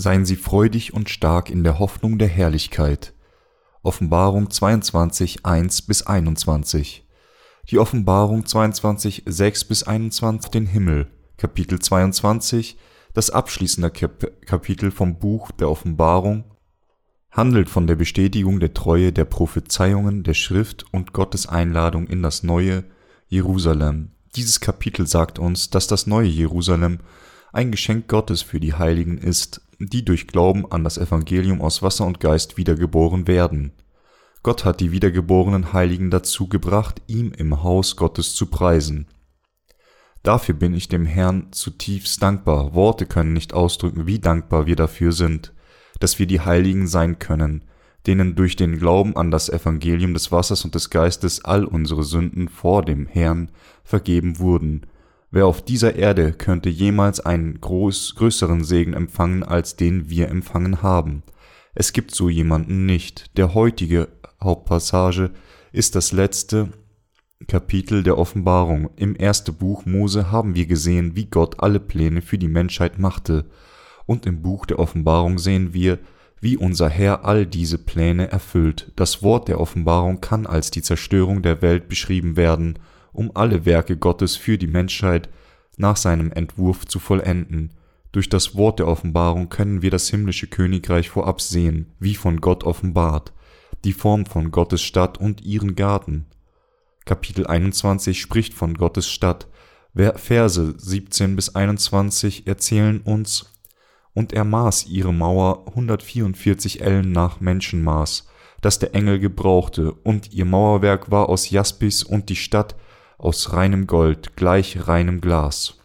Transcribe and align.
Seien 0.00 0.24
sie 0.24 0.36
freudig 0.36 0.94
und 0.94 1.10
stark 1.10 1.50
in 1.50 1.62
der 1.62 1.78
Hoffnung 1.78 2.16
der 2.16 2.26
Herrlichkeit. 2.26 3.12
Offenbarung 3.82 4.48
22, 4.48 5.44
1 5.44 5.82
bis 5.82 6.06
21. 6.06 7.06
Die 7.68 7.78
Offenbarung 7.78 8.46
22, 8.46 9.24
6 9.26 9.64
bis 9.64 9.82
21 9.82 10.50
den 10.52 10.64
Himmel. 10.64 11.10
Kapitel 11.36 11.80
22, 11.80 12.78
das 13.12 13.28
abschließende 13.28 13.90
Kap 13.90 14.26
Kapitel 14.46 14.90
vom 14.90 15.18
Buch 15.18 15.50
der 15.50 15.68
Offenbarung, 15.68 16.44
handelt 17.30 17.68
von 17.68 17.86
der 17.86 17.96
Bestätigung 17.96 18.58
der 18.58 18.72
Treue 18.72 19.12
der 19.12 19.26
Prophezeiungen 19.26 20.22
der 20.22 20.32
Schrift 20.32 20.86
und 20.94 21.12
Gottes 21.12 21.46
Einladung 21.46 22.06
in 22.06 22.22
das 22.22 22.42
neue 22.42 22.84
Jerusalem. 23.28 24.12
Dieses 24.34 24.60
Kapitel 24.60 25.06
sagt 25.06 25.38
uns, 25.38 25.68
dass 25.68 25.88
das 25.88 26.06
neue 26.06 26.28
Jerusalem 26.28 27.00
ein 27.52 27.70
Geschenk 27.70 28.08
Gottes 28.08 28.42
für 28.42 28.60
die 28.60 28.74
Heiligen 28.74 29.18
ist, 29.18 29.62
die 29.78 30.04
durch 30.04 30.26
Glauben 30.26 30.70
an 30.70 30.84
das 30.84 30.98
Evangelium 30.98 31.60
aus 31.60 31.82
Wasser 31.82 32.06
und 32.06 32.20
Geist 32.20 32.56
wiedergeboren 32.56 33.26
werden. 33.26 33.72
Gott 34.42 34.64
hat 34.64 34.80
die 34.80 34.92
wiedergeborenen 34.92 35.72
Heiligen 35.72 36.10
dazu 36.10 36.48
gebracht, 36.48 37.02
ihm 37.06 37.32
im 37.36 37.62
Haus 37.62 37.96
Gottes 37.96 38.34
zu 38.34 38.46
preisen. 38.46 39.06
Dafür 40.22 40.54
bin 40.54 40.74
ich 40.74 40.88
dem 40.88 41.06
Herrn 41.06 41.48
zutiefst 41.52 42.22
dankbar. 42.22 42.74
Worte 42.74 43.06
können 43.06 43.32
nicht 43.32 43.54
ausdrücken, 43.54 44.06
wie 44.06 44.18
dankbar 44.18 44.66
wir 44.66 44.76
dafür 44.76 45.12
sind, 45.12 45.52
dass 45.98 46.18
wir 46.18 46.26
die 46.26 46.40
Heiligen 46.40 46.86
sein 46.86 47.18
können, 47.18 47.64
denen 48.06 48.34
durch 48.34 48.56
den 48.56 48.78
Glauben 48.78 49.16
an 49.16 49.30
das 49.30 49.48
Evangelium 49.48 50.14
des 50.14 50.30
Wassers 50.32 50.64
und 50.64 50.74
des 50.74 50.90
Geistes 50.90 51.44
all 51.44 51.64
unsere 51.64 52.02
Sünden 52.02 52.48
vor 52.48 52.84
dem 52.84 53.06
Herrn 53.06 53.50
vergeben 53.82 54.38
wurden. 54.38 54.86
Wer 55.32 55.46
auf 55.46 55.64
dieser 55.64 55.94
Erde 55.94 56.32
könnte 56.32 56.68
jemals 56.68 57.20
einen 57.20 57.60
groß, 57.60 58.16
größeren 58.16 58.64
Segen 58.64 58.94
empfangen, 58.94 59.44
als 59.44 59.76
den 59.76 60.10
wir 60.10 60.28
empfangen 60.28 60.82
haben? 60.82 61.22
Es 61.72 61.92
gibt 61.92 62.12
so 62.12 62.28
jemanden 62.28 62.84
nicht. 62.84 63.36
Der 63.36 63.54
heutige 63.54 64.08
Hauptpassage 64.42 65.30
ist 65.72 65.94
das 65.94 66.10
letzte 66.10 66.70
Kapitel 67.46 68.02
der 68.02 68.18
Offenbarung. 68.18 68.90
Im 68.96 69.14
ersten 69.14 69.54
Buch 69.54 69.86
Mose 69.86 70.32
haben 70.32 70.56
wir 70.56 70.66
gesehen, 70.66 71.14
wie 71.14 71.26
Gott 71.26 71.60
alle 71.60 71.78
Pläne 71.78 72.22
für 72.22 72.38
die 72.38 72.48
Menschheit 72.48 72.98
machte, 72.98 73.46
und 74.06 74.26
im 74.26 74.42
Buch 74.42 74.66
der 74.66 74.80
Offenbarung 74.80 75.38
sehen 75.38 75.72
wir, 75.72 76.00
wie 76.40 76.56
unser 76.56 76.88
Herr 76.88 77.24
all 77.24 77.46
diese 77.46 77.78
Pläne 77.78 78.32
erfüllt. 78.32 78.90
Das 78.96 79.22
Wort 79.22 79.46
der 79.46 79.60
Offenbarung 79.60 80.20
kann 80.20 80.46
als 80.46 80.72
die 80.72 80.82
Zerstörung 80.82 81.42
der 81.42 81.62
Welt 81.62 81.88
beschrieben 81.88 82.36
werden, 82.36 82.80
um 83.12 83.30
alle 83.34 83.64
Werke 83.64 83.96
Gottes 83.96 84.36
für 84.36 84.58
die 84.58 84.66
Menschheit 84.66 85.28
nach 85.76 85.96
seinem 85.96 86.30
Entwurf 86.32 86.86
zu 86.86 86.98
vollenden. 86.98 87.72
Durch 88.12 88.28
das 88.28 88.54
Wort 88.56 88.78
der 88.78 88.88
Offenbarung 88.88 89.48
können 89.48 89.82
wir 89.82 89.90
das 89.90 90.08
himmlische 90.08 90.46
Königreich 90.46 91.08
vorab 91.08 91.40
sehen, 91.40 91.92
wie 91.98 92.14
von 92.14 92.40
Gott 92.40 92.64
offenbart, 92.64 93.32
die 93.84 93.92
Form 93.92 94.26
von 94.26 94.50
Gottes 94.50 94.82
Stadt 94.82 95.18
und 95.18 95.42
ihren 95.42 95.76
Garten. 95.76 96.26
Kapitel 97.04 97.46
21 97.46 98.20
spricht 98.20 98.54
von 98.54 98.74
Gottes 98.74 99.08
Stadt. 99.08 99.48
Verse 99.94 100.74
17 100.76 101.34
bis 101.34 101.54
21 101.54 102.46
erzählen 102.46 103.00
uns, 103.00 103.46
und 104.12 104.32
er 104.32 104.44
maß 104.44 104.86
ihre 104.86 105.14
Mauer 105.14 105.68
144 105.68 106.80
Ellen 106.80 107.12
nach 107.12 107.40
Menschenmaß, 107.40 108.26
das 108.60 108.78
der 108.78 108.94
Engel 108.94 109.18
gebrauchte, 109.18 109.92
und 109.92 110.32
ihr 110.32 110.44
Mauerwerk 110.44 111.10
war 111.10 111.28
aus 111.28 111.50
Jaspis 111.50 112.02
und 112.02 112.28
die 112.28 112.36
Stadt 112.36 112.76
aus 113.20 113.52
reinem 113.52 113.86
Gold, 113.86 114.36
gleich 114.36 114.88
reinem 114.88 115.20
Glas. 115.20 115.78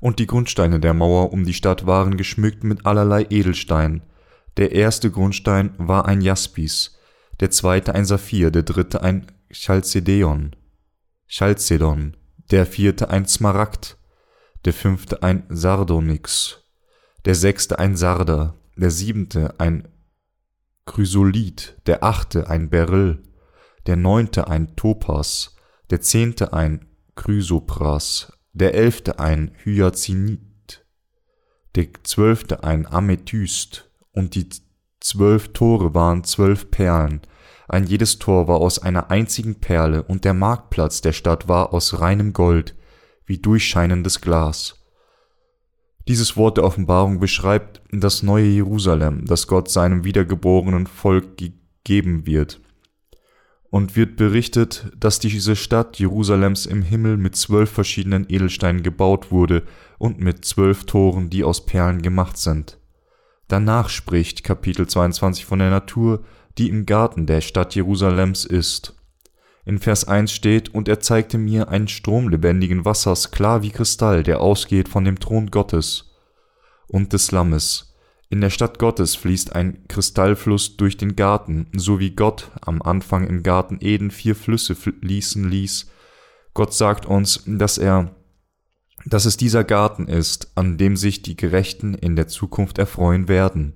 Und 0.00 0.20
die 0.20 0.26
Grundsteine 0.26 0.78
der 0.78 0.94
Mauer 0.94 1.32
um 1.32 1.44
die 1.44 1.54
Stadt 1.54 1.86
waren 1.86 2.16
geschmückt 2.16 2.62
mit 2.62 2.86
allerlei 2.86 3.26
Edelstein. 3.30 4.02
Der 4.56 4.72
erste 4.72 5.10
Grundstein 5.10 5.74
war 5.76 6.06
ein 6.06 6.20
Jaspis, 6.20 6.98
der 7.40 7.50
zweite 7.50 7.94
ein 7.94 8.04
Saphir, 8.04 8.50
der 8.50 8.62
dritte 8.62 9.02
ein 9.02 9.26
Chalcedeon, 9.50 10.54
Chalcedon, 11.26 12.16
der 12.50 12.66
vierte 12.66 13.10
ein 13.10 13.26
Smaragd, 13.26 13.98
der 14.64 14.72
fünfte 14.72 15.22
ein 15.22 15.44
Sardonyx, 15.48 16.62
der 17.24 17.34
sechste 17.34 17.78
ein 17.78 17.96
Sarder, 17.96 18.54
der 18.76 18.90
siebente 18.90 19.58
ein 19.58 19.88
Chrysolith, 20.86 21.76
der 21.86 22.02
achte 22.02 22.48
ein 22.48 22.70
Beryl, 22.70 23.22
der 23.86 23.96
neunte 23.96 24.48
ein 24.48 24.76
Topas, 24.76 25.56
der 25.90 26.00
zehnte 26.00 26.52
ein 26.52 26.86
Chrysopras, 27.16 28.32
der 28.52 28.74
elfte 28.74 29.18
ein 29.18 29.52
Hyazinith, 29.64 30.84
der 31.74 31.88
zwölfte 32.02 32.64
ein 32.64 32.86
Amethyst, 32.86 33.90
und 34.12 34.34
die 34.34 34.48
zwölf 35.00 35.52
Tore 35.52 35.94
waren 35.94 36.24
zwölf 36.24 36.70
Perlen, 36.70 37.22
ein 37.68 37.84
jedes 37.84 38.18
Tor 38.18 38.48
war 38.48 38.58
aus 38.58 38.78
einer 38.78 39.10
einzigen 39.10 39.56
Perle, 39.56 40.02
und 40.02 40.24
der 40.24 40.34
Marktplatz 40.34 41.00
der 41.00 41.12
Stadt 41.12 41.48
war 41.48 41.72
aus 41.72 42.00
reinem 42.00 42.32
Gold, 42.32 42.74
wie 43.26 43.38
durchscheinendes 43.38 44.20
Glas. 44.20 44.76
Dieses 46.06 46.36
Wort 46.38 46.56
der 46.56 46.64
Offenbarung 46.64 47.20
beschreibt 47.20 47.82
das 47.90 48.22
neue 48.22 48.46
Jerusalem, 48.46 49.26
das 49.26 49.46
Gott 49.46 49.70
seinem 49.70 50.04
wiedergeborenen 50.04 50.86
Volk 50.86 51.36
gegeben 51.36 52.24
wird 52.26 52.60
und 53.70 53.96
wird 53.96 54.16
berichtet, 54.16 54.90
dass 54.98 55.18
diese 55.18 55.54
Stadt 55.54 55.98
Jerusalems 55.98 56.66
im 56.66 56.82
Himmel 56.82 57.16
mit 57.16 57.36
zwölf 57.36 57.70
verschiedenen 57.70 58.26
Edelsteinen 58.28 58.82
gebaut 58.82 59.30
wurde 59.30 59.64
und 59.98 60.18
mit 60.20 60.44
zwölf 60.44 60.84
Toren, 60.84 61.28
die 61.28 61.44
aus 61.44 61.66
Perlen 61.66 62.00
gemacht 62.00 62.38
sind. 62.38 62.78
Danach 63.48 63.88
spricht 63.88 64.44
Kapitel 64.44 64.86
22 64.86 65.44
von 65.44 65.58
der 65.58 65.70
Natur, 65.70 66.24
die 66.56 66.68
im 66.68 66.86
Garten 66.86 67.26
der 67.26 67.40
Stadt 67.40 67.74
Jerusalems 67.74 68.44
ist. 68.44 68.94
In 69.64 69.78
Vers 69.78 70.08
1 70.08 70.32
steht, 70.32 70.74
und 70.74 70.88
er 70.88 71.00
zeigte 71.00 71.36
mir 71.36 71.68
einen 71.68 71.88
Strom 71.88 72.30
lebendigen 72.30 72.84
Wassers, 72.86 73.30
klar 73.30 73.62
wie 73.62 73.70
Kristall, 73.70 74.22
der 74.22 74.40
ausgeht 74.40 74.88
von 74.88 75.04
dem 75.04 75.20
Thron 75.20 75.50
Gottes 75.50 76.10
und 76.86 77.12
des 77.12 77.32
Lammes, 77.32 77.87
in 78.30 78.42
der 78.42 78.50
Stadt 78.50 78.78
Gottes 78.78 79.14
fließt 79.16 79.54
ein 79.54 79.86
Kristallfluss 79.88 80.76
durch 80.76 80.98
den 80.98 81.16
Garten, 81.16 81.66
so 81.74 81.98
wie 81.98 82.10
Gott 82.10 82.50
am 82.60 82.82
Anfang 82.82 83.26
im 83.26 83.42
Garten 83.42 83.78
Eden 83.80 84.10
vier 84.10 84.34
Flüsse 84.36 84.74
fließen 84.74 85.48
ließ. 85.48 85.90
Gott 86.52 86.74
sagt 86.74 87.06
uns, 87.06 87.42
dass 87.46 87.78
er, 87.78 88.14
dass 89.06 89.24
es 89.24 89.38
dieser 89.38 89.64
Garten 89.64 90.08
ist, 90.08 90.52
an 90.56 90.76
dem 90.76 90.96
sich 90.96 91.22
die 91.22 91.36
Gerechten 91.36 91.94
in 91.94 92.16
der 92.16 92.28
Zukunft 92.28 92.78
erfreuen 92.78 93.28
werden. 93.28 93.74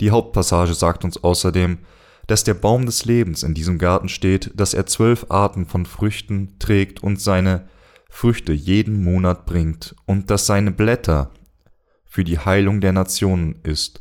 Die 0.00 0.10
Hauptpassage 0.10 0.72
sagt 0.72 1.04
uns 1.04 1.22
außerdem, 1.22 1.78
dass 2.26 2.44
der 2.44 2.54
Baum 2.54 2.86
des 2.86 3.04
Lebens 3.04 3.42
in 3.42 3.52
diesem 3.52 3.76
Garten 3.76 4.08
steht, 4.08 4.52
dass 4.54 4.72
er 4.72 4.86
zwölf 4.86 5.26
Arten 5.28 5.66
von 5.66 5.84
Früchten 5.84 6.58
trägt 6.58 7.02
und 7.02 7.20
seine 7.20 7.68
Früchte 8.08 8.52
jeden 8.52 9.04
Monat 9.04 9.44
bringt 9.44 9.94
und 10.06 10.30
dass 10.30 10.46
seine 10.46 10.70
Blätter 10.70 11.30
für 12.10 12.24
die 12.24 12.40
Heilung 12.40 12.80
der 12.80 12.92
Nationen 12.92 13.60
ist. 13.62 14.00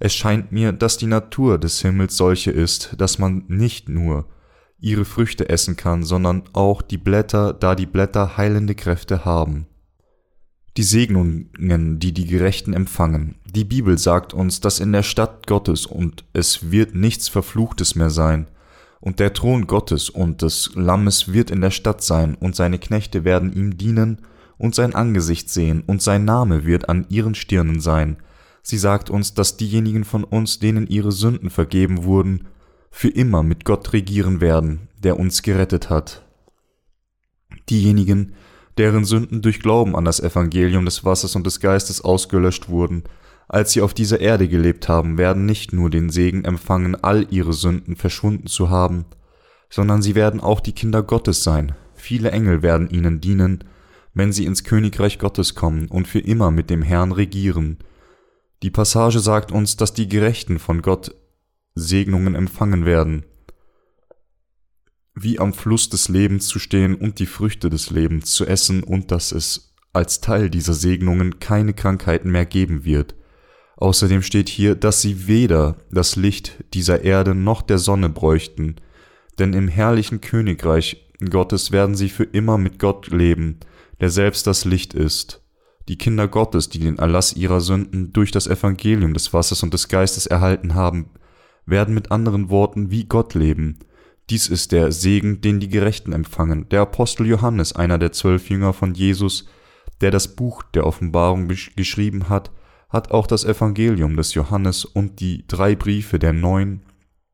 Es 0.00 0.14
scheint 0.14 0.50
mir, 0.50 0.72
dass 0.72 0.96
die 0.96 1.06
Natur 1.06 1.58
des 1.58 1.82
Himmels 1.82 2.16
solche 2.16 2.50
ist, 2.50 2.94
dass 2.96 3.18
man 3.18 3.44
nicht 3.48 3.90
nur 3.90 4.26
ihre 4.78 5.04
Früchte 5.04 5.50
essen 5.50 5.76
kann, 5.76 6.02
sondern 6.02 6.44
auch 6.54 6.80
die 6.80 6.96
Blätter, 6.96 7.52
da 7.52 7.74
die 7.74 7.84
Blätter 7.84 8.38
heilende 8.38 8.74
Kräfte 8.74 9.26
haben. 9.26 9.66
Die 10.78 10.82
Segnungen, 10.82 11.98
die 11.98 12.12
die 12.12 12.26
Gerechten 12.26 12.72
empfangen. 12.72 13.34
Die 13.44 13.64
Bibel 13.64 13.98
sagt 13.98 14.32
uns, 14.32 14.60
dass 14.60 14.80
in 14.80 14.92
der 14.92 15.02
Stadt 15.02 15.46
Gottes 15.46 15.84
und 15.84 16.24
es 16.32 16.70
wird 16.70 16.94
nichts 16.94 17.28
Verfluchtes 17.28 17.94
mehr 17.94 18.10
sein, 18.10 18.46
und 19.00 19.18
der 19.18 19.34
Thron 19.34 19.66
Gottes 19.66 20.08
und 20.08 20.42
des 20.42 20.70
Lammes 20.74 21.32
wird 21.32 21.50
in 21.50 21.60
der 21.60 21.70
Stadt 21.70 22.02
sein, 22.02 22.34
und 22.36 22.56
seine 22.56 22.78
Knechte 22.78 23.24
werden 23.24 23.52
ihm 23.52 23.76
dienen, 23.76 24.22
und 24.60 24.74
sein 24.74 24.94
Angesicht 24.94 25.48
sehen, 25.50 25.82
und 25.86 26.02
sein 26.02 26.24
Name 26.24 26.64
wird 26.66 26.88
an 26.88 27.06
ihren 27.08 27.34
Stirnen 27.34 27.80
sein. 27.80 28.18
Sie 28.62 28.78
sagt 28.78 29.08
uns, 29.10 29.34
dass 29.34 29.56
diejenigen 29.56 30.04
von 30.04 30.22
uns, 30.22 30.58
denen 30.58 30.86
ihre 30.86 31.12
Sünden 31.12 31.50
vergeben 31.50 32.04
wurden, 32.04 32.46
für 32.90 33.08
immer 33.08 33.42
mit 33.42 33.64
Gott 33.64 33.92
regieren 33.92 34.40
werden, 34.40 34.88
der 35.02 35.18
uns 35.18 35.42
gerettet 35.42 35.88
hat. 35.88 36.26
Diejenigen, 37.70 38.34
deren 38.76 39.04
Sünden 39.04 39.40
durch 39.40 39.60
Glauben 39.60 39.96
an 39.96 40.04
das 40.04 40.20
Evangelium 40.20 40.84
des 40.84 41.04
Wassers 41.04 41.36
und 41.36 41.46
des 41.46 41.60
Geistes 41.60 42.02
ausgelöscht 42.02 42.68
wurden, 42.68 43.04
als 43.48 43.72
sie 43.72 43.80
auf 43.80 43.94
dieser 43.94 44.20
Erde 44.20 44.46
gelebt 44.46 44.88
haben, 44.88 45.18
werden 45.18 45.46
nicht 45.46 45.72
nur 45.72 45.88
den 45.88 46.10
Segen 46.10 46.44
empfangen, 46.44 47.02
all 47.02 47.26
ihre 47.30 47.52
Sünden 47.52 47.96
verschwunden 47.96 48.46
zu 48.46 48.68
haben, 48.68 49.06
sondern 49.70 50.02
sie 50.02 50.14
werden 50.14 50.40
auch 50.40 50.60
die 50.60 50.72
Kinder 50.72 51.02
Gottes 51.02 51.42
sein. 51.42 51.72
Viele 51.94 52.30
Engel 52.30 52.62
werden 52.62 52.90
ihnen 52.90 53.20
dienen, 53.20 53.64
wenn 54.14 54.32
sie 54.32 54.44
ins 54.44 54.64
Königreich 54.64 55.18
Gottes 55.18 55.54
kommen 55.54 55.88
und 55.88 56.08
für 56.08 56.18
immer 56.18 56.50
mit 56.50 56.70
dem 56.70 56.82
Herrn 56.82 57.12
regieren. 57.12 57.78
Die 58.62 58.70
Passage 58.70 59.20
sagt 59.20 59.52
uns, 59.52 59.76
dass 59.76 59.94
die 59.94 60.08
Gerechten 60.08 60.58
von 60.58 60.82
Gott 60.82 61.14
Segnungen 61.74 62.34
empfangen 62.34 62.84
werden, 62.84 63.24
wie 65.14 65.38
am 65.38 65.54
Fluss 65.54 65.88
des 65.88 66.08
Lebens 66.08 66.46
zu 66.46 66.58
stehen 66.58 66.94
und 66.94 67.18
die 67.18 67.26
Früchte 67.26 67.70
des 67.70 67.90
Lebens 67.90 68.32
zu 68.32 68.46
essen 68.46 68.82
und 68.82 69.10
dass 69.10 69.32
es 69.32 69.74
als 69.92 70.20
Teil 70.20 70.50
dieser 70.50 70.74
Segnungen 70.74 71.40
keine 71.40 71.74
Krankheiten 71.74 72.30
mehr 72.30 72.46
geben 72.46 72.84
wird. 72.84 73.14
Außerdem 73.76 74.22
steht 74.22 74.48
hier, 74.48 74.74
dass 74.74 75.00
sie 75.00 75.26
weder 75.26 75.76
das 75.90 76.16
Licht 76.16 76.64
dieser 76.74 77.02
Erde 77.02 77.34
noch 77.34 77.62
der 77.62 77.78
Sonne 77.78 78.08
bräuchten, 78.08 78.76
denn 79.38 79.54
im 79.54 79.68
herrlichen 79.68 80.20
Königreich 80.20 81.10
Gottes 81.30 81.72
werden 81.72 81.94
sie 81.94 82.08
für 82.08 82.24
immer 82.24 82.58
mit 82.58 82.78
Gott 82.78 83.08
leben, 83.08 83.60
der 84.00 84.10
selbst 84.10 84.46
das 84.46 84.64
Licht 84.64 84.94
ist. 84.94 85.42
Die 85.88 85.98
Kinder 85.98 86.28
Gottes, 86.28 86.68
die 86.68 86.78
den 86.78 86.98
Erlass 86.98 87.32
ihrer 87.32 87.60
Sünden 87.60 88.12
durch 88.12 88.30
das 88.30 88.46
Evangelium 88.46 89.14
des 89.14 89.32
Wassers 89.32 89.62
und 89.62 89.74
des 89.74 89.88
Geistes 89.88 90.26
erhalten 90.26 90.74
haben, 90.74 91.10
werden 91.66 91.94
mit 91.94 92.10
anderen 92.10 92.50
Worten 92.50 92.90
wie 92.90 93.04
Gott 93.04 93.34
leben. 93.34 93.78
Dies 94.30 94.48
ist 94.48 94.72
der 94.72 94.92
Segen, 94.92 95.40
den 95.40 95.58
die 95.58 95.68
Gerechten 95.68 96.12
empfangen. 96.12 96.68
Der 96.68 96.82
Apostel 96.82 97.26
Johannes, 97.26 97.74
einer 97.74 97.98
der 97.98 98.12
zwölf 98.12 98.48
Jünger 98.48 98.72
von 98.72 98.94
Jesus, 98.94 99.46
der 100.00 100.10
das 100.10 100.36
Buch 100.36 100.62
der 100.62 100.86
Offenbarung 100.86 101.48
geschrieben 101.48 102.28
hat, 102.28 102.50
hat 102.88 103.10
auch 103.10 103.26
das 103.26 103.44
Evangelium 103.44 104.16
des 104.16 104.34
Johannes 104.34 104.84
und 104.84 105.20
die 105.20 105.44
drei 105.46 105.74
Briefe 105.74 106.18
der 106.18 106.32
neuen, 106.32 106.82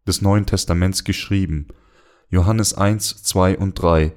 des 0.06 0.22
Neuen 0.22 0.46
Testaments 0.46 1.04
geschrieben. 1.04 1.68
Johannes 2.28 2.74
1, 2.74 3.22
2 3.22 3.58
und 3.58 3.74
3. 3.74 4.12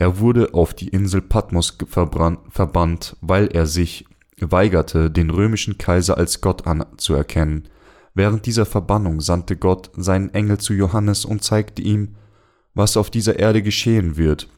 Er 0.00 0.20
wurde 0.20 0.54
auf 0.54 0.74
die 0.74 0.90
Insel 0.90 1.20
Patmos 1.20 1.76
verbannt, 1.88 3.16
weil 3.20 3.48
er 3.48 3.66
sich 3.66 4.04
weigerte, 4.38 5.10
den 5.10 5.28
römischen 5.28 5.76
Kaiser 5.76 6.16
als 6.16 6.40
Gott 6.40 6.68
anzuerkennen. 6.68 7.66
Während 8.14 8.46
dieser 8.46 8.64
Verbannung 8.64 9.20
sandte 9.20 9.56
Gott 9.56 9.90
seinen 9.96 10.32
Engel 10.32 10.58
zu 10.58 10.72
Johannes 10.72 11.24
und 11.24 11.42
zeigte 11.42 11.82
ihm, 11.82 12.14
was 12.74 12.96
auf 12.96 13.10
dieser 13.10 13.40
Erde 13.40 13.60
geschehen 13.60 14.16
wird, 14.16 14.48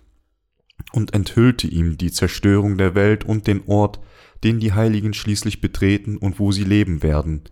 und 0.93 1.15
enthüllte 1.15 1.69
ihm 1.69 1.97
die 1.97 2.13
Zerstörung 2.13 2.77
der 2.77 2.95
Welt 2.95 3.25
und 3.25 3.47
den 3.47 3.63
Ort, 3.67 3.99
den 4.45 4.61
die 4.61 4.75
Heiligen 4.75 5.15
schließlich 5.15 5.63
betreten 5.63 6.19
und 6.19 6.39
wo 6.39 6.53
sie 6.53 6.65
leben 6.65 7.03
werden. 7.03 7.45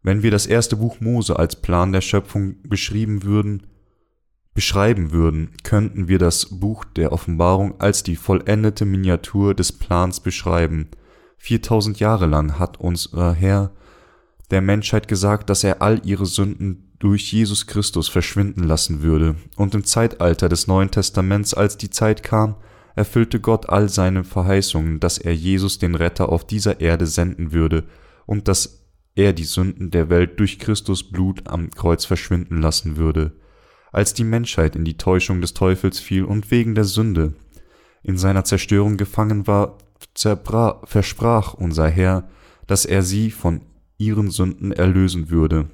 Wenn 0.00 0.22
wir 0.22 0.30
das 0.30 0.46
erste 0.46 0.76
Buch 0.76 1.00
Mose 1.00 1.36
als 1.36 1.56
Plan 1.56 1.90
der 1.90 2.02
Schöpfung 2.02 2.62
beschrieben 2.62 3.24
würden, 3.24 3.66
beschreiben 4.56 5.12
würden, 5.12 5.50
könnten 5.62 6.08
wir 6.08 6.18
das 6.18 6.46
Buch 6.46 6.84
der 6.84 7.12
Offenbarung 7.12 7.78
als 7.78 8.02
die 8.02 8.16
vollendete 8.16 8.84
Miniatur 8.84 9.54
des 9.54 9.70
Plans 9.70 10.18
beschreiben. 10.18 10.88
4000 11.36 12.00
Jahre 12.00 12.26
lang 12.26 12.58
hat 12.58 12.80
unser 12.80 13.34
Herr 13.34 13.70
der 14.50 14.62
Menschheit 14.62 15.06
gesagt, 15.06 15.50
dass 15.50 15.62
er 15.62 15.82
all 15.82 16.00
ihre 16.04 16.26
Sünden 16.26 16.94
durch 16.98 17.32
Jesus 17.32 17.66
Christus 17.66 18.08
verschwinden 18.08 18.64
lassen 18.64 19.02
würde, 19.02 19.36
und 19.56 19.74
im 19.74 19.84
Zeitalter 19.84 20.48
des 20.48 20.66
Neuen 20.66 20.90
Testaments, 20.90 21.52
als 21.52 21.76
die 21.76 21.90
Zeit 21.90 22.22
kam, 22.22 22.56
erfüllte 22.94 23.40
Gott 23.40 23.68
all 23.68 23.90
seine 23.90 24.24
Verheißungen, 24.24 25.00
dass 25.00 25.18
er 25.18 25.34
Jesus 25.34 25.78
den 25.78 25.94
Retter 25.94 26.30
auf 26.30 26.46
dieser 26.46 26.80
Erde 26.80 27.06
senden 27.06 27.52
würde 27.52 27.84
und 28.24 28.48
dass 28.48 28.86
er 29.14 29.34
die 29.34 29.44
Sünden 29.44 29.90
der 29.90 30.08
Welt 30.08 30.40
durch 30.40 30.58
Christus 30.58 31.10
Blut 31.10 31.46
am 31.46 31.70
Kreuz 31.70 32.06
verschwinden 32.06 32.62
lassen 32.62 32.96
würde. 32.96 33.32
Als 33.96 34.12
die 34.12 34.24
Menschheit 34.24 34.76
in 34.76 34.84
die 34.84 34.98
Täuschung 34.98 35.40
des 35.40 35.54
Teufels 35.54 36.00
fiel 36.00 36.24
und 36.24 36.50
wegen 36.50 36.74
der 36.74 36.84
Sünde 36.84 37.32
in 38.02 38.18
seiner 38.18 38.44
Zerstörung 38.44 38.98
gefangen 38.98 39.46
war, 39.46 39.78
versprach 40.84 41.54
unser 41.54 41.88
Herr, 41.88 42.28
dass 42.66 42.84
er 42.84 43.02
sie 43.02 43.30
von 43.30 43.62
ihren 43.96 44.30
Sünden 44.30 44.72
erlösen 44.72 45.30
würde. 45.30 45.70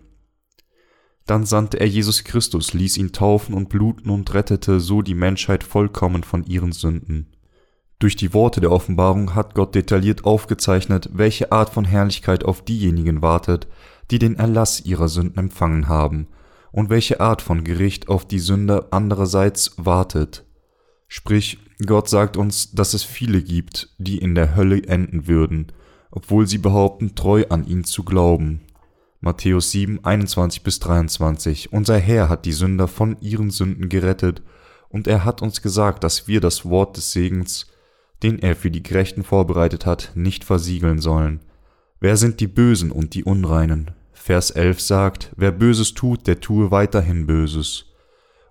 Dann 1.26 1.46
sandte 1.46 1.80
er 1.80 1.88
Jesus 1.88 2.22
Christus, 2.22 2.74
ließ 2.74 2.96
ihn 2.96 3.10
taufen 3.10 3.56
und 3.56 3.69
bluten 3.69 4.08
und 4.08 4.32
rettete 4.34 4.78
so 4.78 5.02
die 5.02 5.14
Menschheit 5.14 5.64
vollkommen 5.64 6.22
von 6.22 6.44
ihren 6.44 6.70
Sünden. 6.70 7.26
Durch 7.98 8.14
die 8.14 8.32
Worte 8.32 8.60
der 8.60 8.70
Offenbarung 8.70 9.34
hat 9.34 9.56
Gott 9.56 9.75
detailliert 9.75 10.25
aufgezeichnet, 10.25 11.10
welche 11.12 11.50
Art 11.50 11.70
von 11.70 11.84
Herrlichkeit 11.84 12.44
auf 12.44 12.64
diejenigen 12.64 13.20
wartet, 13.20 13.66
die 14.12 14.20
den 14.20 14.36
Erlass 14.36 14.84
ihrer 14.84 15.08
Sünden 15.08 15.40
empfangen 15.40 15.88
haben, 15.88 16.28
und 16.72 16.90
welche 16.90 17.20
Art 17.20 17.42
von 17.42 17.64
Gericht 17.64 18.08
auf 18.08 18.26
die 18.26 18.38
Sünder 18.38 18.88
andererseits 18.90 19.72
wartet. 19.76 20.44
Sprich, 21.06 21.58
Gott 21.84 22.08
sagt 22.08 22.36
uns, 22.36 22.72
dass 22.72 22.94
es 22.94 23.04
viele 23.04 23.42
gibt, 23.42 23.90
die 23.98 24.19
in 24.19 24.34
der 24.34 24.56
Hölle 24.56 24.82
enden 24.84 25.26
würden, 25.26 25.66
obwohl 26.10 26.46
sie 26.46 26.58
behaupten, 26.58 27.14
treu 27.14 27.44
an 27.48 27.66
ihn 27.66 27.84
zu 27.84 28.02
glauben. 28.02 28.62
Matthäus 29.20 29.70
7, 29.70 30.04
21 30.04 30.62
bis 30.62 30.80
23. 30.80 31.72
Unser 31.72 31.98
Herr 31.98 32.28
hat 32.28 32.44
die 32.44 32.52
Sünder 32.52 32.88
von 32.88 33.16
ihren 33.20 33.50
Sünden 33.50 33.88
gerettet, 33.88 34.42
und 34.88 35.06
er 35.06 35.25
hat 35.25 35.40
uns 35.40 35.62
gesagt, 35.62 36.04
dass 36.04 36.28
wir 36.28 36.40
das 36.40 36.66
Wort 36.66 36.96
des 36.96 37.12
Segens, 37.12 37.66
den 38.22 38.38
er 38.38 38.56
für 38.56 38.70
die 38.70 38.82
Gerechten 38.82 39.22
vorbereitet 39.22 39.86
hat, 39.86 40.12
nicht 40.14 40.44
versiegeln 40.44 41.00
sollen. 41.00 41.40
Wer 41.98 42.16
sind 42.16 42.40
die 42.40 42.46
Bösen 42.46 42.90
und 42.90 43.14
die 43.14 43.25
Unreinen? 43.25 43.92
Vers 44.24 44.52
11 44.52 44.80
sagt, 44.80 45.32
wer 45.34 45.50
Böses 45.50 45.94
tut, 45.94 46.28
der 46.28 46.38
tue 46.38 46.70
weiterhin 46.70 47.26
Böses. 47.26 47.86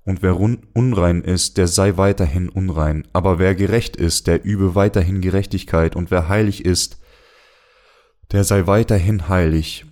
Und 0.04 0.22
wer 0.22 0.38
unrein 0.38 1.22
ist, 1.22 1.56
der 1.56 1.70
sei 1.70 1.96
weiterhin 1.96 2.50
unrein. 2.50 3.08
Aber 3.14 3.40
wer 3.40 3.56
gerecht 3.56 3.96
ist, 3.96 4.28
der 4.28 4.44
übe 4.44 4.76
weiterhin 4.76 5.22
Gerechtigkeit. 5.22 5.96
Und 5.96 6.12
wer 6.12 6.28
heilig 6.28 6.66
ist, 6.66 7.00
der 8.34 8.44
sei 8.44 8.68
weiterhin 8.68 9.30
heilig. 9.30 9.86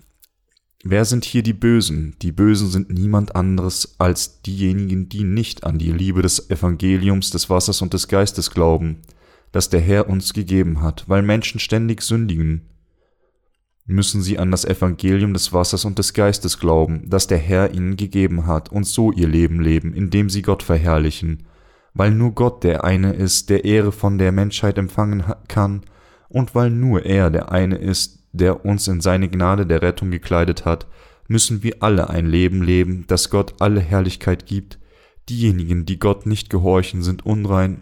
Wer 0.83 1.05
sind 1.05 1.23
hier 1.23 1.43
die 1.43 1.53
Bösen? 1.53 2.13
Die 2.21 2.33
Bösen 2.33 2.69
sind 2.69 2.89
niemand 2.89 3.37
anderes 3.37 3.95
als 3.99 4.41
diejenigen, 4.41 5.07
die 5.07 5.23
nicht 5.23 5.63
an 5.63 5.79
die 5.79 5.93
Liebe 5.93 6.21
des 6.21 6.49
Evangeliums, 6.49 7.29
des 7.29 7.49
Wassers 7.49 7.81
und 7.81 7.93
des 7.93 8.09
Geistes 8.09 8.51
glauben, 8.51 9.01
das 9.53 9.69
der 9.69 9.79
Herr 9.79 10.09
uns 10.09 10.33
gegeben 10.33 10.81
hat. 10.81 11.05
Weil 11.07 11.21
Menschen 11.21 11.61
ständig 11.61 12.01
sündigen, 12.01 12.65
müssen 13.89 14.21
sie 14.21 14.38
an 14.38 14.51
das 14.51 14.65
Evangelium 14.65 15.33
des 15.33 15.51
Wassers 15.51 15.83
und 15.83 15.97
des 15.97 16.13
Geistes 16.13 16.59
glauben, 16.59 17.09
das 17.09 17.25
der 17.25 17.39
Herr 17.39 17.74
ihnen 17.74 17.97
gegeben 17.97 18.45
hat, 18.45 18.71
und 18.71 18.86
so 18.86 19.12
ihr 19.12 19.27
Leben 19.27 19.59
leben, 19.62 19.94
indem 19.95 20.30
sie 20.30 20.44
Gott 20.44 20.62
verherrlichen. 20.62 21.47
Weil 21.95 22.12
nur 22.12 22.33
Gott 22.33 22.63
der 22.63 22.83
eine 22.83 23.13
ist, 23.13 23.50
der 23.50 23.65
Ehre 23.65 23.91
von 23.91 24.19
der 24.19 24.31
Menschheit 24.31 24.77
empfangen 24.77 25.24
kann, 25.47 25.81
und 26.30 26.53
weil 26.53 26.69
nur 26.69 27.03
er 27.06 27.31
der 27.31 27.51
eine 27.51 27.77
ist, 27.77 28.19
der 28.31 28.63
uns 28.63 28.88
in 28.88 29.01
seine 29.01 29.27
Gnade 29.27 29.66
der 29.66 29.81
Rettung 29.81 30.11
gekleidet 30.11 30.66
hat, 30.66 30.85
müssen 31.28 31.63
wir 31.63 31.78
alle 31.80 32.11
ein 32.11 32.28
Leben 32.28 32.61
leben, 32.61 33.06
das 33.07 33.31
Gott 33.31 33.56
alle 33.59 33.80
Herrlichkeit 33.80 34.45
gibt. 34.45 34.78
Diejenigen, 35.30 35.87
die 35.87 35.97
Gott 35.97 36.28
nicht 36.28 36.52
gehorchen, 36.52 37.02
sind 37.02 37.25
unrein, 37.25 37.81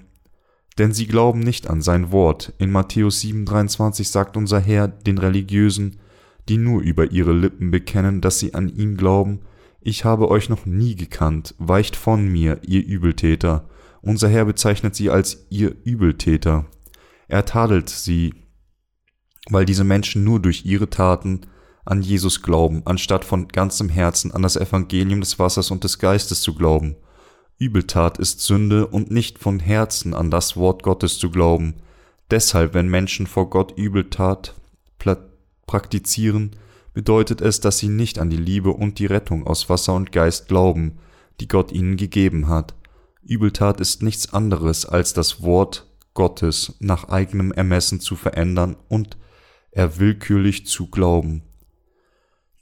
denn 0.77 0.93
sie 0.93 1.07
glauben 1.07 1.41
nicht 1.41 1.69
an 1.69 1.81
sein 1.81 2.13
Wort. 2.13 2.53
In 2.59 2.71
Matthäus 2.71 3.21
7,23 3.21 4.05
sagt 4.05 4.37
unser 4.37 4.61
Herr 4.61 4.87
den 4.87 5.17
Religiösen, 5.17 5.97
die 6.49 6.57
nur 6.57 6.81
über 6.81 7.11
ihre 7.11 7.33
Lippen 7.33 7.71
bekennen, 7.71 8.21
dass 8.21 8.39
sie 8.39 8.53
an 8.53 8.69
ihn 8.69 8.97
glauben, 8.97 9.41
ich 9.81 10.03
habe 10.03 10.29
euch 10.29 10.49
noch 10.49 10.65
nie 10.65 10.95
gekannt, 10.95 11.55
weicht 11.59 11.95
von 11.95 12.27
mir, 12.27 12.59
ihr 12.63 12.85
Übeltäter. 12.85 13.69
Unser 14.01 14.27
Herr 14.29 14.45
bezeichnet 14.45 14.95
sie 14.95 15.09
als 15.09 15.47
ihr 15.49 15.75
Übeltäter. 15.83 16.65
Er 17.27 17.45
tadelt 17.45 17.89
sie, 17.89 18.33
weil 19.49 19.65
diese 19.65 19.83
Menschen 19.83 20.23
nur 20.23 20.41
durch 20.41 20.65
ihre 20.65 20.89
Taten 20.89 21.41
an 21.85 22.01
Jesus 22.01 22.41
glauben, 22.41 22.81
anstatt 22.85 23.23
von 23.23 23.47
ganzem 23.47 23.87
Herzen 23.87 24.31
an 24.31 24.41
das 24.41 24.57
Evangelium 24.57 25.21
des 25.21 25.39
Wassers 25.39 25.71
und 25.71 25.83
des 25.83 25.99
Geistes 25.99 26.41
zu 26.41 26.53
glauben. 26.53 26.97
Übeltat 27.57 28.17
ist 28.17 28.41
Sünde 28.41 28.87
und 28.87 29.09
nicht 29.09 29.39
von 29.39 29.59
Herzen 29.59 30.13
an 30.13 30.29
das 30.29 30.57
Wort 30.57 30.83
Gottes 30.83 31.17
zu 31.17 31.31
glauben. 31.31 31.75
Deshalb, 32.29 32.73
wenn 32.73 32.89
Menschen 32.89 33.25
vor 33.25 33.49
Gott 33.49 33.77
Übeltat 33.77 34.53
praktizieren, 35.67 36.55
bedeutet 36.93 37.41
es, 37.41 37.59
dass 37.59 37.77
sie 37.77 37.89
nicht 37.89 38.17
an 38.17 38.31
die 38.31 38.37
Liebe 38.37 38.71
und 38.71 38.97
die 38.97 39.05
Rettung 39.05 39.45
aus 39.45 39.69
Wasser 39.69 39.93
und 39.93 40.11
Geist 40.11 40.47
glauben, 40.47 40.97
die 41.39 41.47
Gott 41.47 41.71
ihnen 41.71 41.97
gegeben 41.97 42.47
hat. 42.47 42.73
Übeltat 43.21 43.79
ist 43.79 44.01
nichts 44.01 44.33
anderes 44.33 44.85
als 44.85 45.13
das 45.13 45.43
Wort 45.43 45.85
Gottes 46.15 46.73
nach 46.79 47.09
eigenem 47.09 47.51
Ermessen 47.51 47.99
zu 47.99 48.15
verändern 48.15 48.75
und 48.87 49.17
er 49.69 49.99
willkürlich 49.99 50.65
zu 50.65 50.87
glauben. 50.87 51.43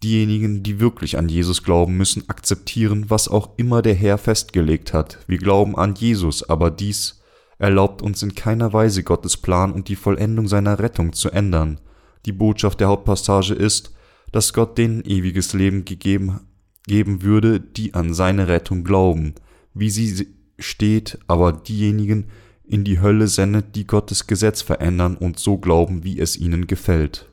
Diejenigen, 0.03 0.62
die 0.62 0.81
wirklich 0.81 1.17
an 1.17 1.29
Jesus 1.29 1.63
glauben, 1.63 1.95
müssen 1.95 2.29
akzeptieren, 2.29 3.09
was 3.09 3.29
auch 3.29 3.57
immer 3.57 3.81
der 3.81 3.95
Herr 3.95 4.17
festgelegt 4.17 4.91
hat. 4.91 5.19
Wir 5.27 5.38
glauben 5.38 5.77
an 5.77 5.95
Jesus, 5.95 6.43
aber 6.50 6.69
dies 6.69 7.21
erlaubt 7.57 8.01
uns 8.01 8.21
in 8.21 8.35
keiner 8.35 8.74
Weise 8.74 9.03
Gottes 9.03 9.38
Plan 9.38 9.71
und 9.71 9.88
die 9.88 9.95
Vollendung 9.95 10.50
seiner 10.50 10.79
Rettung 10.79 11.13
zu 11.13 11.31
ändern. 11.31 11.79
Die 12.25 12.32
Botschaft 12.32 12.79
der 12.79 12.88
Hauptpassage 12.88 13.53
ist, 13.53 13.94
dass 14.32 14.53
Gott 14.53 14.77
denen 14.77 15.03
ewiges 15.05 15.53
Leben 15.53 15.86
gegeben 15.86 16.41
geben 16.88 17.22
würde, 17.22 17.60
die 17.60 17.94
an 17.94 18.13
seine 18.13 18.48
Rettung 18.48 18.84
glauben, 18.84 19.36
wie 19.74 19.89
sie 19.89 20.27
steht, 20.60 21.20
aber 21.27 21.51
diejenigen, 21.53 22.27
in 22.63 22.84
die 22.84 23.00
Hölle 23.00 23.27
sendet, 23.27 23.75
die 23.75 23.86
Gottes 23.86 24.27
Gesetz 24.27 24.62
verändern 24.62 25.17
und 25.17 25.39
so 25.39 25.58
glauben, 25.58 26.03
wie 26.03 26.20
es 26.20 26.38
ihnen 26.38 26.67
gefällt. 26.67 27.32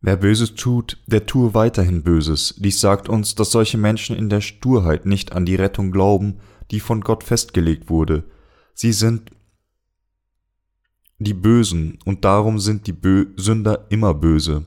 Wer 0.00 0.16
Böses 0.16 0.54
tut, 0.54 0.98
der 1.06 1.26
tue 1.26 1.54
weiterhin 1.54 2.02
Böses. 2.02 2.54
Dies 2.56 2.80
sagt 2.80 3.08
uns, 3.08 3.34
dass 3.34 3.50
solche 3.50 3.78
Menschen 3.78 4.16
in 4.16 4.28
der 4.28 4.40
Sturheit 4.40 5.06
nicht 5.06 5.32
an 5.32 5.44
die 5.44 5.56
Rettung 5.56 5.90
glauben, 5.90 6.36
die 6.70 6.80
von 6.80 7.00
Gott 7.00 7.24
festgelegt 7.24 7.90
wurde. 7.90 8.24
Sie 8.74 8.92
sind 8.92 9.32
die 11.18 11.34
Bösen 11.34 11.98
und 12.04 12.24
darum 12.24 12.60
sind 12.60 12.86
die 12.86 12.92
Bö 12.92 13.26
Sünder 13.36 13.86
immer 13.90 14.14
böse. 14.14 14.66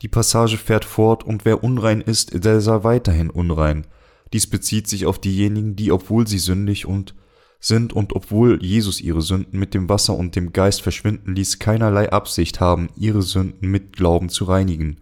Die 0.00 0.08
Passage 0.08 0.56
fährt 0.56 0.84
fort, 0.84 1.22
und 1.22 1.44
wer 1.44 1.62
unrein 1.62 2.00
ist, 2.00 2.44
der 2.44 2.60
sei 2.60 2.82
weiterhin 2.82 3.30
unrein. 3.30 3.86
Dies 4.32 4.46
bezieht 4.46 4.88
sich 4.88 5.06
auf 5.06 5.20
diejenigen, 5.20 5.76
die, 5.76 5.92
obwohl 5.92 6.26
sie 6.26 6.38
sündig 6.38 6.86
und 6.86 7.14
sind 7.60 7.92
und 7.92 8.16
obwohl 8.16 8.60
Jesus 8.60 9.00
ihre 9.00 9.22
Sünden 9.22 9.60
mit 9.60 9.74
dem 9.74 9.88
Wasser 9.88 10.16
und 10.16 10.34
dem 10.34 10.52
Geist 10.52 10.82
verschwinden 10.82 11.36
ließ, 11.36 11.60
keinerlei 11.60 12.10
Absicht 12.10 12.58
haben, 12.58 12.88
ihre 12.96 13.22
Sünden 13.22 13.70
mit 13.70 13.92
Glauben 13.92 14.30
zu 14.30 14.44
reinigen. 14.46 14.96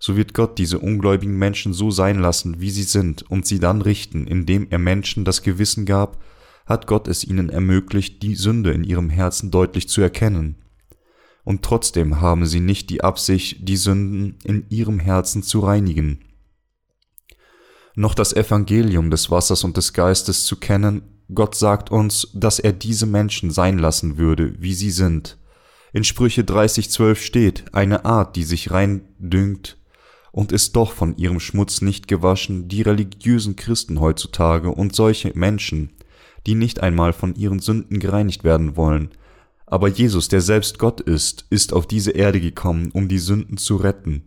So 0.00 0.16
wird 0.16 0.34
Gott 0.34 0.58
diese 0.58 0.80
ungläubigen 0.80 1.38
Menschen 1.38 1.72
so 1.72 1.92
sein 1.92 2.18
lassen, 2.18 2.60
wie 2.60 2.70
sie 2.70 2.82
sind, 2.82 3.30
und 3.30 3.46
sie 3.46 3.60
dann 3.60 3.80
richten, 3.80 4.26
indem 4.26 4.66
er 4.70 4.78
Menschen 4.78 5.24
das 5.24 5.42
Gewissen 5.42 5.86
gab, 5.86 6.18
hat 6.66 6.86
Gott 6.86 7.08
es 7.08 7.24
ihnen 7.24 7.50
ermöglicht, 7.50 8.22
die 8.22 8.34
Sünde 8.34 8.72
in 8.72 8.84
ihrem 8.84 9.10
Herzen 9.10 9.50
deutlich 9.50 9.88
zu 9.88 10.00
erkennen. 10.00 10.56
Und 11.44 11.62
trotzdem 11.62 12.20
haben 12.20 12.46
sie 12.46 12.60
nicht 12.60 12.88
die 12.90 13.04
Absicht, 13.04 13.68
die 13.68 13.76
Sünden 13.76 14.38
in 14.44 14.66
ihrem 14.70 14.98
Herzen 14.98 15.42
zu 15.42 15.60
reinigen. 15.60 16.24
Noch 17.94 18.14
das 18.14 18.32
Evangelium 18.32 19.10
des 19.10 19.30
Wassers 19.30 19.62
und 19.62 19.76
des 19.76 19.92
Geistes 19.92 20.46
zu 20.46 20.56
kennen, 20.56 21.02
Gott 21.32 21.54
sagt 21.54 21.90
uns, 21.90 22.28
dass 22.34 22.58
er 22.58 22.72
diese 22.72 23.06
Menschen 23.06 23.50
sein 23.50 23.78
lassen 23.78 24.16
würde, 24.16 24.54
wie 24.58 24.74
sie 24.74 24.90
sind. 24.90 25.38
In 25.92 26.04
Sprüche 26.04 26.42
30,12 26.42 27.14
steht, 27.16 27.74
eine 27.74 28.04
Art, 28.04 28.36
die 28.36 28.42
sich 28.42 28.72
rein 28.72 29.08
dünkt 29.18 29.78
und 30.32 30.50
ist 30.50 30.74
doch 30.74 30.92
von 30.92 31.16
ihrem 31.16 31.38
Schmutz 31.38 31.80
nicht 31.82 32.08
gewaschen, 32.08 32.68
die 32.68 32.82
religiösen 32.82 33.54
Christen 33.54 34.00
heutzutage 34.00 34.70
und 34.70 34.94
solche 34.94 35.30
Menschen, 35.34 35.92
die 36.46 36.54
nicht 36.54 36.80
einmal 36.80 37.12
von 37.12 37.34
ihren 37.34 37.58
Sünden 37.58 37.98
gereinigt 38.00 38.44
werden 38.44 38.76
wollen. 38.76 39.10
Aber 39.66 39.88
Jesus, 39.88 40.28
der 40.28 40.40
selbst 40.40 40.78
Gott 40.78 41.00
ist, 41.00 41.46
ist 41.50 41.72
auf 41.72 41.86
diese 41.86 42.12
Erde 42.12 42.40
gekommen, 42.40 42.90
um 42.92 43.08
die 43.08 43.18
Sünden 43.18 43.56
zu 43.56 43.76
retten. 43.76 44.24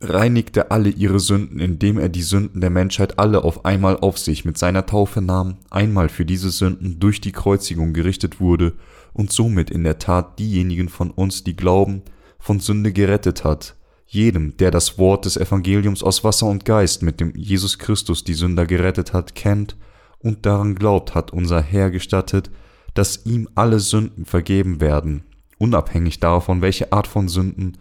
Reinigte 0.00 0.72
alle 0.72 0.88
ihre 0.88 1.20
Sünden, 1.20 1.60
indem 1.60 1.98
er 1.98 2.08
die 2.08 2.22
Sünden 2.22 2.60
der 2.60 2.70
Menschheit 2.70 3.20
alle 3.20 3.44
auf 3.44 3.64
einmal 3.64 3.96
auf 3.98 4.18
sich 4.18 4.44
mit 4.44 4.58
seiner 4.58 4.84
Taufe 4.86 5.22
nahm, 5.22 5.58
einmal 5.70 6.08
für 6.08 6.24
diese 6.24 6.50
Sünden 6.50 6.98
durch 6.98 7.20
die 7.20 7.30
Kreuzigung 7.30 7.92
gerichtet 7.92 8.40
wurde 8.40 8.72
und 9.12 9.30
somit 9.30 9.70
in 9.70 9.84
der 9.84 9.98
Tat 9.98 10.40
diejenigen 10.40 10.88
von 10.88 11.10
uns, 11.12 11.44
die 11.44 11.54
glauben, 11.54 12.02
von 12.40 12.58
Sünde 12.58 12.92
gerettet 12.92 13.44
hat, 13.44 13.76
jedem, 14.12 14.56
der 14.58 14.70
das 14.70 14.98
Wort 14.98 15.24
des 15.24 15.38
Evangeliums 15.38 16.02
aus 16.02 16.22
Wasser 16.22 16.46
und 16.46 16.66
Geist, 16.66 17.02
mit 17.02 17.18
dem 17.18 17.34
Jesus 17.34 17.78
Christus 17.78 18.24
die 18.24 18.34
Sünder 18.34 18.66
gerettet 18.66 19.14
hat, 19.14 19.34
kennt 19.34 19.76
und 20.18 20.44
daran 20.44 20.74
glaubt, 20.74 21.14
hat 21.14 21.32
unser 21.32 21.62
Herr 21.62 21.90
gestattet, 21.90 22.50
dass 22.92 23.24
ihm 23.24 23.48
alle 23.54 23.80
Sünden 23.80 24.26
vergeben 24.26 24.82
werden, 24.82 25.24
unabhängig 25.56 26.20
davon, 26.20 26.60
welche 26.60 26.92
Art 26.92 27.06
von 27.06 27.28
Sünden 27.28 27.78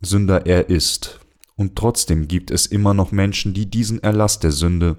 Sünder 0.00 0.46
er 0.46 0.70
ist. 0.70 1.20
Und 1.54 1.76
trotzdem 1.76 2.26
gibt 2.26 2.50
es 2.50 2.64
immer 2.64 2.94
noch 2.94 3.12
Menschen, 3.12 3.52
die 3.52 3.68
diesen 3.68 4.02
Erlass 4.02 4.38
der 4.38 4.52
Sünde 4.52 4.96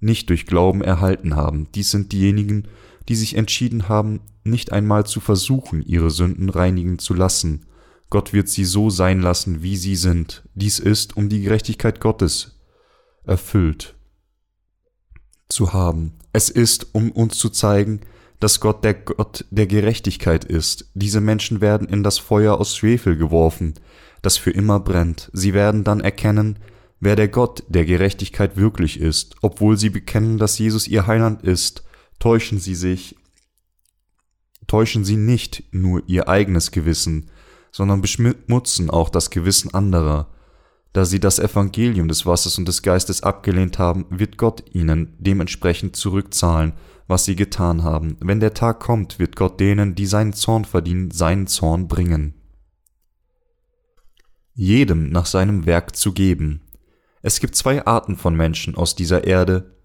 nicht 0.00 0.28
durch 0.28 0.44
Glauben 0.46 0.82
erhalten 0.82 1.36
haben. 1.36 1.68
Dies 1.74 1.90
sind 1.90 2.12
diejenigen, 2.12 2.68
die 3.08 3.14
sich 3.14 3.36
entschieden 3.36 3.88
haben, 3.88 4.20
nicht 4.44 4.72
einmal 4.72 5.06
zu 5.06 5.20
versuchen, 5.20 5.80
ihre 5.80 6.10
Sünden 6.10 6.50
reinigen 6.50 6.98
zu 6.98 7.14
lassen, 7.14 7.64
Gott 8.12 8.34
wird 8.34 8.50
sie 8.50 8.66
so 8.66 8.90
sein 8.90 9.22
lassen, 9.22 9.62
wie 9.62 9.74
sie 9.74 9.96
sind. 9.96 10.46
Dies 10.54 10.78
ist, 10.78 11.16
um 11.16 11.30
die 11.30 11.40
Gerechtigkeit 11.40 11.98
Gottes 11.98 12.60
erfüllt 13.24 13.94
zu 15.48 15.72
haben. 15.72 16.18
Es 16.34 16.50
ist, 16.50 16.94
um 16.94 17.10
uns 17.10 17.38
zu 17.38 17.48
zeigen, 17.48 18.02
dass 18.38 18.60
Gott 18.60 18.84
der 18.84 18.92
Gott 18.92 19.46
der 19.50 19.66
Gerechtigkeit 19.66 20.44
ist. 20.44 20.90
Diese 20.92 21.22
Menschen 21.22 21.62
werden 21.62 21.88
in 21.88 22.02
das 22.02 22.18
Feuer 22.18 22.60
aus 22.60 22.76
Schwefel 22.76 23.16
geworfen, 23.16 23.72
das 24.20 24.36
für 24.36 24.50
immer 24.50 24.78
brennt. 24.78 25.30
Sie 25.32 25.54
werden 25.54 25.82
dann 25.82 26.02
erkennen, 26.02 26.58
wer 27.00 27.16
der 27.16 27.28
Gott 27.28 27.64
der 27.68 27.86
Gerechtigkeit 27.86 28.58
wirklich 28.58 29.00
ist. 29.00 29.36
Obwohl 29.40 29.78
sie 29.78 29.88
bekennen, 29.88 30.36
dass 30.36 30.58
Jesus 30.58 30.86
ihr 30.86 31.06
Heiland 31.06 31.44
ist, 31.44 31.82
täuschen 32.18 32.58
sie 32.58 32.74
sich, 32.74 33.16
täuschen 34.66 35.02
sie 35.02 35.16
nicht 35.16 35.64
nur 35.72 36.02
ihr 36.06 36.28
eigenes 36.28 36.72
Gewissen, 36.72 37.30
sondern 37.72 38.02
beschmutzen 38.02 38.90
auch 38.90 39.08
das 39.08 39.30
Gewissen 39.30 39.74
anderer. 39.74 40.28
Da 40.92 41.06
sie 41.06 41.20
das 41.20 41.38
Evangelium 41.38 42.06
des 42.06 42.26
Wassers 42.26 42.58
und 42.58 42.68
des 42.68 42.82
Geistes 42.82 43.22
abgelehnt 43.22 43.78
haben, 43.78 44.06
wird 44.10 44.36
Gott 44.36 44.62
ihnen 44.72 45.16
dementsprechend 45.18 45.96
zurückzahlen, 45.96 46.74
was 47.08 47.24
sie 47.24 47.34
getan 47.34 47.82
haben. 47.82 48.16
Wenn 48.20 48.40
der 48.40 48.52
Tag 48.52 48.80
kommt, 48.80 49.18
wird 49.18 49.34
Gott 49.34 49.58
denen, 49.58 49.94
die 49.94 50.06
seinen 50.06 50.34
Zorn 50.34 50.66
verdienen, 50.66 51.10
seinen 51.10 51.46
Zorn 51.46 51.88
bringen. 51.88 52.34
Jedem 54.54 55.08
nach 55.08 55.24
seinem 55.24 55.64
Werk 55.64 55.96
zu 55.96 56.12
geben. 56.12 56.60
Es 57.22 57.40
gibt 57.40 57.56
zwei 57.56 57.86
Arten 57.86 58.16
von 58.16 58.36
Menschen 58.36 58.74
aus 58.74 58.94
dieser 58.94 59.24
Erde, 59.24 59.76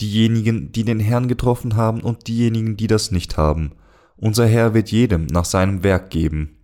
diejenigen, 0.00 0.70
die 0.70 0.84
den 0.84 1.00
Herrn 1.00 1.26
getroffen 1.26 1.74
haben 1.74 2.00
und 2.00 2.28
diejenigen, 2.28 2.76
die 2.76 2.86
das 2.86 3.10
nicht 3.10 3.36
haben. 3.36 3.72
Unser 4.16 4.46
Herr 4.46 4.72
wird 4.72 4.92
jedem 4.92 5.26
nach 5.26 5.44
seinem 5.44 5.82
Werk 5.82 6.10
geben. 6.10 6.57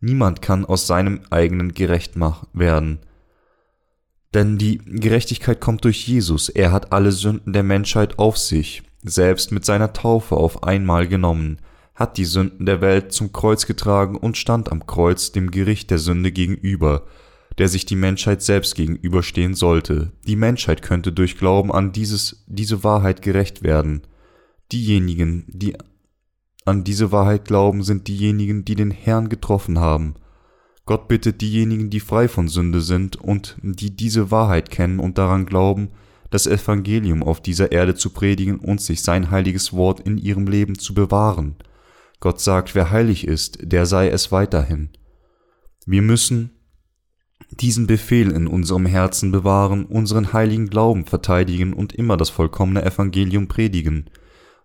Niemand 0.00 0.40
kann 0.40 0.64
aus 0.64 0.86
seinem 0.86 1.20
eigenen 1.30 1.74
gerecht 1.74 2.14
werden. 2.52 3.00
Denn 4.32 4.58
die 4.58 4.78
Gerechtigkeit 4.78 5.60
kommt 5.60 5.84
durch 5.84 6.06
Jesus. 6.06 6.48
Er 6.48 6.72
hat 6.72 6.92
alle 6.92 7.12
Sünden 7.12 7.52
der 7.52 7.62
Menschheit 7.62 8.18
auf 8.18 8.38
sich, 8.38 8.82
selbst 9.02 9.52
mit 9.52 9.64
seiner 9.64 9.92
Taufe 9.92 10.36
auf 10.36 10.62
einmal 10.62 11.08
genommen, 11.08 11.58
hat 11.94 12.16
die 12.16 12.24
Sünden 12.24 12.64
der 12.64 12.80
Welt 12.80 13.12
zum 13.12 13.32
Kreuz 13.32 13.66
getragen 13.66 14.16
und 14.16 14.36
stand 14.36 14.72
am 14.72 14.86
Kreuz 14.86 15.32
dem 15.32 15.50
Gericht 15.50 15.90
der 15.90 15.98
Sünde 15.98 16.32
gegenüber, 16.32 17.06
der 17.58 17.68
sich 17.68 17.84
die 17.84 17.96
Menschheit 17.96 18.40
selbst 18.42 18.74
gegenüberstehen 18.74 19.54
sollte. 19.54 20.12
Die 20.26 20.36
Menschheit 20.36 20.80
könnte 20.80 21.12
durch 21.12 21.36
Glauben 21.36 21.72
an 21.72 21.92
dieses, 21.92 22.44
diese 22.46 22.84
Wahrheit 22.84 23.20
gerecht 23.20 23.62
werden. 23.62 24.02
Diejenigen, 24.72 25.44
die 25.48 25.76
an 26.64 26.84
diese 26.84 27.12
Wahrheit 27.12 27.44
glauben, 27.44 27.82
sind 27.82 28.08
diejenigen, 28.08 28.64
die 28.64 28.74
den 28.74 28.90
Herrn 28.90 29.28
getroffen 29.28 29.78
haben. 29.78 30.14
Gott 30.86 31.08
bittet 31.08 31.40
diejenigen, 31.40 31.90
die 31.90 32.00
frei 32.00 32.28
von 32.28 32.48
Sünde 32.48 32.80
sind 32.80 33.16
und 33.16 33.56
die 33.62 33.94
diese 33.94 34.30
Wahrheit 34.30 34.70
kennen 34.70 34.98
und 34.98 35.18
daran 35.18 35.46
glauben, 35.46 35.90
das 36.30 36.46
Evangelium 36.46 37.22
auf 37.22 37.40
dieser 37.40 37.72
Erde 37.72 37.94
zu 37.94 38.10
predigen 38.10 38.58
und 38.58 38.80
sich 38.80 39.02
sein 39.02 39.30
heiliges 39.30 39.72
Wort 39.72 40.00
in 40.00 40.18
ihrem 40.18 40.46
Leben 40.46 40.78
zu 40.78 40.94
bewahren. 40.94 41.56
Gott 42.20 42.40
sagt, 42.40 42.74
wer 42.74 42.90
heilig 42.90 43.26
ist, 43.26 43.58
der 43.62 43.86
sei 43.86 44.08
es 44.08 44.30
weiterhin. 44.30 44.90
Wir 45.86 46.02
müssen 46.02 46.50
diesen 47.50 47.86
Befehl 47.86 48.30
in 48.30 48.46
unserem 48.46 48.86
Herzen 48.86 49.32
bewahren, 49.32 49.86
unseren 49.86 50.32
heiligen 50.32 50.68
Glauben 50.68 51.04
verteidigen 51.04 51.72
und 51.72 51.94
immer 51.94 52.16
das 52.16 52.30
vollkommene 52.30 52.84
Evangelium 52.84 53.48
predigen. 53.48 54.10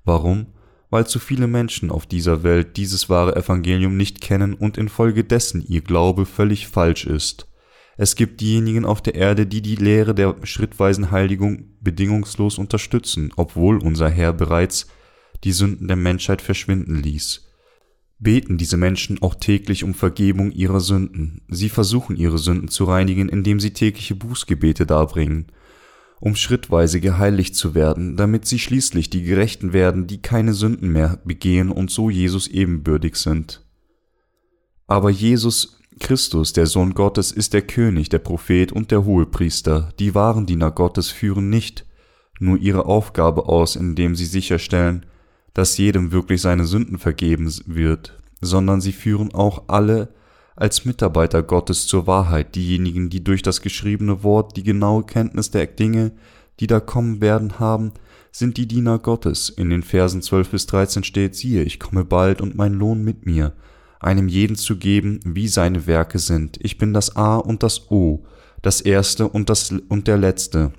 Warum? 0.03 0.47
Weil 0.95 1.07
zu 1.07 1.19
viele 1.19 1.47
Menschen 1.47 1.91
auf 1.91 2.05
dieser 2.05 2.43
Welt 2.43 2.77
dieses 2.77 3.09
wahre 3.09 3.35
Evangelium 3.35 3.97
nicht 3.97 4.21
kennen 4.21 4.53
und 4.53 4.77
infolgedessen 4.77 5.61
ihr 5.67 5.81
Glaube 5.81 6.25
völlig 6.25 6.69
falsch 6.69 7.05
ist. 7.05 7.49
Es 7.97 8.15
gibt 8.15 8.39
diejenigen 8.39 8.85
auf 8.85 9.01
der 9.01 9.13
Erde, 9.15 9.45
die 9.45 9.61
die 9.61 9.75
Lehre 9.75 10.15
der 10.15 10.37
schrittweisen 10.43 11.11
Heiligung 11.11 11.65
bedingungslos 11.81 12.57
unterstützen, 12.57 13.33
obwohl 13.35 13.79
unser 13.79 14.09
Herr 14.09 14.31
bereits 14.31 14.87
die 15.43 15.51
Sünden 15.51 15.89
der 15.89 15.97
Menschheit 15.97 16.41
verschwinden 16.41 16.95
ließ. 16.95 17.45
Beten 18.17 18.57
diese 18.57 18.77
Menschen 18.77 19.21
auch 19.21 19.35
täglich 19.35 19.83
um 19.83 19.95
Vergebung 19.95 20.49
ihrer 20.53 20.79
Sünden. 20.79 21.41
Sie 21.49 21.67
versuchen 21.67 22.15
ihre 22.15 22.37
Sünden 22.37 22.69
zu 22.69 22.85
reinigen, 22.85 23.27
indem 23.27 23.59
sie 23.59 23.73
tägliche 23.73 24.15
Bußgebete 24.15 24.85
darbringen 24.85 25.51
um 26.19 26.35
schrittweise 26.35 26.99
geheiligt 26.99 27.55
zu 27.55 27.75
werden, 27.75 28.17
damit 28.17 28.45
sie 28.45 28.59
schließlich 28.59 29.09
die 29.09 29.23
Gerechten 29.23 29.73
werden, 29.73 30.07
die 30.07 30.21
keine 30.21 30.53
Sünden 30.53 30.89
mehr 30.89 31.19
begehen 31.25 31.71
und 31.71 31.91
so 31.91 32.09
Jesus 32.09 32.47
ebenbürtig 32.47 33.15
sind. 33.15 33.65
Aber 34.87 35.09
Jesus 35.09 35.79
Christus, 35.99 36.53
der 36.53 36.67
Sohn 36.67 36.93
Gottes, 36.93 37.31
ist 37.31 37.53
der 37.53 37.61
König, 37.61 38.09
der 38.09 38.19
Prophet 38.19 38.71
und 38.71 38.91
der 38.91 39.05
Hohepriester. 39.05 39.93
Die 39.99 40.13
wahren 40.13 40.45
Diener 40.45 40.71
Gottes 40.71 41.09
führen 41.09 41.49
nicht 41.49 41.85
nur 42.39 42.57
ihre 42.57 42.85
Aufgabe 42.85 43.47
aus, 43.47 43.75
indem 43.75 44.15
sie 44.15 44.25
sicherstellen, 44.25 45.05
dass 45.53 45.77
jedem 45.77 46.11
wirklich 46.11 46.41
seine 46.41 46.65
Sünden 46.65 46.99
vergeben 46.99 47.51
wird, 47.65 48.19
sondern 48.41 48.81
sie 48.81 48.91
führen 48.91 49.33
auch 49.33 49.63
alle 49.67 50.09
als 50.55 50.85
Mitarbeiter 50.85 51.43
Gottes 51.43 51.85
zur 51.85 52.07
Wahrheit, 52.07 52.55
diejenigen, 52.55 53.09
die 53.09 53.23
durch 53.23 53.41
das 53.41 53.61
geschriebene 53.61 54.23
Wort 54.23 54.55
die 54.55 54.63
genaue 54.63 55.03
Kenntnis 55.03 55.51
der 55.51 55.67
Dinge, 55.67 56.13
die 56.59 56.67
da 56.67 56.79
kommen 56.79 57.19
werden, 57.19 57.59
haben, 57.59 57.91
sind 58.31 58.57
die 58.57 58.67
Diener 58.67 58.99
Gottes. 58.99 59.49
In 59.49 59.69
den 59.69 59.83
Versen 59.83 60.21
12 60.21 60.49
bis 60.51 60.65
13 60.67 61.03
steht, 61.03 61.35
siehe, 61.35 61.63
ich 61.63 61.79
komme 61.79 62.05
bald 62.05 62.41
und 62.41 62.55
mein 62.55 62.73
Lohn 62.73 63.03
mit 63.03 63.25
mir, 63.25 63.53
einem 63.99 64.27
jeden 64.27 64.55
zu 64.55 64.77
geben, 64.77 65.19
wie 65.25 65.47
seine 65.47 65.87
Werke 65.87 66.19
sind. 66.19 66.57
Ich 66.61 66.77
bin 66.77 66.93
das 66.93 67.15
A 67.15 67.35
und 67.35 67.61
das 67.61 67.91
O, 67.91 68.25
das 68.61 68.79
Erste 68.79 69.27
und, 69.27 69.49
das, 69.49 69.71
und 69.71 70.07
der 70.07 70.17
Letzte, 70.17 70.71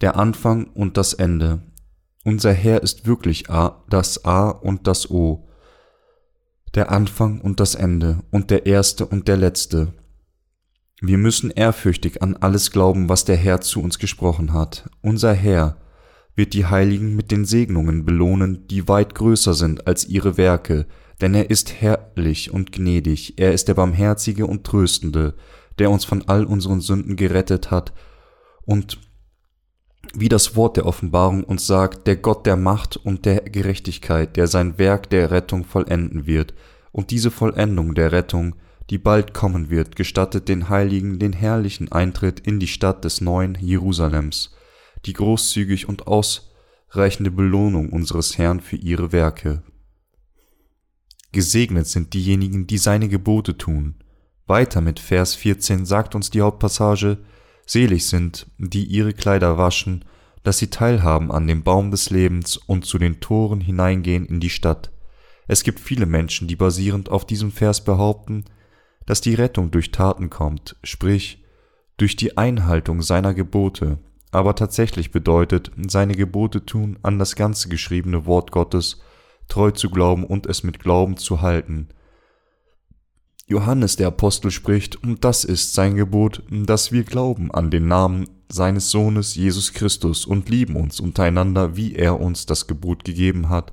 der 0.00 0.16
Anfang 0.16 0.64
und 0.64 0.96
das 0.96 1.12
Ende. 1.14 1.62
Unser 2.24 2.52
Herr 2.52 2.82
ist 2.82 3.06
wirklich 3.06 3.50
A, 3.50 3.84
das 3.88 4.24
A 4.24 4.48
und 4.48 4.86
das 4.86 5.10
O 5.10 5.45
der 6.76 6.92
Anfang 6.92 7.40
und 7.40 7.58
das 7.58 7.74
Ende 7.74 8.22
und 8.30 8.50
der 8.50 8.66
Erste 8.66 9.06
und 9.06 9.28
der 9.28 9.38
Letzte. 9.38 9.94
Wir 11.00 11.18
müssen 11.18 11.50
ehrfürchtig 11.50 12.22
an 12.22 12.36
alles 12.36 12.70
glauben, 12.70 13.08
was 13.08 13.24
der 13.24 13.36
Herr 13.36 13.60
zu 13.60 13.82
uns 13.82 13.98
gesprochen 13.98 14.52
hat. 14.52 14.88
Unser 15.02 15.32
Herr 15.32 15.78
wird 16.34 16.52
die 16.52 16.66
Heiligen 16.66 17.16
mit 17.16 17.30
den 17.30 17.46
Segnungen 17.46 18.04
belohnen, 18.04 18.66
die 18.68 18.88
weit 18.88 19.14
größer 19.14 19.54
sind 19.54 19.86
als 19.86 20.06
ihre 20.06 20.36
Werke, 20.36 20.86
denn 21.20 21.34
er 21.34 21.48
ist 21.48 21.80
herrlich 21.80 22.50
und 22.50 22.72
gnädig, 22.72 23.38
er 23.38 23.52
ist 23.52 23.68
der 23.68 23.74
Barmherzige 23.74 24.46
und 24.46 24.64
Tröstende, 24.64 25.34
der 25.78 25.90
uns 25.90 26.04
von 26.04 26.28
all 26.28 26.44
unseren 26.44 26.80
Sünden 26.80 27.16
gerettet 27.16 27.70
hat 27.70 27.94
und 28.64 28.98
wie 30.14 30.28
das 30.28 30.56
Wort 30.56 30.76
der 30.76 30.86
Offenbarung 30.86 31.44
uns 31.44 31.66
sagt, 31.66 32.06
der 32.06 32.16
Gott 32.16 32.46
der 32.46 32.56
Macht 32.56 32.96
und 32.96 33.24
der 33.24 33.40
Gerechtigkeit, 33.40 34.36
der 34.36 34.46
sein 34.46 34.78
Werk 34.78 35.10
der 35.10 35.30
Rettung 35.30 35.64
vollenden 35.64 36.26
wird, 36.26 36.54
und 36.92 37.10
diese 37.10 37.30
Vollendung 37.30 37.94
der 37.94 38.12
Rettung, 38.12 38.56
die 38.90 38.98
bald 38.98 39.34
kommen 39.34 39.68
wird, 39.68 39.96
gestattet 39.96 40.48
den 40.48 40.68
Heiligen 40.68 41.18
den 41.18 41.32
herrlichen 41.32 41.92
Eintritt 41.92 42.40
in 42.40 42.60
die 42.60 42.68
Stadt 42.68 43.04
des 43.04 43.20
neuen 43.20 43.56
Jerusalems, 43.60 44.54
die 45.04 45.12
großzügig 45.12 45.88
und 45.88 46.06
ausreichende 46.06 47.30
Belohnung 47.30 47.90
unseres 47.90 48.38
Herrn 48.38 48.60
für 48.60 48.76
ihre 48.76 49.12
Werke. 49.12 49.62
Gesegnet 51.32 51.86
sind 51.86 52.14
diejenigen, 52.14 52.66
die 52.66 52.78
seine 52.78 53.08
Gebote 53.08 53.58
tun. 53.58 53.96
Weiter 54.46 54.80
mit 54.80 55.00
Vers 55.00 55.34
14 55.34 55.84
sagt 55.84 56.14
uns 56.14 56.30
die 56.30 56.40
Hauptpassage, 56.40 57.18
Selig 57.66 58.06
sind, 58.06 58.46
die 58.58 58.84
ihre 58.84 59.12
Kleider 59.12 59.58
waschen, 59.58 60.04
dass 60.44 60.58
sie 60.58 60.70
teilhaben 60.70 61.32
an 61.32 61.46
dem 61.48 61.64
Baum 61.64 61.90
des 61.90 62.10
Lebens 62.10 62.56
und 62.56 62.86
zu 62.86 62.98
den 62.98 63.20
Toren 63.20 63.60
hineingehen 63.60 64.24
in 64.24 64.38
die 64.38 64.50
Stadt. 64.50 64.92
Es 65.48 65.64
gibt 65.64 65.80
viele 65.80 66.06
Menschen, 66.06 66.46
die 66.48 66.56
basierend 66.56 67.08
auf 67.08 67.26
diesem 67.26 67.50
Vers 67.50 67.84
behaupten, 67.84 68.44
dass 69.06 69.20
die 69.20 69.34
Rettung 69.34 69.70
durch 69.72 69.90
Taten 69.90 70.30
kommt, 70.30 70.76
sprich 70.84 71.44
durch 71.96 72.14
die 72.16 72.36
Einhaltung 72.36 73.02
seiner 73.02 73.34
Gebote, 73.34 73.98
aber 74.30 74.54
tatsächlich 74.54 75.12
bedeutet, 75.12 75.70
seine 75.88 76.14
Gebote 76.14 76.64
tun, 76.64 76.98
an 77.02 77.18
das 77.18 77.36
ganze 77.36 77.68
geschriebene 77.68 78.26
Wort 78.26 78.52
Gottes 78.52 79.00
treu 79.48 79.70
zu 79.70 79.90
glauben 79.90 80.24
und 80.24 80.46
es 80.46 80.62
mit 80.62 80.80
Glauben 80.80 81.16
zu 81.16 81.40
halten, 81.40 81.88
Johannes 83.48 83.94
der 83.94 84.08
Apostel 84.08 84.50
spricht, 84.50 85.02
und 85.02 85.24
das 85.24 85.44
ist 85.44 85.72
sein 85.72 85.94
Gebot, 85.94 86.42
dass 86.50 86.90
wir 86.90 87.04
glauben 87.04 87.52
an 87.52 87.70
den 87.70 87.86
Namen 87.86 88.28
seines 88.50 88.90
Sohnes 88.90 89.36
Jesus 89.36 89.72
Christus 89.72 90.26
und 90.26 90.48
lieben 90.48 90.74
uns 90.74 90.98
untereinander, 90.98 91.76
wie 91.76 91.94
er 91.94 92.20
uns 92.20 92.46
das 92.46 92.66
Gebot 92.66 93.04
gegeben 93.04 93.48
hat. 93.48 93.72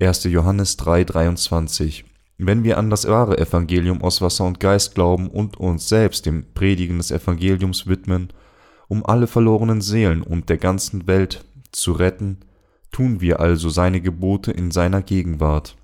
1. 0.00 0.24
Johannes 0.24 0.78
3, 0.78 1.04
23. 1.04 2.06
Wenn 2.38 2.64
wir 2.64 2.78
an 2.78 2.88
das 2.88 3.06
wahre 3.06 3.36
Evangelium 3.36 4.02
aus 4.02 4.22
Wasser 4.22 4.46
und 4.46 4.60
Geist 4.60 4.94
glauben 4.94 5.28
und 5.28 5.58
uns 5.58 5.90
selbst 5.90 6.24
dem 6.24 6.54
Predigen 6.54 6.96
des 6.96 7.10
Evangeliums 7.10 7.86
widmen, 7.86 8.32
um 8.88 9.04
alle 9.04 9.26
verlorenen 9.26 9.82
Seelen 9.82 10.22
und 10.22 10.48
der 10.48 10.56
ganzen 10.56 11.06
Welt 11.06 11.44
zu 11.70 11.92
retten, 11.92 12.38
tun 12.90 13.20
wir 13.20 13.40
also 13.40 13.68
seine 13.68 14.00
Gebote 14.00 14.52
in 14.52 14.70
seiner 14.70 15.02
Gegenwart. 15.02 15.76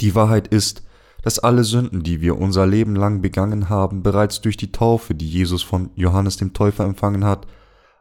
Die 0.00 0.14
Wahrheit 0.14 0.46
ist, 0.46 0.84
dass 1.22 1.38
alle 1.38 1.64
Sünden, 1.64 2.02
die 2.02 2.20
wir 2.20 2.38
unser 2.38 2.66
Leben 2.66 2.94
lang 2.94 3.20
begangen 3.20 3.68
haben, 3.68 4.02
bereits 4.02 4.40
durch 4.40 4.56
die 4.56 4.72
Taufe, 4.72 5.14
die 5.14 5.28
Jesus 5.28 5.62
von 5.62 5.90
Johannes 5.94 6.36
dem 6.36 6.52
Täufer 6.52 6.84
empfangen 6.84 7.24
hat, 7.24 7.46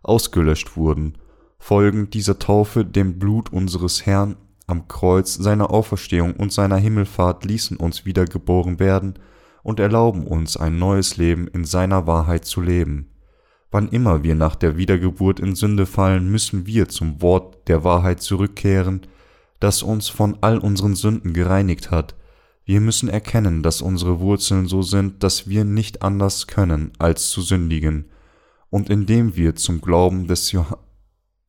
ausgelöscht 0.04 0.78
wurden, 0.78 1.18
folgend 1.58 2.14
dieser 2.14 2.40
Taufe 2.40 2.86
dem 2.86 3.20
Blut 3.20 3.52
unseres 3.52 4.06
Herrn 4.06 4.38
am 4.68 4.88
Kreuz, 4.88 5.36
seiner 5.36 5.72
Auferstehung 5.72 6.34
und 6.34 6.52
seiner 6.52 6.78
Himmelfahrt 6.78 7.46
ließen 7.46 7.78
uns 7.78 8.06
wiedergeboren 8.06 8.80
werden 8.80 9.16
und 9.64 9.80
erlauben 9.80 10.28
uns 10.28 10.58
ein 10.58 10.78
neues 10.78 11.18
Leben 11.18 11.48
in 11.48 11.66
seiner 11.66 12.06
Wahrheit 12.06 12.46
zu 12.46 12.62
leben. 12.62 13.10
Wann 13.72 13.90
immer 13.90 14.24
wir 14.24 14.36
nach 14.36 14.56
der 14.56 14.78
Wiedergeburt 14.78 15.40
in 15.40 15.56
Sünde 15.56 15.86
fallen, 15.86 16.30
müssen 16.30 16.68
wir 16.68 16.88
zum 16.88 17.22
Wort 17.22 17.68
der 17.68 17.84
Wahrheit 17.84 18.22
zurückkehren, 18.22 19.02
das 19.60 19.84
uns 19.84 20.10
von 20.10 20.38
all 20.42 20.58
unseren 20.58 20.96
Sünden 20.96 21.34
gereinigt 21.34 21.92
hat, 21.92 22.16
wir 22.68 22.82
müssen 22.82 23.08
erkennen, 23.08 23.64
dass 23.64 23.82
unsere 23.82 24.20
Wurzeln 24.20 24.68
so 24.68 24.82
sind, 24.82 25.24
dass 25.24 25.48
wir 25.48 25.64
nicht 25.64 26.02
anders 26.02 26.48
können, 26.48 26.92
als 27.00 27.30
zu 27.30 27.42
sündigen, 27.42 28.10
und 28.70 28.90
indem 28.90 29.38
wir 29.38 29.56
zum 29.56 29.80
Glauben 29.80 30.28
des 30.28 30.54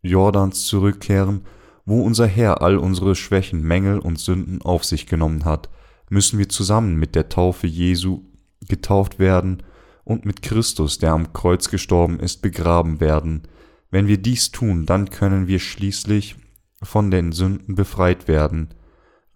Jordans 0.00 0.64
zurückkehren, 0.66 1.40
wo 1.84 2.02
unser 2.02 2.28
Herr 2.28 2.62
all 2.62 2.78
unsere 2.78 3.16
Schwächen, 3.16 3.62
Mängel 3.62 3.98
und 3.98 4.20
Sünden 4.20 4.62
auf 4.62 4.84
sich 4.84 5.08
genommen 5.08 5.44
hat, 5.44 5.68
müssen 6.08 6.38
wir 6.38 6.48
zusammen 6.48 6.94
mit 6.94 7.16
der 7.16 7.28
Taufe 7.28 7.66
Jesu 7.66 8.20
getauft 8.68 9.18
werden 9.18 9.64
und 10.04 10.24
mit 10.24 10.40
Christus, 10.40 10.98
der 10.98 11.14
am 11.14 11.32
Kreuz 11.32 11.68
gestorben 11.68 12.20
ist, 12.20 12.42
begraben 12.42 13.00
werden. 13.00 13.42
Wenn 13.90 14.06
wir 14.06 14.18
dies 14.18 14.52
tun, 14.52 14.86
dann 14.86 15.10
können 15.10 15.48
wir 15.48 15.58
schließlich 15.58 16.36
von 16.80 17.10
den 17.10 17.32
Sünden 17.32 17.74
befreit 17.74 18.28
werden, 18.28 18.68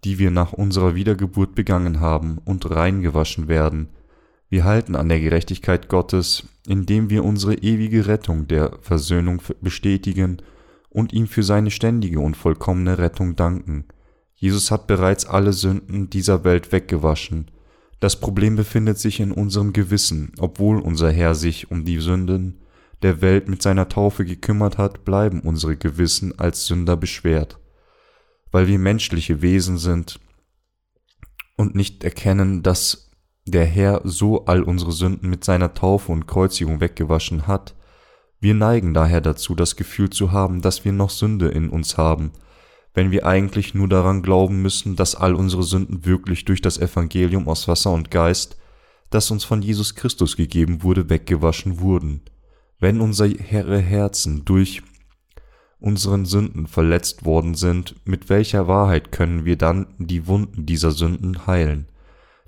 die 0.03 0.19
wir 0.19 0.31
nach 0.31 0.53
unserer 0.53 0.95
Wiedergeburt 0.95 1.55
begangen 1.55 1.99
haben, 1.99 2.37
und 2.43 2.69
reingewaschen 2.69 3.47
werden. 3.47 3.89
Wir 4.49 4.65
halten 4.65 4.95
an 4.95 5.09
der 5.09 5.19
Gerechtigkeit 5.19 5.89
Gottes, 5.89 6.43
indem 6.67 7.09
wir 7.09 7.23
unsere 7.23 7.55
ewige 7.55 8.07
Rettung 8.07 8.47
der 8.47 8.77
Versöhnung 8.81 9.41
bestätigen 9.61 10.41
und 10.89 11.13
ihm 11.13 11.27
für 11.27 11.43
seine 11.43 11.71
ständige 11.71 12.19
und 12.19 12.37
vollkommene 12.37 12.97
Rettung 12.97 13.35
danken. 13.35 13.85
Jesus 14.35 14.71
hat 14.71 14.87
bereits 14.87 15.25
alle 15.25 15.53
Sünden 15.53 16.09
dieser 16.09 16.43
Welt 16.43 16.71
weggewaschen. 16.71 17.49
Das 17.99 18.19
Problem 18.19 18.55
befindet 18.57 18.99
sich 18.99 19.21
in 19.21 19.31
unserem 19.31 19.71
Gewissen. 19.71 20.33
Obwohl 20.37 20.79
unser 20.79 21.09
Herr 21.09 21.33
sich 21.33 21.71
um 21.71 21.85
die 21.85 21.99
Sünden 21.99 22.59
der 23.01 23.21
Welt 23.21 23.47
mit 23.47 23.61
seiner 23.61 23.89
Taufe 23.89 24.25
gekümmert 24.25 24.77
hat, 24.77 25.05
bleiben 25.05 25.39
unsere 25.39 25.77
Gewissen 25.77 26.37
als 26.37 26.67
Sünder 26.67 26.97
beschwert 26.97 27.59
weil 28.53 28.67
wir 28.67 28.79
menschliche 28.79 29.41
Wesen 29.41 29.77
sind 29.77 30.19
und 31.57 31.75
nicht 31.75 32.03
erkennen, 32.03 32.61
dass 32.61 33.09
der 33.45 33.65
Herr 33.65 34.01
so 34.05 34.45
all 34.45 34.61
unsere 34.61 34.91
Sünden 34.91 35.29
mit 35.29 35.43
seiner 35.43 35.73
Taufe 35.73 36.11
und 36.11 36.27
Kreuzigung 36.27 36.79
weggewaschen 36.79 37.47
hat. 37.47 37.75
Wir 38.39 38.53
neigen 38.53 38.93
daher 38.93 39.21
dazu, 39.21 39.55
das 39.55 39.75
Gefühl 39.75 40.11
zu 40.11 40.31
haben, 40.31 40.61
dass 40.61 40.85
wir 40.85 40.93
noch 40.93 41.09
Sünde 41.09 41.49
in 41.49 41.69
uns 41.69 41.97
haben, 41.97 42.31
wenn 42.93 43.09
wir 43.09 43.25
eigentlich 43.25 43.73
nur 43.73 43.87
daran 43.87 44.21
glauben 44.21 44.61
müssen, 44.61 44.95
dass 44.95 45.15
all 45.15 45.33
unsere 45.33 45.63
Sünden 45.63 46.05
wirklich 46.05 46.45
durch 46.45 46.61
das 46.61 46.77
Evangelium 46.77 47.47
aus 47.47 47.67
Wasser 47.67 47.91
und 47.91 48.11
Geist, 48.11 48.57
das 49.09 49.31
uns 49.31 49.43
von 49.43 49.63
Jesus 49.63 49.95
Christus 49.95 50.37
gegeben 50.37 50.83
wurde, 50.83 51.09
weggewaschen 51.09 51.79
wurden. 51.79 52.21
Wenn 52.79 53.01
unsere 53.01 53.29
Herzen 53.29 54.45
durch 54.45 54.83
unseren 55.83 56.23
Sünden 56.25 56.65
verletzt 56.65 57.25
worden 57.25 57.55
sind, 57.55 57.95
mit 58.05 58.29
welcher 58.29 58.69
Wahrheit 58.69 59.11
können 59.11 59.43
wir 59.43 59.57
dann 59.57 59.87
die 59.97 60.27
Wunden 60.27 60.65
dieser 60.65 60.91
Sünden 60.91 61.45
heilen? 61.45 61.89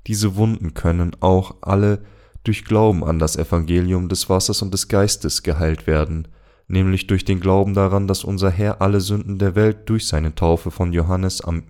Diese 0.06 0.36
Wunden 0.36 0.72
können 0.72 1.14
auch 1.20 1.56
alle 1.60 2.00
durch 2.44 2.64
Glauben 2.64 3.04
an 3.04 3.18
das 3.18 3.36
Evangelium 3.36 4.08
des 4.08 4.30
Wassers 4.30 4.62
und 4.62 4.72
des 4.72 4.88
Geistes 4.88 5.42
geheilt 5.42 5.86
werden, 5.86 6.28
nämlich 6.66 7.08
durch 7.08 7.26
den 7.26 7.40
Glauben 7.40 7.74
daran, 7.74 8.08
dass 8.08 8.24
unser 8.24 8.50
Herr 8.50 8.80
alle 8.80 9.02
Sünden 9.02 9.38
der 9.38 9.54
Welt 9.54 9.80
durch 9.84 10.06
seine 10.06 10.34
Taufe 10.34 10.70
von 10.70 10.94
Johannes 10.94 11.42
am 11.42 11.64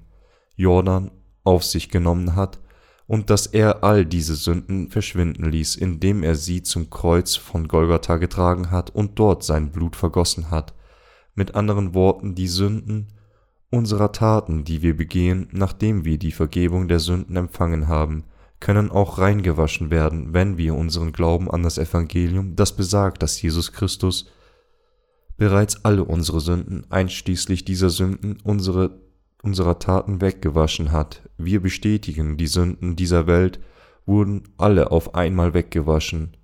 Jordan 0.54 1.10
auf 1.42 1.64
sich 1.64 1.88
genommen 1.88 2.36
hat 2.36 2.60
und 3.08 3.28
dass 3.28 3.48
er 3.48 3.82
all 3.82 4.06
diese 4.06 4.36
Sünden 4.36 4.88
verschwinden 4.88 5.50
ließ, 5.50 5.74
indem 5.74 6.22
er 6.22 6.36
sie 6.36 6.62
zum 6.62 6.90
Kreuz 6.90 7.34
von 7.34 7.66
Golgatha 7.66 8.18
getragen 8.18 8.70
hat 8.70 8.90
und 8.90 9.18
dort 9.18 9.42
sein 9.42 9.72
Blut 9.72 9.96
vergossen 9.96 10.52
hat 10.52 10.72
mit 11.36 11.54
anderen 11.54 11.94
Worten 11.94 12.34
die 12.34 12.48
Sünden 12.48 13.08
unserer 13.70 14.12
Taten, 14.12 14.64
die 14.64 14.82
wir 14.82 14.96
begehen, 14.96 15.48
nachdem 15.52 16.04
wir 16.04 16.18
die 16.18 16.32
Vergebung 16.32 16.88
der 16.88 16.98
Sünden 16.98 17.36
empfangen 17.36 17.88
haben, 17.88 18.24
können 18.58 18.90
auch 18.90 19.18
reingewaschen 19.18 19.90
werden, 19.90 20.32
wenn 20.32 20.56
wir 20.56 20.74
unseren 20.74 21.12
Glauben 21.12 21.50
an 21.50 21.62
das 21.62 21.78
Evangelium, 21.78 22.56
das 22.56 22.74
besagt, 22.74 23.22
dass 23.22 23.40
Jesus 23.40 23.72
Christus 23.72 24.30
bereits 25.36 25.84
alle 25.84 26.04
unsere 26.04 26.40
Sünden, 26.40 26.86
einschließlich 26.90 27.64
dieser 27.64 27.90
Sünden 27.90 28.38
unsere, 28.42 28.98
unserer 29.42 29.78
Taten 29.78 30.22
weggewaschen 30.22 30.92
hat. 30.92 31.28
Wir 31.36 31.60
bestätigen, 31.60 32.38
die 32.38 32.46
Sünden 32.46 32.96
dieser 32.96 33.26
Welt 33.26 33.60
wurden 34.06 34.44
alle 34.56 34.90
auf 34.90 35.14
einmal 35.14 35.52
weggewaschen, 35.52 36.36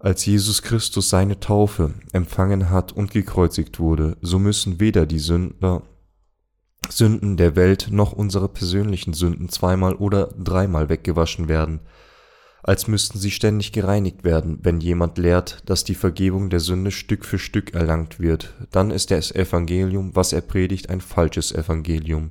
als 0.00 0.24
Jesus 0.24 0.62
Christus 0.62 1.10
seine 1.10 1.40
Taufe 1.40 1.94
empfangen 2.12 2.70
hat 2.70 2.90
und 2.92 3.10
gekreuzigt 3.10 3.78
wurde, 3.78 4.16
so 4.22 4.38
müssen 4.38 4.80
weder 4.80 5.06
die 5.06 5.18
Sünder, 5.18 5.82
Sünden 6.88 7.36
der 7.36 7.54
Welt 7.54 7.88
noch 7.90 8.12
unsere 8.12 8.48
persönlichen 8.48 9.12
Sünden 9.12 9.50
zweimal 9.50 9.94
oder 9.94 10.28
dreimal 10.28 10.88
weggewaschen 10.88 11.48
werden, 11.48 11.80
als 12.62 12.88
müssten 12.88 13.18
sie 13.18 13.30
ständig 13.30 13.72
gereinigt 13.72 14.24
werden. 14.24 14.58
Wenn 14.62 14.80
jemand 14.80 15.18
lehrt, 15.18 15.62
dass 15.66 15.84
die 15.84 15.94
Vergebung 15.94 16.48
der 16.48 16.60
Sünde 16.60 16.90
Stück 16.90 17.24
für 17.26 17.38
Stück 17.38 17.74
erlangt 17.74 18.18
wird, 18.18 18.54
dann 18.70 18.90
ist 18.90 19.10
das 19.10 19.32
Evangelium, 19.32 20.16
was 20.16 20.32
er 20.32 20.40
predigt, 20.40 20.88
ein 20.88 21.02
falsches 21.02 21.52
Evangelium. 21.52 22.30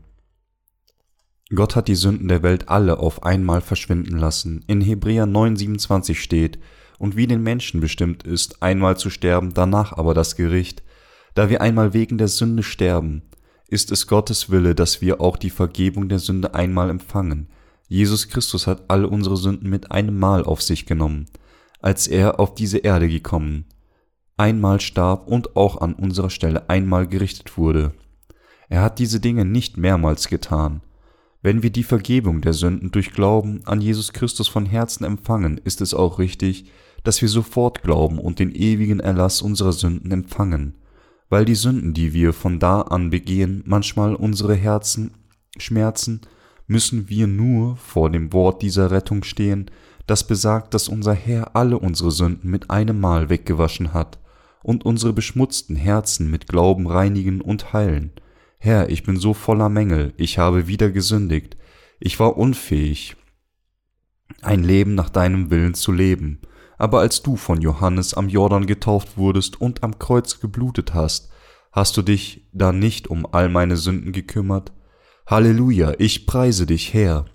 Gott 1.54 1.76
hat 1.76 1.88
die 1.88 1.96
Sünden 1.96 2.28
der 2.28 2.44
Welt 2.44 2.70
alle 2.70 3.00
auf 3.00 3.24
einmal 3.24 3.62
verschwinden 3.62 4.18
lassen. 4.18 4.64
In 4.68 4.82
Hebräer 4.82 5.26
9,27 5.26 6.16
steht, 6.16 6.60
und 7.00 7.16
wie 7.16 7.26
den 7.26 7.42
Menschen 7.42 7.80
bestimmt 7.80 8.24
ist, 8.24 8.62
einmal 8.62 8.98
zu 8.98 9.10
sterben, 9.10 9.54
danach 9.54 9.94
aber 9.94 10.14
das 10.14 10.36
Gericht. 10.36 10.84
Da 11.34 11.50
wir 11.50 11.62
einmal 11.62 11.94
wegen 11.94 12.18
der 12.18 12.28
Sünde 12.28 12.62
sterben, 12.62 13.24
ist 13.68 13.92
es 13.92 14.08
Gottes 14.08 14.52
Wille, 14.52 14.76
dass 14.76 15.02
wir 15.02 15.22
auch 15.22 15.38
die 15.38 15.50
Vergebung 15.50 16.10
der 16.10 16.20
Sünde 16.20 16.54
einmal 16.54 16.90
empfangen. 16.90 17.48
Jesus 17.88 18.28
Christus 18.28 18.68
hat 18.68 18.84
alle 18.90 19.08
unsere 19.08 19.38
Sünden 19.38 19.70
mit 19.70 19.92
einem 19.92 20.20
Mal 20.20 20.44
auf 20.44 20.62
sich 20.62 20.86
genommen, 20.86 21.28
als 21.82 22.08
er 22.08 22.40
auf 22.40 22.54
diese 22.54 22.80
Erde 22.80 23.08
gekommen, 23.08 23.66
einmal 24.38 24.80
starb 24.82 25.28
und 25.28 25.56
auch 25.56 25.82
an 25.82 25.94
unserer 25.94 26.30
Stelle 26.30 26.70
einmal 26.70 27.08
gerichtet 27.08 27.58
wurde. 27.58 27.94
Er 28.70 28.82
hat 28.82 29.00
diese 29.00 29.20
Dinge 29.20 29.46
nicht 29.46 29.78
mehrmals 29.78 30.28
getan. 30.28 30.82
Wenn 31.42 31.64
wir 31.64 31.70
die 31.70 31.84
Vergebung 31.84 32.42
der 32.42 32.54
Sünden 32.54 32.92
durch 32.92 33.12
Glauben 33.12 33.62
an 33.66 33.82
Jesus 33.82 34.14
Christus 34.14 34.48
von 34.48 34.66
Herzen 34.66 35.06
empfangen, 35.06 35.58
ist 35.58 35.80
es 35.82 35.94
auch 35.94 36.20
richtig, 36.20 36.70
dass 37.04 37.22
wir 37.22 37.30
sofort 37.30 37.82
glauben 37.82 38.20
und 38.20 38.40
den 38.40 38.54
ewigen 38.54 39.00
Erlass 39.00 39.42
unserer 39.42 39.74
Sünden 39.74 40.12
empfangen, 40.12 40.76
weil 41.30 41.46
die 41.46 41.56
Sünden, 41.56 41.94
die 41.94 42.14
wir 42.14 42.34
von 42.34 42.60
da 42.60 42.82
an 42.82 43.10
begehen, 43.10 43.64
manchmal 43.66 44.16
unsere 44.16 44.56
Herzen 44.56 45.12
schmerzen, 45.58 46.22
müssen 46.68 47.10
wir 47.10 47.28
nur 47.28 47.78
vor 47.78 48.10
dem 48.10 48.32
Wort 48.34 48.62
dieser 48.62 48.92
Rettung 48.92 49.24
stehen, 49.24 49.70
das 50.08 50.26
besagt, 50.26 50.74
dass 50.74 50.88
unser 50.88 51.14
Herr 51.14 51.56
alle 51.56 51.78
unsere 51.78 52.12
Sünden 52.12 52.50
mit 52.50 52.70
einem 52.70 53.00
Mal 53.00 53.30
weggewaschen 53.30 53.94
hat 53.94 54.20
und 54.64 54.86
unsere 54.86 55.14
beschmutzten 55.14 55.76
Herzen 55.76 56.30
mit 56.30 56.48
Glauben 56.48 56.88
reinigen 56.88 57.42
und 57.42 57.74
heilen. 57.74 58.12
Herr, 58.58 58.90
ich 58.90 59.04
bin 59.04 59.18
so 59.18 59.34
voller 59.34 59.70
Mängel, 59.70 60.14
ich 60.18 60.38
habe 60.38 60.68
wieder 60.68 60.90
gesündigt, 60.92 61.58
ich 62.00 62.20
war 62.20 62.38
unfähig, 62.38 63.16
ein 64.42 64.64
Leben 64.64 64.96
nach 64.96 65.10
deinem 65.10 65.50
Willen 65.50 65.74
zu 65.74 65.92
leben, 65.92 66.40
aber 66.80 67.02
als 67.02 67.22
du 67.22 67.36
von 67.36 67.62
Johannes 67.62 68.14
am 68.14 68.30
Jordan 68.30 68.66
getauft 68.66 69.18
wurdest 69.18 69.60
und 69.62 69.84
am 69.84 70.00
Kreuz 70.00 70.40
geblutet 70.40 70.94
hast, 70.94 71.30
hast 71.74 71.98
du 71.98 72.02
dich 72.02 72.48
da 72.54 72.72
nicht 72.72 73.10
um 73.10 73.28
all 73.32 73.50
meine 73.50 73.76
Sünden 73.76 74.14
gekümmert? 74.14 74.72
Halleluja, 75.28 75.94
ich 76.00 76.26
preise 76.26 76.66
dich, 76.66 76.94
Herr. 76.94 77.26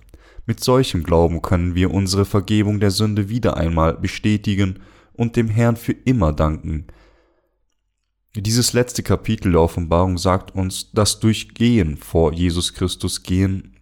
Mit 0.47 0.65
solchem 0.65 1.05
Glauben 1.05 1.43
können 1.43 1.75
wir 1.75 1.93
unsere 1.93 2.25
Vergebung 2.25 2.81
der 2.81 2.91
Sünde 2.91 3.29
wieder 3.29 3.57
einmal 3.59 3.95
bestätigen 3.95 4.81
und 5.13 5.37
dem 5.37 5.49
Herrn 5.49 5.77
für 5.77 5.93
immer 5.93 6.33
danken. 6.33 6.87
Dieses 8.35 8.73
letzte 8.73 9.03
Kapitel 9.03 9.53
der 9.53 9.61
Offenbarung 9.61 10.17
sagt 10.17 10.55
uns, 10.55 10.91
dass 10.93 11.21
durch 11.21 11.55
Gehen 11.55 11.99
vor 11.99 12.33
Jesus 12.33 12.73
Christus 12.73 13.23
gehen, 13.23 13.77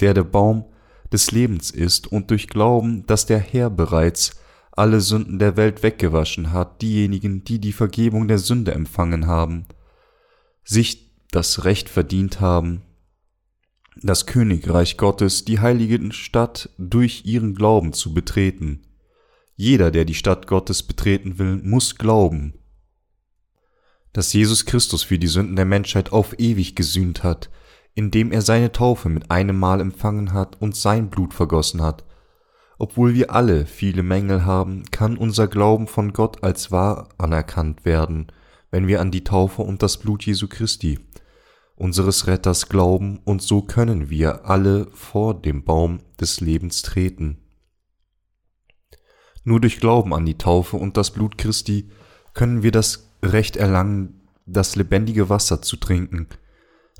der 0.00 0.12
der 0.12 0.24
Baum 0.24 0.66
des 1.12 1.30
Lebens 1.30 1.70
ist, 1.70 2.10
und 2.10 2.30
durch 2.30 2.48
Glauben, 2.48 3.06
dass 3.06 3.26
der 3.26 3.38
Herr 3.38 3.70
bereits 3.70 4.40
alle 4.76 5.00
Sünden 5.00 5.38
der 5.38 5.56
Welt 5.56 5.82
weggewaschen 5.82 6.52
hat, 6.52 6.82
diejenigen, 6.82 7.44
die 7.44 7.60
die 7.60 7.72
Vergebung 7.72 8.28
der 8.28 8.38
Sünde 8.38 8.72
empfangen 8.72 9.26
haben, 9.26 9.66
sich 10.64 11.12
das 11.30 11.64
Recht 11.64 11.88
verdient 11.88 12.40
haben, 12.40 12.82
das 14.02 14.26
Königreich 14.26 14.96
Gottes, 14.96 15.44
die 15.44 15.60
heilige 15.60 16.12
Stadt 16.12 16.70
durch 16.78 17.24
ihren 17.24 17.54
Glauben 17.54 17.92
zu 17.92 18.12
betreten. 18.12 18.82
Jeder, 19.54 19.90
der 19.92 20.04
die 20.04 20.14
Stadt 20.14 20.48
Gottes 20.48 20.82
betreten 20.82 21.38
will, 21.38 21.56
muss 21.62 21.94
glauben, 21.96 22.54
dass 24.12 24.32
Jesus 24.32 24.64
Christus 24.64 25.04
für 25.04 25.18
die 25.18 25.28
Sünden 25.28 25.56
der 25.56 25.64
Menschheit 25.64 26.12
auf 26.12 26.38
ewig 26.38 26.74
gesühnt 26.74 27.22
hat, 27.22 27.50
indem 27.94 28.32
er 28.32 28.42
seine 28.42 28.72
Taufe 28.72 29.08
mit 29.08 29.30
einem 29.30 29.58
Mal 29.58 29.80
empfangen 29.80 30.32
hat 30.32 30.60
und 30.60 30.74
sein 30.74 31.10
Blut 31.10 31.32
vergossen 31.32 31.80
hat, 31.80 32.04
obwohl 32.84 33.14
wir 33.14 33.30
alle 33.30 33.64
viele 33.64 34.02
Mängel 34.02 34.44
haben, 34.44 34.82
kann 34.90 35.16
unser 35.16 35.48
Glauben 35.48 35.86
von 35.86 36.12
Gott 36.12 36.44
als 36.44 36.70
wahr 36.70 37.08
anerkannt 37.16 37.86
werden, 37.86 38.26
wenn 38.70 38.86
wir 38.86 39.00
an 39.00 39.10
die 39.10 39.24
Taufe 39.24 39.62
und 39.62 39.82
das 39.82 39.96
Blut 39.96 40.26
Jesu 40.26 40.48
Christi, 40.48 40.98
unseres 41.76 42.26
Retters, 42.26 42.68
glauben, 42.68 43.20
und 43.24 43.40
so 43.40 43.62
können 43.62 44.10
wir 44.10 44.44
alle 44.44 44.88
vor 44.92 45.32
dem 45.32 45.64
Baum 45.64 46.00
des 46.20 46.42
Lebens 46.42 46.82
treten. 46.82 47.38
Nur 49.44 49.62
durch 49.62 49.80
Glauben 49.80 50.12
an 50.12 50.26
die 50.26 50.36
Taufe 50.36 50.76
und 50.76 50.98
das 50.98 51.10
Blut 51.10 51.38
Christi 51.38 51.88
können 52.34 52.62
wir 52.62 52.70
das 52.70 53.08
Recht 53.22 53.56
erlangen, 53.56 54.28
das 54.44 54.76
lebendige 54.76 55.30
Wasser 55.30 55.62
zu 55.62 55.78
trinken, 55.78 56.28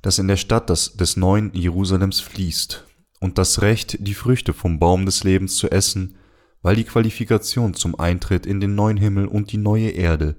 das 0.01 0.19
in 0.19 0.29
der 0.29 0.39
Stadt 0.39 0.71
des 0.71 1.17
neuen 1.19 1.53
Jerusalems 1.53 2.21
fließt 2.21 2.87
und 3.21 3.39
das 3.39 3.63
Recht, 3.63 4.07
die 4.07 4.15
Früchte 4.15 4.53
vom 4.53 4.79
Baum 4.79 5.07
des 5.07 5.25
Lebens 5.25 5.57
zu 5.57 5.71
essen, 5.71 6.17
weil 6.63 6.77
die 6.77 6.85
Qualifikation 6.85 7.75
zum 7.75 7.99
Eintritt 7.99 8.47
in 8.47 8.61
den 8.61 8.75
neuen 8.75 8.97
Himmel 8.97 9.27
und 9.27 9.53
die 9.53 9.59
neue 9.59 9.91
Erde, 9.91 10.37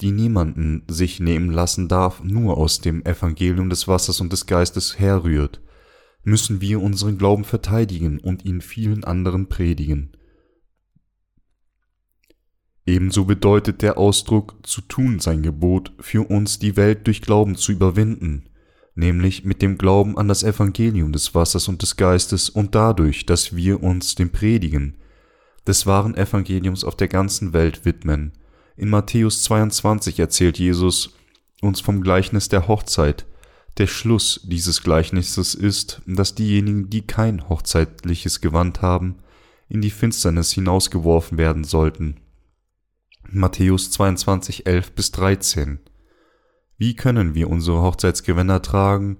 die 0.00 0.10
niemanden 0.10 0.82
sich 0.88 1.20
nehmen 1.20 1.50
lassen 1.50 1.88
darf, 1.88 2.22
nur 2.22 2.58
aus 2.58 2.80
dem 2.80 3.04
Evangelium 3.04 3.70
des 3.70 3.88
Wassers 3.88 4.20
und 4.20 4.32
des 4.32 4.46
Geistes 4.46 4.98
herrührt, 4.98 5.60
müssen 6.22 6.60
wir 6.60 6.82
unseren 6.82 7.18
Glauben 7.18 7.44
verteidigen 7.44 8.18
und 8.18 8.44
ihn 8.44 8.60
vielen 8.60 9.04
anderen 9.04 9.48
predigen. 9.48 10.12
Ebenso 12.84 13.24
bedeutet 13.24 13.82
der 13.82 13.98
Ausdruck 13.98 14.58
zu 14.62 14.80
tun 14.80 15.18
sein 15.18 15.42
Gebot 15.42 15.92
für 15.98 16.28
uns 16.28 16.58
die 16.58 16.76
Welt 16.76 17.06
durch 17.06 17.22
Glauben 17.22 17.56
zu 17.56 17.72
überwinden, 17.72 18.48
nämlich 18.96 19.44
mit 19.44 19.62
dem 19.62 19.78
Glauben 19.78 20.18
an 20.18 20.26
das 20.26 20.42
Evangelium 20.42 21.12
des 21.12 21.34
Wassers 21.34 21.68
und 21.68 21.82
des 21.82 21.96
Geistes 21.96 22.48
und 22.48 22.74
dadurch, 22.74 23.26
dass 23.26 23.54
wir 23.54 23.82
uns 23.82 24.16
dem 24.16 24.30
Predigen 24.30 24.96
des 25.66 25.86
wahren 25.86 26.16
Evangeliums 26.16 26.84
auf 26.84 26.96
der 26.96 27.08
ganzen 27.08 27.52
Welt 27.52 27.84
widmen. 27.84 28.32
In 28.76 28.88
Matthäus 28.88 29.42
22 29.42 30.18
erzählt 30.18 30.58
Jesus 30.58 31.14
uns 31.60 31.80
vom 31.80 32.02
Gleichnis 32.02 32.48
der 32.48 32.68
Hochzeit. 32.68 33.26
Der 33.78 33.86
Schluss 33.86 34.40
dieses 34.44 34.82
Gleichnisses 34.82 35.54
ist, 35.54 36.00
dass 36.06 36.34
diejenigen, 36.34 36.88
die 36.88 37.06
kein 37.06 37.48
hochzeitliches 37.48 38.40
Gewand 38.40 38.80
haben, 38.80 39.16
in 39.68 39.80
die 39.80 39.90
Finsternis 39.90 40.52
hinausgeworfen 40.52 41.36
werden 41.36 41.64
sollten. 41.64 42.16
Matthäus 43.28 43.90
22, 43.90 44.66
11 44.66 44.92
bis 44.92 45.10
13. 45.10 45.80
Wie 46.78 46.94
können 46.94 47.34
wir 47.34 47.48
unsere 47.48 47.80
Hochzeitsgewänder 47.80 48.60
tragen, 48.60 49.16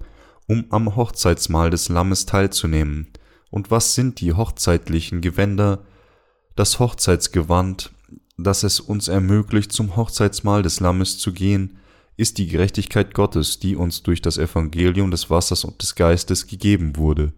um 0.47 0.67
am 0.71 0.95
Hochzeitsmahl 0.95 1.71
des 1.71 1.89
Lammes 1.89 2.27
teilzunehmen? 2.27 3.09
Und 3.51 3.71
was 3.71 3.95
sind 3.95 4.21
die 4.21 4.35
hochzeitlichen 4.35 5.23
Gewänder? 5.23 5.85
Das 6.55 6.79
Hochzeitsgewand, 6.79 7.93
das 8.37 8.63
es 8.63 8.81
uns 8.81 9.09
ermöglicht, 9.09 9.73
zum 9.73 9.97
Hochzeitsmahl 9.97 10.63
des 10.63 10.81
Lammes 10.81 11.19
zu 11.19 11.33
gehen, 11.33 11.79
ist 12.19 12.37
die 12.39 12.47
Gerechtigkeit 12.47 13.15
Gottes, 13.15 13.59
die 13.59 13.77
uns 13.77 14.03
durch 14.03 14.21
das 14.21 14.37
Evangelium 14.37 15.11
des 15.11 15.31
Wassers 15.31 15.65
und 15.65 15.81
des 15.81 15.95
Geistes 15.95 16.47
gegeben 16.47 16.97
wurde. 16.97 17.33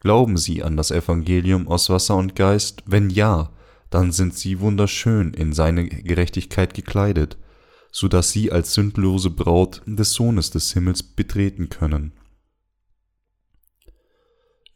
Glauben 0.00 0.36
Sie 0.36 0.62
an 0.62 0.76
das 0.76 0.92
Evangelium 0.92 1.66
aus 1.66 1.90
Wasser 1.90 2.16
und 2.16 2.36
Geist? 2.36 2.82
Wenn 2.86 3.10
ja, 3.10 3.50
dann 3.90 4.12
sind 4.12 4.34
Sie 4.34 4.60
wunderschön 4.60 5.34
in 5.34 5.52
seine 5.52 5.88
Gerechtigkeit 5.88 6.74
gekleidet 6.74 7.36
so 7.96 8.08
dass 8.08 8.30
sie 8.30 8.52
als 8.52 8.74
sündlose 8.74 9.30
Braut 9.30 9.80
des 9.86 10.12
Sohnes 10.12 10.50
des 10.50 10.70
Himmels 10.74 11.02
betreten 11.02 11.70
können. 11.70 12.12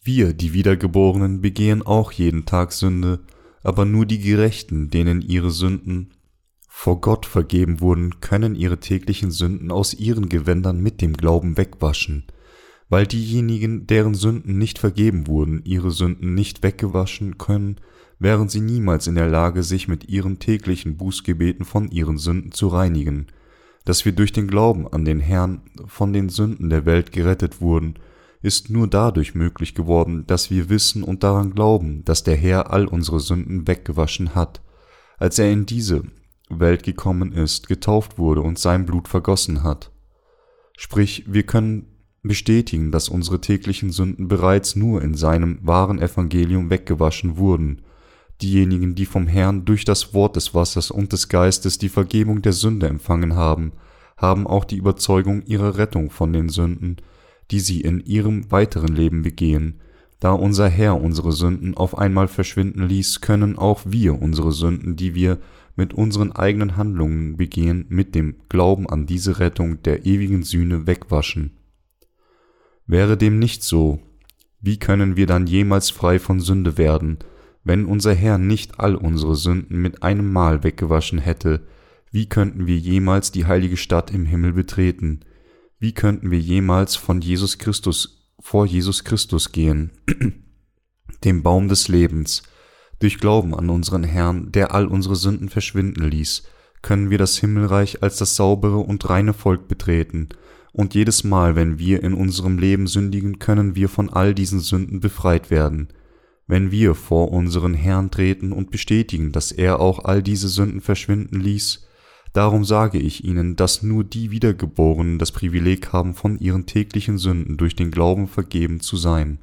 Wir, 0.02 0.32
die 0.32 0.54
Wiedergeborenen, 0.54 1.42
begehen 1.42 1.82
auch 1.82 2.12
jeden 2.12 2.46
Tag 2.46 2.72
Sünde, 2.72 3.20
aber 3.62 3.84
nur 3.84 4.06
die 4.06 4.20
Gerechten, 4.20 4.88
denen 4.88 5.20
ihre 5.20 5.50
Sünden 5.50 6.14
vor 6.66 7.02
Gott 7.02 7.26
vergeben 7.26 7.82
wurden, 7.82 8.20
können 8.20 8.54
ihre 8.54 8.80
täglichen 8.80 9.30
Sünden 9.30 9.70
aus 9.70 9.92
ihren 9.92 10.30
Gewändern 10.30 10.80
mit 10.80 11.02
dem 11.02 11.12
Glauben 11.12 11.58
wegwaschen, 11.58 12.24
weil 12.88 13.06
diejenigen, 13.06 13.86
deren 13.86 14.14
Sünden 14.14 14.56
nicht 14.56 14.78
vergeben 14.78 15.26
wurden, 15.26 15.62
ihre 15.66 15.90
Sünden 15.90 16.32
nicht 16.32 16.62
weggewaschen 16.62 17.36
können, 17.36 17.82
wären 18.20 18.48
sie 18.48 18.60
niemals 18.60 19.08
in 19.08 19.16
der 19.16 19.28
Lage, 19.28 19.64
sich 19.64 19.88
mit 19.88 20.08
ihren 20.08 20.38
täglichen 20.38 20.96
Bußgebeten 20.96 21.64
von 21.64 21.90
ihren 21.90 22.18
Sünden 22.18 22.52
zu 22.52 22.68
reinigen, 22.68 23.26
dass 23.84 24.04
wir 24.04 24.12
durch 24.12 24.30
den 24.30 24.46
Glauben 24.46 24.86
an 24.86 25.04
den 25.04 25.18
Herrn 25.18 25.62
von 25.86 26.12
den 26.12 26.28
Sünden 26.28 26.68
der 26.68 26.84
Welt 26.84 27.12
gerettet 27.12 27.60
wurden, 27.62 27.94
ist 28.42 28.70
nur 28.70 28.88
dadurch 28.88 29.34
möglich 29.34 29.74
geworden, 29.74 30.26
dass 30.26 30.50
wir 30.50 30.68
wissen 30.68 31.02
und 31.02 31.22
daran 31.22 31.54
glauben, 31.54 32.04
dass 32.04 32.22
der 32.22 32.36
Herr 32.36 32.70
all 32.70 32.86
unsere 32.86 33.20
Sünden 33.20 33.66
weggewaschen 33.66 34.34
hat, 34.34 34.62
als 35.18 35.38
er 35.38 35.50
in 35.50 35.66
diese 35.66 36.04
Welt 36.50 36.82
gekommen 36.82 37.32
ist, 37.32 37.68
getauft 37.68 38.18
wurde 38.18 38.42
und 38.42 38.58
sein 38.58 38.84
Blut 38.84 39.08
vergossen 39.08 39.62
hat. 39.62 39.90
Sprich, 40.76 41.24
wir 41.26 41.44
können 41.44 41.86
bestätigen, 42.22 42.90
dass 42.90 43.08
unsere 43.08 43.40
täglichen 43.40 43.92
Sünden 43.92 44.28
bereits 44.28 44.76
nur 44.76 45.00
in 45.00 45.14
seinem 45.14 45.58
wahren 45.62 45.98
Evangelium 45.98 46.68
weggewaschen 46.68 47.38
wurden 47.38 47.82
Diejenigen, 48.42 48.94
die 48.94 49.06
vom 49.06 49.26
Herrn 49.26 49.64
durch 49.64 49.84
das 49.84 50.14
Wort 50.14 50.36
des 50.36 50.54
Wassers 50.54 50.90
und 50.90 51.12
des 51.12 51.28
Geistes 51.28 51.78
die 51.78 51.88
Vergebung 51.88 52.42
der 52.42 52.52
Sünde 52.52 52.88
empfangen 52.88 53.34
haben, 53.34 53.72
haben 54.16 54.46
auch 54.46 54.64
die 54.64 54.76
Überzeugung 54.76 55.42
ihrer 55.42 55.76
Rettung 55.76 56.10
von 56.10 56.32
den 56.32 56.48
Sünden, 56.48 56.96
die 57.50 57.60
sie 57.60 57.80
in 57.80 58.00
ihrem 58.00 58.50
weiteren 58.50 58.94
Leben 58.94 59.22
begehen. 59.22 59.80
Da 60.20 60.32
unser 60.32 60.68
Herr 60.68 61.00
unsere 61.00 61.32
Sünden 61.32 61.76
auf 61.76 61.96
einmal 61.96 62.28
verschwinden 62.28 62.86
ließ, 62.86 63.20
können 63.20 63.58
auch 63.58 63.82
wir 63.86 64.20
unsere 64.20 64.52
Sünden, 64.52 64.96
die 64.96 65.14
wir 65.14 65.38
mit 65.76 65.94
unseren 65.94 66.32
eigenen 66.32 66.76
Handlungen 66.76 67.36
begehen, 67.36 67.86
mit 67.88 68.14
dem 68.14 68.36
Glauben 68.48 68.88
an 68.88 69.06
diese 69.06 69.38
Rettung 69.38 69.82
der 69.82 70.04
ewigen 70.04 70.42
Sühne 70.42 70.86
wegwaschen. 70.86 71.56
Wäre 72.86 73.16
dem 73.16 73.38
nicht 73.38 73.62
so, 73.62 74.00
wie 74.60 74.78
können 74.78 75.16
wir 75.16 75.26
dann 75.26 75.46
jemals 75.46 75.90
frei 75.90 76.18
von 76.18 76.40
Sünde 76.40 76.76
werden, 76.76 77.18
wenn 77.64 77.84
unser 77.84 78.14
Herr 78.14 78.38
nicht 78.38 78.80
all 78.80 78.94
unsere 78.94 79.36
Sünden 79.36 79.80
mit 79.80 80.02
einem 80.02 80.32
Mal 80.32 80.62
weggewaschen 80.64 81.18
hätte, 81.18 81.66
wie 82.10 82.28
könnten 82.28 82.66
wir 82.66 82.76
jemals 82.76 83.30
die 83.30 83.46
heilige 83.46 83.76
Stadt 83.76 84.10
im 84.10 84.26
Himmel 84.26 84.52
betreten? 84.52 85.20
Wie 85.78 85.92
könnten 85.92 86.30
wir 86.30 86.40
jemals 86.40 86.96
von 86.96 87.20
Jesus 87.20 87.58
Christus 87.58 88.26
vor 88.38 88.66
Jesus 88.66 89.04
Christus 89.04 89.52
gehen, 89.52 89.92
dem 91.24 91.42
Baum 91.42 91.68
des 91.68 91.88
Lebens? 91.88 92.42
Durch 92.98 93.18
Glauben 93.18 93.54
an 93.54 93.70
unseren 93.70 94.04
Herrn, 94.04 94.50
der 94.52 94.74
all 94.74 94.86
unsere 94.86 95.16
Sünden 95.16 95.48
verschwinden 95.48 96.04
ließ, 96.04 96.42
können 96.82 97.10
wir 97.10 97.18
das 97.18 97.38
Himmelreich 97.38 98.02
als 98.02 98.16
das 98.16 98.36
saubere 98.36 98.78
und 98.78 99.08
reine 99.08 99.32
Volk 99.32 99.68
betreten, 99.68 100.30
und 100.72 100.94
jedes 100.94 101.24
Mal, 101.24 101.56
wenn 101.56 101.78
wir 101.78 102.02
in 102.02 102.14
unserem 102.14 102.58
Leben 102.58 102.86
sündigen, 102.86 103.38
können 103.38 103.74
wir 103.74 103.88
von 103.88 104.08
all 104.08 104.34
diesen 104.34 104.60
Sünden 104.60 105.00
befreit 105.00 105.50
werden. 105.50 105.88
Wenn 106.50 106.72
wir 106.72 106.96
vor 106.96 107.30
unseren 107.30 107.74
Herrn 107.74 108.10
treten 108.10 108.50
und 108.50 108.72
bestätigen, 108.72 109.30
dass 109.30 109.52
er 109.52 109.78
auch 109.78 110.04
all 110.04 110.20
diese 110.20 110.48
Sünden 110.48 110.80
verschwinden 110.80 111.38
ließ, 111.38 111.86
darum 112.32 112.64
sage 112.64 112.98
ich 112.98 113.22
ihnen, 113.22 113.54
dass 113.54 113.84
nur 113.84 114.02
die 114.02 114.32
Wiedergeborenen 114.32 115.20
das 115.20 115.30
Privileg 115.30 115.92
haben, 115.92 116.12
von 116.12 116.40
ihren 116.40 116.66
täglichen 116.66 117.18
Sünden 117.18 117.56
durch 117.56 117.76
den 117.76 117.92
Glauben 117.92 118.26
vergeben 118.26 118.80
zu 118.80 118.96
sein. 118.96 119.38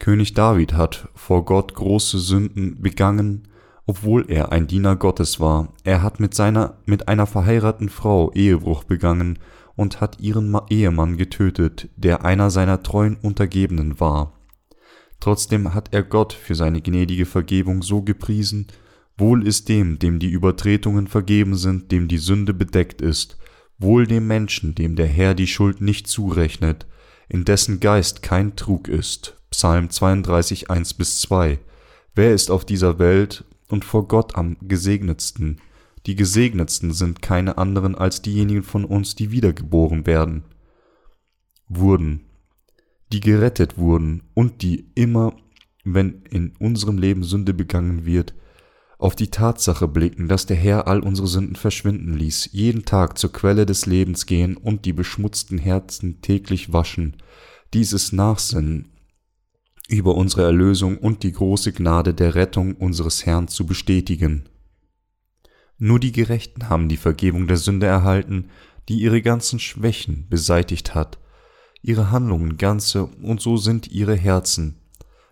König 0.00 0.34
David 0.34 0.72
hat 0.72 1.08
vor 1.14 1.44
Gott 1.44 1.74
große 1.74 2.18
Sünden 2.18 2.82
begangen, 2.82 3.46
obwohl 3.86 4.24
er 4.28 4.50
ein 4.50 4.66
Diener 4.66 4.96
Gottes 4.96 5.38
war. 5.38 5.72
Er 5.84 6.02
hat 6.02 6.18
mit 6.18 6.34
seiner 6.34 6.78
mit 6.84 7.06
einer 7.06 7.26
verheirateten 7.26 7.90
Frau 7.90 8.32
Ehebruch 8.32 8.82
begangen 8.82 9.38
und 9.76 10.00
hat 10.00 10.18
ihren 10.18 10.58
Ehemann 10.68 11.16
getötet, 11.16 11.90
der 11.94 12.24
einer 12.24 12.50
seiner 12.50 12.82
treuen 12.82 13.16
Untergebenen 13.22 14.00
war. 14.00 14.35
Trotzdem 15.26 15.74
hat 15.74 15.92
er 15.92 16.04
Gott 16.04 16.32
für 16.32 16.54
seine 16.54 16.80
gnädige 16.80 17.26
Vergebung 17.26 17.82
so 17.82 18.00
gepriesen, 18.00 18.68
Wohl 19.18 19.44
ist 19.44 19.68
dem, 19.68 19.98
dem 19.98 20.20
die 20.20 20.30
Übertretungen 20.30 21.08
vergeben 21.08 21.56
sind, 21.56 21.90
dem 21.90 22.06
die 22.06 22.18
Sünde 22.18 22.54
bedeckt 22.54 23.02
ist, 23.02 23.36
wohl 23.76 24.06
dem 24.06 24.28
Menschen, 24.28 24.76
dem 24.76 24.94
der 24.94 25.08
Herr 25.08 25.34
die 25.34 25.48
Schuld 25.48 25.80
nicht 25.80 26.06
zurechnet, 26.06 26.86
in 27.28 27.44
dessen 27.44 27.80
Geist 27.80 28.22
kein 28.22 28.54
Trug 28.54 28.86
ist. 28.86 29.36
Psalm 29.50 29.90
32, 29.90 30.70
1 30.70 30.94
bis 30.94 31.20
2. 31.22 31.58
Wer 32.14 32.32
ist 32.32 32.48
auf 32.48 32.64
dieser 32.64 33.00
Welt 33.00 33.44
und 33.66 33.84
vor 33.84 34.06
Gott 34.06 34.36
am 34.36 34.56
gesegnetsten. 34.62 35.60
Die 36.06 36.14
Gesegnetsten 36.14 36.92
sind 36.92 37.20
keine 37.20 37.58
anderen 37.58 37.96
als 37.96 38.22
diejenigen 38.22 38.62
von 38.62 38.84
uns, 38.84 39.16
die 39.16 39.32
wiedergeboren 39.32 40.06
werden, 40.06 40.44
wurden, 41.68 42.25
die 43.12 43.20
gerettet 43.20 43.78
wurden 43.78 44.22
und 44.34 44.62
die 44.62 44.90
immer, 44.94 45.36
wenn 45.84 46.22
in 46.30 46.54
unserem 46.58 46.98
Leben 46.98 47.22
Sünde 47.22 47.54
begangen 47.54 48.04
wird, 48.04 48.34
auf 48.98 49.14
die 49.14 49.28
Tatsache 49.28 49.88
blicken, 49.88 50.26
dass 50.26 50.46
der 50.46 50.56
Herr 50.56 50.88
all 50.88 51.00
unsere 51.00 51.28
Sünden 51.28 51.56
verschwinden 51.56 52.14
ließ, 52.16 52.50
jeden 52.52 52.84
Tag 52.84 53.18
zur 53.18 53.32
Quelle 53.32 53.66
des 53.66 53.86
Lebens 53.86 54.26
gehen 54.26 54.56
und 54.56 54.84
die 54.84 54.94
beschmutzten 54.94 55.58
Herzen 55.58 56.22
täglich 56.22 56.72
waschen, 56.72 57.16
dieses 57.74 58.12
Nachsinnen 58.12 58.92
über 59.88 60.14
unsere 60.14 60.44
Erlösung 60.44 60.98
und 60.98 61.22
die 61.22 61.32
große 61.32 61.72
Gnade 61.72 62.14
der 62.14 62.34
Rettung 62.34 62.74
unseres 62.74 63.26
Herrn 63.26 63.48
zu 63.48 63.66
bestätigen. 63.66 64.48
Nur 65.78 66.00
die 66.00 66.12
Gerechten 66.12 66.68
haben 66.68 66.88
die 66.88 66.96
Vergebung 66.96 67.46
der 67.46 67.58
Sünde 67.58 67.86
erhalten, 67.86 68.48
die 68.88 69.00
ihre 69.00 69.20
ganzen 69.20 69.58
Schwächen 69.58 70.26
beseitigt 70.28 70.94
hat, 70.94 71.18
ihre 71.86 72.10
Handlungen 72.10 72.56
ganze 72.56 73.04
und 73.04 73.40
so 73.40 73.56
sind 73.56 73.90
ihre 73.90 74.16
Herzen. 74.16 74.80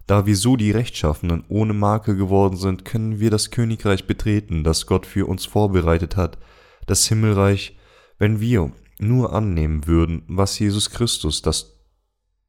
Da 0.07 0.27
wir 0.27 0.37
so 0.37 0.57
die 0.57 0.71
Rechtschaffenen 0.71 1.45
ohne 1.49 1.73
Makel 1.73 2.17
geworden 2.17 2.57
sind, 2.57 2.85
können 2.85 3.19
wir 3.21 3.31
das 3.31 3.51
Königreich 3.51 4.07
betreten, 4.07 4.63
das 4.63 4.87
Gott 4.87 5.07
für 5.07 5.27
uns 5.27 5.47
vorbereitet 5.47 6.17
hat, 6.17 6.39
das 6.87 7.07
Himmelreich, 7.07 7.77
wenn 8.19 8.39
wir 8.39 8.73
nur 8.99 9.33
annehmen 9.33 9.87
würden, 9.87 10.23
was 10.29 10.59
Jesus 10.59 10.91
Christus, 10.91 11.43
das 11.43 11.81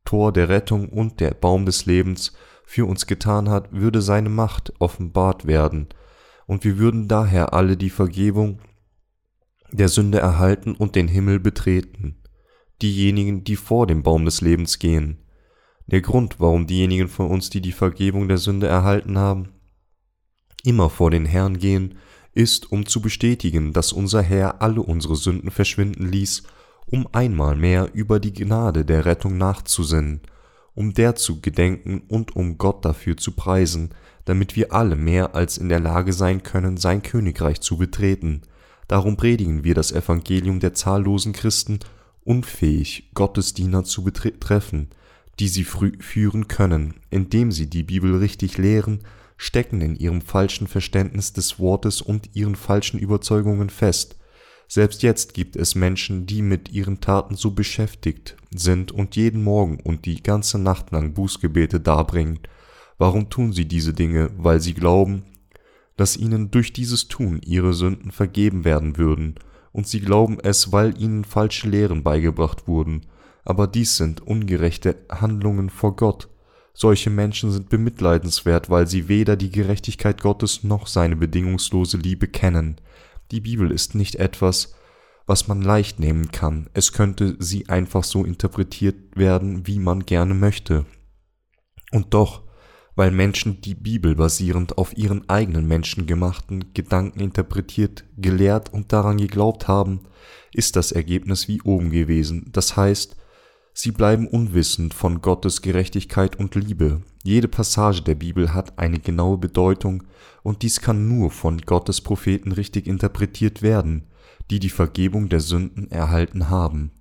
Tor 0.04 0.32
der 0.32 0.50
Rettung 0.50 0.90
und 0.90 1.20
der 1.20 1.32
Baum 1.32 1.66
des 1.66 1.86
Lebens 1.86 2.34
für 2.66 2.86
uns 2.86 3.08
getan 3.08 3.50
hat, 3.50 3.72
würde 3.72 4.02
seine 4.02 4.30
Macht 4.30 4.74
offenbart 4.80 5.48
werden, 5.48 5.88
und 6.46 6.64
wir 6.64 6.78
würden 6.78 7.08
daher 7.08 7.54
alle 7.54 7.76
die 7.76 7.90
Vergebung 7.90 8.60
der 9.72 9.90
Sünde 9.90 10.20
erhalten 10.20 10.76
und 10.76 10.96
den 10.96 11.08
Himmel 11.08 11.40
betreten, 11.40 12.22
diejenigen, 12.82 13.44
die 13.44 13.56
vor 13.56 13.88
dem 13.88 14.04
Baum 14.04 14.26
des 14.26 14.42
Lebens 14.42 14.80
gehen. 14.80 15.20
Der 15.88 16.02
Grund, 16.02 16.40
warum 16.40 16.68
diejenigen 16.68 17.08
von 17.08 17.30
uns, 17.30 17.50
die 17.50 17.62
die 17.62 17.72
Vergebung 17.72 18.28
der 18.28 18.38
Sünde 18.38 18.68
erhalten 18.68 19.18
haben, 19.18 19.50
immer 20.64 20.90
vor 20.90 21.12
den 21.12 21.26
Herrn 21.26 21.58
gehen, 21.58 21.96
ist, 22.34 22.72
um 22.72 22.86
zu 22.86 23.02
bestätigen, 23.02 23.72
dass 23.72 23.94
unser 23.94 24.22
Herr 24.22 24.62
alle 24.62 24.82
unsere 24.82 25.16
Sünden 25.16 25.52
verschwinden 25.52 26.08
ließ 26.08 26.44
um 26.86 27.08
einmal 27.12 27.56
mehr 27.56 27.90
über 27.94 28.20
die 28.20 28.34
Gnade 28.34 28.86
der 28.86 29.06
Rettung 29.06 29.38
nachzusinnen, 29.38 30.22
um 30.74 30.94
der 30.94 31.16
zu 31.16 31.42
gedenken 31.42 32.04
und 32.08 32.36
um 32.36 32.58
Gott 32.58 32.86
dafür 32.86 33.18
zu 33.18 33.32
preisen, 33.32 33.90
damit 34.26 34.56
wir 34.56 34.74
alle 34.74 34.96
mehr 34.96 35.36
als 35.36 35.58
in 35.58 35.70
der 35.70 35.80
Lage 35.80 36.14
sein 36.14 36.44
können, 36.44 36.78
sein 36.78 37.02
Königreich 37.02 37.62
zu 37.62 37.78
betreten. 37.78 38.42
Darum 38.88 39.18
predigen 39.18 39.64
wir 39.64 39.74
das 39.74 39.92
Evangelium 39.92 40.60
der 40.60 40.74
zahllosen 40.74 41.34
Christen, 41.34 41.80
unfähig, 42.26 43.12
Gottes 43.14 43.54
Diener 43.54 43.86
zu 43.86 44.04
betreffen, 44.04 44.90
die 45.40 45.48
sie 45.48 45.64
führen 45.64 46.48
können, 46.48 46.96
indem 47.10 47.52
sie 47.52 47.70
die 47.70 47.84
Bibel 47.84 48.18
richtig 48.18 48.58
lehren, 48.58 49.00
stecken 49.38 49.82
in 49.82 49.96
ihrem 49.96 50.22
falschen 50.22 50.68
Verständnis 50.68 51.32
des 51.34 51.60
Wortes 51.60 52.02
und 52.02 52.36
ihren 52.36 52.56
falschen 52.56 53.00
Überzeugungen 53.00 53.70
fest, 53.70 54.18
selbst 54.68 55.04
jetzt 55.04 55.34
gibt 55.34 55.56
es 55.56 55.76
Menschen, 55.76 56.26
die 56.26 56.42
mit 56.42 56.72
ihren 56.72 57.00
Taten 57.00 57.36
so 57.36 57.52
beschäftigt 57.52 58.36
sind 58.54 58.92
und 58.92 59.16
jeden 59.16 59.44
Morgen 59.44 59.80
und 59.80 60.06
die 60.06 60.24
ganze 60.24 60.58
Nacht 60.58 60.92
lang 60.92 61.14
Bußgebete 61.14 61.80
darbringen. 61.80 62.40
Warum 62.98 63.30
tun 63.30 63.54
sie 63.54 63.66
diese 63.66 63.94
Dinge? 63.94 64.32
Weil 64.38 64.62
sie 64.62 64.74
glauben, 64.74 65.24
dass 65.98 66.18
ihnen 66.18 66.52
durch 66.52 66.74
dieses 66.74 67.08
Tun 67.08 67.42
ihre 67.46 67.74
Sünden 67.74 68.12
vergeben 68.12 68.66
werden 68.66 68.98
würden, 68.98 69.36
und 69.76 69.86
sie 69.86 70.00
glauben 70.00 70.38
es, 70.42 70.72
weil 70.72 71.00
ihnen 71.02 71.26
falsche 71.26 71.68
Lehren 71.68 72.02
beigebracht 72.02 72.66
wurden, 72.66 73.02
aber 73.44 73.68
dies 73.68 73.98
sind 73.98 74.22
ungerechte 74.26 74.96
Handlungen 75.12 75.70
vor 75.70 75.98
Gott. 75.98 76.30
Solche 76.74 77.10
Menschen 77.10 77.52
sind 77.52 77.68
bemitleidenswert, 77.68 78.70
weil 78.70 78.88
sie 78.88 79.10
weder 79.10 79.36
die 79.36 79.52
Gerechtigkeit 79.52 80.22
Gottes 80.22 80.64
noch 80.64 80.88
seine 80.88 81.18
bedingungslose 81.18 81.98
Liebe 81.98 82.30
kennen. 82.30 82.80
Die 83.32 83.42
Bibel 83.42 83.70
ist 83.70 83.96
nicht 83.96 84.16
etwas, 84.16 84.76
was 85.26 85.50
man 85.50 85.62
leicht 85.62 86.00
nehmen 86.00 86.32
kann, 86.32 86.70
es 86.74 86.94
könnte 86.94 87.36
sie 87.40 87.68
einfach 87.68 88.06
so 88.06 88.24
interpretiert 88.24 89.18
werden, 89.18 89.68
wie 89.68 89.80
man 89.80 90.06
gerne 90.06 90.36
möchte. 90.36 90.86
Und 91.92 92.14
doch, 92.14 92.44
weil 92.96 93.12
Menschen 93.12 93.62
die 93.62 93.76
Bibel 93.76 94.16
basierend 94.16 94.78
auf 94.78 94.98
ihren 94.98 95.30
eigenen 95.30 95.68
menschengemachten 95.68 96.74
Gedanken 96.74 97.20
interpretiert, 97.20 98.06
gelehrt 98.18 98.72
und 98.74 98.94
daran 98.94 99.18
geglaubt 99.18 99.68
haben, 99.68 100.02
ist 100.54 100.76
das 100.76 100.92
Ergebnis 100.92 101.48
wie 101.48 101.62
oben 101.62 101.90
gewesen, 101.90 102.50
das 102.54 102.78
heißt, 102.78 103.18
sie 103.74 103.92
bleiben 103.92 104.28
unwissend 104.28 104.94
von 104.94 105.22
Gottes 105.22 105.62
Gerechtigkeit 105.62 106.38
und 106.38 106.56
Liebe. 106.56 107.02
Jede 107.24 107.50
Passage 107.50 108.02
der 108.02 108.16
Bibel 108.16 108.54
hat 108.54 108.80
eine 108.80 109.00
genaue 109.00 109.38
Bedeutung 109.38 110.04
und 110.44 110.62
dies 110.62 110.80
kann 110.80 111.10
nur 111.10 111.32
von 111.32 111.60
Gottes 111.60 112.00
Propheten 112.00 112.52
richtig 112.54 112.88
interpretiert 112.88 113.62
werden, 113.62 114.04
die 114.50 114.60
die 114.60 114.70
Vergebung 114.70 115.28
der 115.28 115.42
Sünden 115.42 115.92
erhalten 115.92 116.50
haben. 116.50 116.92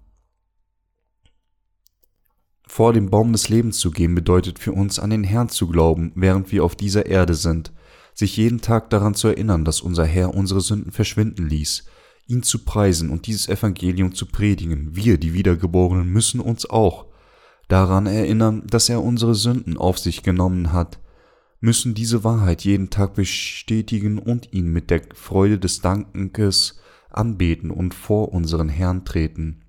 Vor 2.66 2.92
dem 2.92 3.10
Baum 3.10 3.32
des 3.32 3.48
Lebens 3.48 3.78
zu 3.78 3.90
gehen 3.90 4.14
bedeutet 4.14 4.58
für 4.58 4.72
uns 4.72 4.98
an 4.98 5.10
den 5.10 5.24
Herrn 5.24 5.48
zu 5.48 5.68
glauben, 5.68 6.12
während 6.14 6.50
wir 6.50 6.64
auf 6.64 6.74
dieser 6.74 7.06
Erde 7.06 7.34
sind, 7.34 7.72
sich 8.14 8.36
jeden 8.36 8.60
Tag 8.60 8.90
daran 8.90 9.14
zu 9.14 9.28
erinnern, 9.28 9.64
dass 9.64 9.80
unser 9.80 10.06
Herr 10.06 10.34
unsere 10.34 10.60
Sünden 10.60 10.92
verschwinden 10.92 11.48
ließ, 11.48 11.84
ihn 12.26 12.42
zu 12.42 12.64
preisen 12.64 13.10
und 13.10 13.26
dieses 13.26 13.48
Evangelium 13.48 14.14
zu 14.14 14.26
predigen. 14.26 14.96
Wir, 14.96 15.18
die 15.18 15.34
Wiedergeborenen, 15.34 16.08
müssen 16.08 16.40
uns 16.40 16.68
auch 16.68 17.06
daran 17.68 18.06
erinnern, 18.06 18.62
dass 18.66 18.88
er 18.88 19.02
unsere 19.02 19.34
Sünden 19.34 19.76
auf 19.76 19.98
sich 19.98 20.22
genommen 20.22 20.72
hat, 20.72 20.98
müssen 21.60 21.94
diese 21.94 22.24
Wahrheit 22.24 22.62
jeden 22.62 22.90
Tag 22.90 23.14
bestätigen 23.14 24.18
und 24.18 24.52
ihn 24.52 24.72
mit 24.72 24.90
der 24.90 25.02
Freude 25.14 25.58
des 25.58 25.80
Dankes 25.80 26.78
anbeten 27.10 27.70
und 27.70 27.94
vor 27.94 28.32
unseren 28.32 28.68
Herrn 28.68 29.04
treten. 29.04 29.63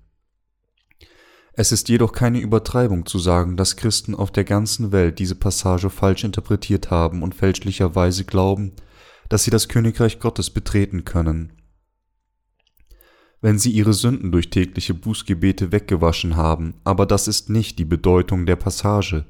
Es 1.58 1.72
ist 1.72 1.88
jedoch 1.88 2.12
keine 2.12 2.38
Übertreibung 2.38 3.06
zu 3.06 3.18
sagen, 3.18 3.56
dass 3.56 3.76
Christen 3.76 4.14
auf 4.14 4.30
der 4.30 4.44
ganzen 4.44 4.92
Welt 4.92 5.18
diese 5.18 5.34
Passage 5.34 5.88
falsch 5.88 6.22
interpretiert 6.22 6.90
haben 6.90 7.22
und 7.22 7.34
fälschlicherweise 7.34 8.26
glauben, 8.26 8.72
dass 9.30 9.44
sie 9.44 9.50
das 9.50 9.66
Königreich 9.68 10.20
Gottes 10.20 10.50
betreten 10.50 11.06
können. 11.06 11.52
Wenn 13.40 13.58
sie 13.58 13.70
ihre 13.70 13.94
Sünden 13.94 14.32
durch 14.32 14.50
tägliche 14.50 14.92
Bußgebete 14.92 15.72
weggewaschen 15.72 16.36
haben, 16.36 16.74
aber 16.84 17.06
das 17.06 17.26
ist 17.26 17.48
nicht 17.48 17.78
die 17.78 17.84
Bedeutung 17.86 18.44
der 18.44 18.56
Passage. 18.56 19.24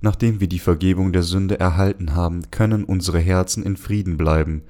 Nachdem 0.00 0.38
wir 0.38 0.48
die 0.48 0.60
Vergebung 0.60 1.12
der 1.12 1.24
Sünde 1.24 1.58
erhalten 1.58 2.14
haben, 2.14 2.50
können 2.52 2.84
unsere 2.84 3.18
Herzen 3.18 3.64
in 3.64 3.76
Frieden 3.76 4.16
bleiben, 4.16 4.62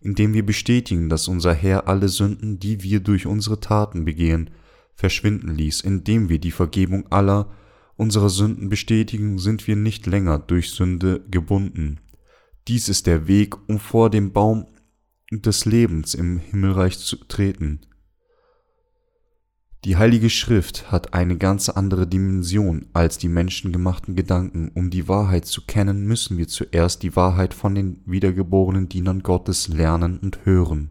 indem 0.00 0.34
wir 0.34 0.44
bestätigen, 0.44 1.08
dass 1.08 1.28
unser 1.28 1.54
Herr 1.54 1.86
alle 1.86 2.08
Sünden, 2.08 2.58
die 2.58 2.82
wir 2.82 3.00
durch 3.00 3.26
unsere 3.26 3.60
Taten 3.60 4.04
begehen, 4.04 4.50
verschwinden 4.96 5.54
ließ, 5.54 5.82
indem 5.82 6.28
wir 6.28 6.40
die 6.40 6.50
Vergebung 6.50 7.10
aller 7.12 7.52
unserer 7.96 8.30
Sünden 8.30 8.68
bestätigen, 8.68 9.38
sind 9.38 9.66
wir 9.66 9.76
nicht 9.76 10.06
länger 10.06 10.38
durch 10.38 10.70
Sünde 10.70 11.24
gebunden. 11.30 12.00
Dies 12.66 12.88
ist 12.88 13.06
der 13.06 13.28
Weg, 13.28 13.56
um 13.68 13.78
vor 13.78 14.10
dem 14.10 14.32
Baum 14.32 14.66
des 15.30 15.64
Lebens 15.64 16.14
im 16.14 16.38
Himmelreich 16.38 16.98
zu 16.98 17.16
treten. 17.16 17.80
Die 19.84 19.96
Heilige 19.96 20.30
Schrift 20.30 20.90
hat 20.90 21.14
eine 21.14 21.36
ganz 21.36 21.68
andere 21.68 22.08
Dimension 22.08 22.86
als 22.92 23.18
die 23.18 23.28
menschengemachten 23.28 24.16
Gedanken. 24.16 24.72
Um 24.74 24.90
die 24.90 25.06
Wahrheit 25.06 25.46
zu 25.46 25.64
kennen, 25.64 26.06
müssen 26.06 26.38
wir 26.38 26.48
zuerst 26.48 27.04
die 27.04 27.14
Wahrheit 27.14 27.54
von 27.54 27.74
den 27.74 28.02
wiedergeborenen 28.04 28.88
Dienern 28.88 29.22
Gottes 29.22 29.68
lernen 29.68 30.18
und 30.18 30.44
hören. 30.44 30.90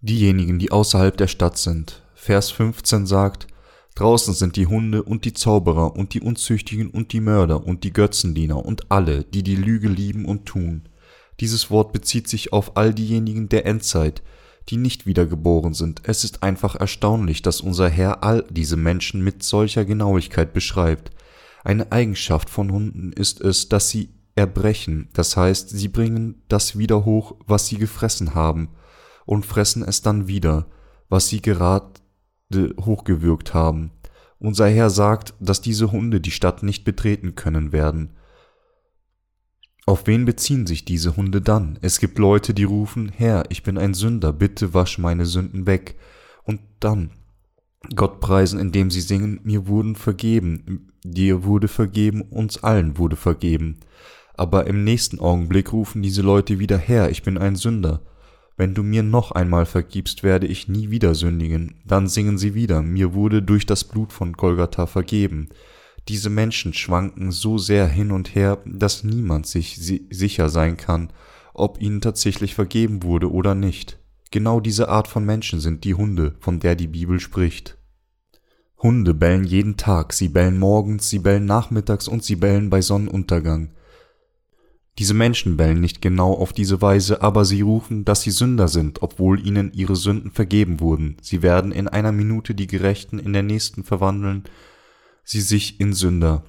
Diejenigen, 0.00 0.58
die 0.58 0.72
außerhalb 0.72 1.16
der 1.16 1.28
Stadt 1.28 1.56
sind, 1.56 2.01
Vers 2.24 2.52
15 2.52 3.04
sagt, 3.04 3.48
Draußen 3.96 4.32
sind 4.32 4.54
die 4.54 4.68
Hunde 4.68 5.02
und 5.02 5.24
die 5.24 5.32
Zauberer 5.32 5.96
und 5.96 6.14
die 6.14 6.20
Unzüchtigen 6.20 6.88
und 6.88 7.12
die 7.12 7.20
Mörder 7.20 7.66
und 7.66 7.82
die 7.82 7.92
Götzendiener 7.92 8.64
und 8.64 8.92
alle, 8.92 9.24
die 9.24 9.42
die 9.42 9.56
Lüge 9.56 9.88
lieben 9.88 10.24
und 10.24 10.46
tun. 10.46 10.88
Dieses 11.40 11.68
Wort 11.68 11.92
bezieht 11.92 12.28
sich 12.28 12.52
auf 12.52 12.76
all 12.76 12.94
diejenigen 12.94 13.48
der 13.48 13.66
Endzeit, 13.66 14.22
die 14.68 14.76
nicht 14.76 15.04
wiedergeboren 15.04 15.74
sind. 15.74 16.02
Es 16.04 16.22
ist 16.22 16.44
einfach 16.44 16.76
erstaunlich, 16.76 17.42
dass 17.42 17.60
unser 17.60 17.88
Herr 17.88 18.22
all 18.22 18.44
diese 18.48 18.76
Menschen 18.76 19.24
mit 19.24 19.42
solcher 19.42 19.84
Genauigkeit 19.84 20.52
beschreibt. 20.52 21.10
Eine 21.64 21.90
Eigenschaft 21.90 22.50
von 22.50 22.70
Hunden 22.70 23.12
ist 23.12 23.40
es, 23.40 23.68
dass 23.68 23.88
sie 23.88 24.10
erbrechen, 24.36 25.08
das 25.12 25.36
heißt, 25.36 25.70
sie 25.70 25.88
bringen 25.88 26.40
das 26.46 26.78
wieder 26.78 27.04
hoch, 27.04 27.34
was 27.48 27.66
sie 27.66 27.78
gefressen 27.78 28.36
haben, 28.36 28.68
und 29.26 29.44
fressen 29.44 29.82
es 29.82 30.02
dann 30.02 30.28
wieder, 30.28 30.66
was 31.08 31.26
sie 31.26 31.42
gerade 31.42 32.00
hochgewürgt 32.80 33.54
haben. 33.54 33.90
Unser 34.38 34.68
Herr 34.68 34.90
sagt, 34.90 35.34
dass 35.40 35.60
diese 35.60 35.92
Hunde 35.92 36.20
die 36.20 36.30
Stadt 36.30 36.62
nicht 36.62 36.84
betreten 36.84 37.34
können 37.34 37.72
werden. 37.72 38.14
Auf 39.86 40.06
wen 40.06 40.24
beziehen 40.24 40.66
sich 40.66 40.84
diese 40.84 41.16
Hunde 41.16 41.40
dann? 41.40 41.78
Es 41.82 41.98
gibt 41.98 42.18
Leute, 42.18 42.54
die 42.54 42.64
rufen, 42.64 43.08
Herr, 43.08 43.44
ich 43.50 43.62
bin 43.62 43.78
ein 43.78 43.94
Sünder, 43.94 44.32
bitte 44.32 44.74
wasch 44.74 44.98
meine 44.98 45.26
Sünden 45.26 45.66
weg. 45.66 45.96
Und 46.44 46.60
dann 46.80 47.10
Gott 47.96 48.20
preisen, 48.20 48.60
indem 48.60 48.90
sie 48.90 49.00
singen, 49.00 49.40
mir 49.42 49.66
wurden 49.66 49.96
vergeben, 49.96 50.92
dir 51.04 51.44
wurde 51.44 51.68
vergeben, 51.68 52.22
uns 52.22 52.62
allen 52.62 52.96
wurde 52.96 53.16
vergeben. 53.16 53.80
Aber 54.34 54.66
im 54.66 54.84
nächsten 54.84 55.18
Augenblick 55.20 55.72
rufen 55.72 56.02
diese 56.02 56.22
Leute 56.22 56.58
wieder, 56.58 56.78
Herr, 56.78 57.10
ich 57.10 57.22
bin 57.22 57.38
ein 57.38 57.56
Sünder. 57.56 58.02
Wenn 58.62 58.74
du 58.74 58.84
mir 58.84 59.02
noch 59.02 59.32
einmal 59.32 59.66
vergibst, 59.66 60.22
werde 60.22 60.46
ich 60.46 60.68
nie 60.68 60.90
wieder 60.90 61.16
sündigen. 61.16 61.80
Dann 61.84 62.06
singen 62.06 62.38
sie 62.38 62.54
wieder, 62.54 62.80
mir 62.80 63.12
wurde 63.12 63.42
durch 63.42 63.66
das 63.66 63.82
Blut 63.82 64.12
von 64.12 64.34
Golgatha 64.34 64.86
vergeben. 64.86 65.48
Diese 66.06 66.30
Menschen 66.30 66.72
schwanken 66.72 67.32
so 67.32 67.58
sehr 67.58 67.88
hin 67.88 68.12
und 68.12 68.36
her, 68.36 68.62
dass 68.64 69.02
niemand 69.02 69.48
sich 69.48 69.80
sicher 70.10 70.48
sein 70.48 70.76
kann, 70.76 71.12
ob 71.54 71.82
ihnen 71.82 72.00
tatsächlich 72.00 72.54
vergeben 72.54 73.02
wurde 73.02 73.32
oder 73.32 73.56
nicht. 73.56 73.98
Genau 74.30 74.60
diese 74.60 74.88
Art 74.88 75.08
von 75.08 75.24
Menschen 75.24 75.58
sind 75.58 75.82
die 75.82 75.94
Hunde, 75.94 76.36
von 76.38 76.60
der 76.60 76.76
die 76.76 76.86
Bibel 76.86 77.18
spricht. 77.18 77.78
Hunde 78.80 79.12
bellen 79.12 79.42
jeden 79.42 79.76
Tag, 79.76 80.12
sie 80.12 80.28
bellen 80.28 80.60
morgens, 80.60 81.10
sie 81.10 81.18
bellen 81.18 81.46
nachmittags 81.46 82.06
und 82.06 82.22
sie 82.22 82.36
bellen 82.36 82.70
bei 82.70 82.80
Sonnenuntergang. 82.80 83.72
Diese 84.98 85.14
Menschen 85.14 85.56
bellen 85.56 85.80
nicht 85.80 86.02
genau 86.02 86.34
auf 86.34 86.52
diese 86.52 86.82
Weise, 86.82 87.22
aber 87.22 87.44
sie 87.44 87.62
rufen, 87.62 88.04
dass 88.04 88.22
sie 88.22 88.30
Sünder 88.30 88.68
sind, 88.68 89.02
obwohl 89.02 89.44
ihnen 89.44 89.72
ihre 89.72 89.96
Sünden 89.96 90.30
vergeben 90.30 90.80
wurden. 90.80 91.16
Sie 91.22 91.40
werden 91.40 91.72
in 91.72 91.88
einer 91.88 92.12
Minute 92.12 92.54
die 92.54 92.66
Gerechten 92.66 93.18
in 93.18 93.32
der 93.32 93.42
nächsten 93.42 93.84
verwandeln, 93.84 94.44
sie 95.24 95.40
sich 95.40 95.80
in 95.80 95.94
Sünder. 95.94 96.44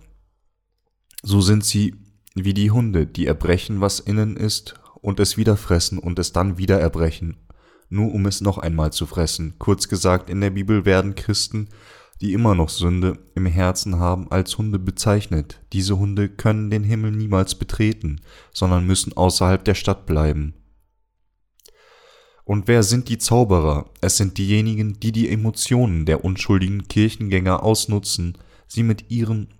So 1.21 1.39
sind 1.39 1.63
sie 1.63 1.95
wie 2.35 2.53
die 2.53 2.71
Hunde, 2.71 3.07
die 3.07 3.27
erbrechen, 3.27 3.79
was 3.79 4.01
innen 4.01 4.35
ist, 4.35 4.75
und 4.95 5.19
es 5.19 5.37
wieder 5.37 5.57
fressen 5.57 5.99
und 5.99 6.17
es 6.19 6.31
dann 6.31 6.57
wieder 6.57 6.79
erbrechen, 6.79 7.37
nur 7.89 8.13
um 8.13 8.25
es 8.25 8.41
noch 8.41 8.57
einmal 8.57 8.91
zu 8.91 9.05
fressen. 9.05 9.55
Kurz 9.59 9.87
gesagt, 9.87 10.29
in 10.29 10.41
der 10.41 10.49
Bibel 10.49 10.85
werden 10.85 11.15
Christen 11.15 11.69
die 12.21 12.33
immer 12.33 12.55
noch 12.55 12.69
Sünde 12.69 13.19
im 13.35 13.45
Herzen 13.45 13.99
haben, 13.99 14.31
als 14.31 14.57
Hunde 14.57 14.79
bezeichnet. 14.79 15.61
Diese 15.73 15.97
Hunde 15.97 16.29
können 16.29 16.69
den 16.69 16.83
Himmel 16.83 17.11
niemals 17.11 17.55
betreten, 17.55 18.21
sondern 18.53 18.85
müssen 18.85 19.13
außerhalb 19.13 19.63
der 19.63 19.75
Stadt 19.75 20.05
bleiben. 20.05 20.53
Und 22.45 22.67
wer 22.67 22.83
sind 22.83 23.09
die 23.09 23.17
Zauberer? 23.17 23.89
Es 24.01 24.17
sind 24.17 24.37
diejenigen, 24.37 24.99
die 24.99 25.11
die 25.11 25.29
Emotionen 25.29 26.05
der 26.05 26.25
unschuldigen 26.25 26.87
Kirchengänger 26.87 27.63
ausnutzen, 27.63 28.37
sie 28.67 28.83
mit 28.83 29.09
ihren 29.09 29.53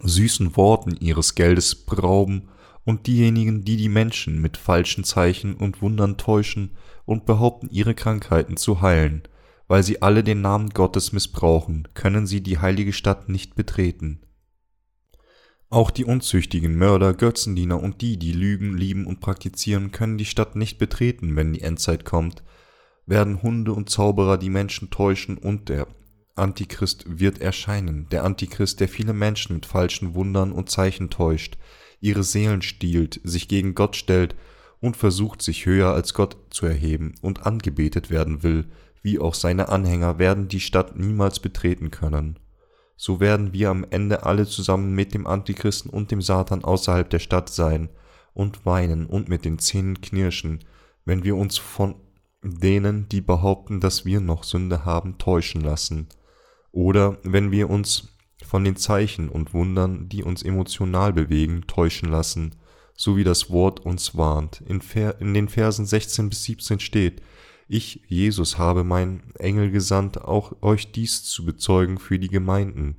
süßen 0.00 0.56
Worten 0.56 0.96
ihres 0.96 1.34
Geldes 1.34 1.74
berauben 1.74 2.48
und 2.84 3.06
diejenigen, 3.06 3.64
die 3.64 3.78
die 3.78 3.88
Menschen 3.88 4.42
mit 4.42 4.58
falschen 4.58 5.04
Zeichen 5.04 5.54
und 5.54 5.80
Wundern 5.80 6.18
täuschen 6.18 6.76
und 7.06 7.24
behaupten, 7.24 7.68
ihre 7.70 7.94
Krankheiten 7.94 8.56
zu 8.56 8.80
heilen– 8.82 9.22
weil 9.68 9.82
sie 9.82 10.02
alle 10.02 10.22
den 10.22 10.40
Namen 10.40 10.70
Gottes 10.70 11.12
missbrauchen, 11.12 11.88
können 11.94 12.26
sie 12.26 12.42
die 12.42 12.58
heilige 12.58 12.92
Stadt 12.92 13.28
nicht 13.28 13.54
betreten. 13.54 14.20
Auch 15.68 15.90
die 15.90 16.04
unzüchtigen 16.04 16.76
Mörder, 16.76 17.12
Götzendiener 17.12 17.82
und 17.82 18.00
die, 18.00 18.18
die 18.18 18.32
lügen, 18.32 18.76
lieben 18.76 19.06
und 19.06 19.20
praktizieren, 19.20 19.90
können 19.90 20.16
die 20.16 20.24
Stadt 20.24 20.54
nicht 20.54 20.78
betreten, 20.78 21.34
wenn 21.34 21.52
die 21.52 21.62
Endzeit 21.62 22.04
kommt, 22.04 22.44
werden 23.04 23.42
Hunde 23.42 23.72
und 23.72 23.90
Zauberer 23.90 24.38
die 24.38 24.50
Menschen 24.50 24.90
täuschen 24.90 25.38
und 25.38 25.68
der 25.68 25.88
Antichrist 26.36 27.04
wird 27.06 27.40
erscheinen, 27.40 28.08
der 28.10 28.24
Antichrist, 28.24 28.78
der 28.80 28.88
viele 28.88 29.14
Menschen 29.14 29.54
mit 29.54 29.66
falschen 29.66 30.14
Wundern 30.14 30.52
und 30.52 30.70
Zeichen 30.70 31.10
täuscht, 31.10 31.56
ihre 32.00 32.22
Seelen 32.22 32.62
stiehlt, 32.62 33.20
sich 33.24 33.48
gegen 33.48 33.74
Gott 33.74 33.96
stellt 33.96 34.36
und 34.80 34.96
versucht, 34.96 35.40
sich 35.40 35.66
höher 35.66 35.94
als 35.94 36.14
Gott 36.14 36.36
zu 36.50 36.66
erheben 36.66 37.14
und 37.22 37.46
angebetet 37.46 38.10
werden 38.10 38.42
will, 38.42 38.66
wie 39.02 39.18
auch 39.18 39.34
seine 39.34 39.68
Anhänger 39.68 40.18
werden 40.18 40.48
die 40.48 40.60
Stadt 40.60 40.96
niemals 40.96 41.40
betreten 41.40 41.90
können. 41.90 42.38
So 42.96 43.20
werden 43.20 43.52
wir 43.52 43.70
am 43.70 43.84
Ende 43.90 44.24
alle 44.24 44.46
zusammen 44.46 44.94
mit 44.94 45.12
dem 45.12 45.26
Antichristen 45.26 45.90
und 45.90 46.10
dem 46.10 46.22
Satan 46.22 46.64
außerhalb 46.64 47.08
der 47.10 47.18
Stadt 47.18 47.50
sein 47.50 47.90
und 48.32 48.64
weinen 48.64 49.06
und 49.06 49.28
mit 49.28 49.44
den 49.44 49.58
Zähnen 49.58 50.00
knirschen, 50.00 50.64
wenn 51.04 51.24
wir 51.24 51.36
uns 51.36 51.58
von 51.58 51.96
denen, 52.42 53.08
die 53.08 53.20
behaupten, 53.20 53.80
dass 53.80 54.04
wir 54.04 54.20
noch 54.20 54.44
Sünde 54.44 54.84
haben, 54.84 55.18
täuschen 55.18 55.60
lassen, 55.60 56.08
oder 56.72 57.18
wenn 57.22 57.50
wir 57.50 57.70
uns 57.70 58.16
von 58.44 58.62
den 58.62 58.76
Zeichen 58.76 59.28
und 59.30 59.54
Wundern, 59.54 60.08
die 60.08 60.22
uns 60.22 60.42
emotional 60.42 61.12
bewegen, 61.12 61.66
täuschen 61.66 62.10
lassen, 62.10 62.54
so 62.94 63.16
wie 63.16 63.24
das 63.24 63.50
Wort 63.50 63.80
uns 63.80 64.16
warnt. 64.16 64.62
In, 64.62 64.82
in 65.20 65.34
den 65.34 65.48
Versen 65.48 65.86
16 65.86 66.28
bis 66.28 66.44
17 66.44 66.80
steht, 66.80 67.22
ich, 67.68 68.02
Jesus, 68.06 68.58
habe 68.58 68.84
meinen 68.84 69.34
Engel 69.38 69.70
gesandt, 69.70 70.18
auch 70.18 70.52
euch 70.62 70.92
dies 70.92 71.24
zu 71.24 71.44
bezeugen 71.44 71.98
für 71.98 72.18
die 72.18 72.28
Gemeinden. 72.28 72.96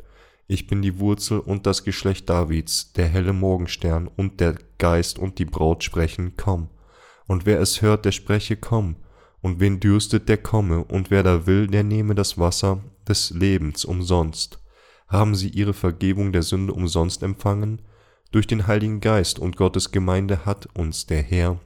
Ich 0.48 0.68
bin 0.68 0.82
die 0.82 1.00
Wurzel 1.00 1.40
und 1.40 1.66
das 1.66 1.84
Geschlecht 1.84 2.30
Davids, 2.30 2.92
der 2.94 3.08
helle 3.08 3.34
Morgenstern 3.34 4.08
und 4.08 4.40
der 4.40 4.56
Geist 4.78 5.20
und 5.20 5.40
die 5.40 5.46
Braut 5.46 5.84
sprechen, 5.84 6.34
komm. 6.38 6.70
Und 7.28 7.46
wer 7.46 7.60
es 7.60 7.82
hört, 7.82 8.06
der 8.06 8.12
spreche, 8.12 8.58
komm. 8.58 8.98
Und 9.42 9.60
wen 9.60 9.80
dürstet, 9.80 10.28
der 10.30 10.38
komme, 10.38 10.84
und 10.84 11.12
wer 11.12 11.24
da 11.24 11.46
will, 11.46 11.68
der 11.68 11.84
nehme 11.84 12.16
das 12.16 12.38
Wasser 12.38 12.82
des 13.08 13.30
Lebens 13.32 13.86
umsonst. 13.86 14.60
Haben 15.08 15.36
sie 15.36 15.50
ihre 15.50 15.74
Vergebung 15.74 16.34
der 16.34 16.44
Sünde 16.44 16.74
umsonst 16.74 17.24
empfangen? 17.24 17.82
Durch 18.32 18.48
den 18.48 18.68
Heiligen 18.68 19.00
Geist 19.00 19.40
und 19.40 19.56
Gottes 19.56 19.92
Gemeinde 19.92 20.46
hat 20.46 20.68
uns 20.74 21.06
der 21.06 21.22
Herr 21.22 21.60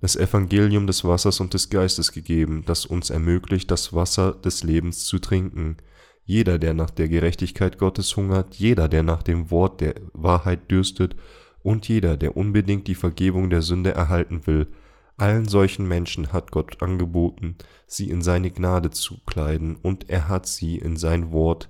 das 0.00 0.16
Evangelium 0.16 0.86
des 0.86 1.04
Wassers 1.04 1.40
und 1.40 1.54
des 1.54 1.70
Geistes 1.70 2.12
gegeben, 2.12 2.62
das 2.66 2.86
uns 2.86 3.10
ermöglicht, 3.10 3.70
das 3.70 3.92
Wasser 3.92 4.32
des 4.32 4.62
Lebens 4.62 5.04
zu 5.04 5.18
trinken. 5.18 5.76
Jeder, 6.24 6.58
der 6.58 6.74
nach 6.74 6.90
der 6.90 7.08
Gerechtigkeit 7.08 7.78
Gottes 7.78 8.16
hungert, 8.16 8.54
jeder, 8.56 8.88
der 8.88 9.02
nach 9.02 9.22
dem 9.22 9.50
Wort 9.50 9.80
der 9.80 9.94
Wahrheit 10.12 10.70
dürstet, 10.70 11.16
und 11.62 11.88
jeder, 11.88 12.16
der 12.16 12.36
unbedingt 12.36 12.86
die 12.86 12.94
Vergebung 12.94 13.50
der 13.50 13.62
Sünde 13.62 13.92
erhalten 13.92 14.46
will, 14.46 14.68
allen 15.16 15.48
solchen 15.48 15.88
Menschen 15.88 16.32
hat 16.32 16.52
Gott 16.52 16.80
angeboten, 16.80 17.56
sie 17.86 18.08
in 18.08 18.22
seine 18.22 18.52
Gnade 18.52 18.90
zu 18.90 19.18
kleiden, 19.26 19.74
und 19.74 20.08
er 20.08 20.28
hat 20.28 20.46
sie 20.46 20.76
in 20.76 20.96
sein 20.96 21.32
Wort 21.32 21.68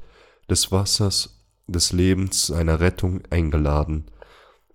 des 0.51 0.70
Wassers 0.70 1.47
des 1.66 1.93
Lebens 1.93 2.47
seiner 2.47 2.81
Rettung 2.81 3.22
eingeladen. 3.31 4.05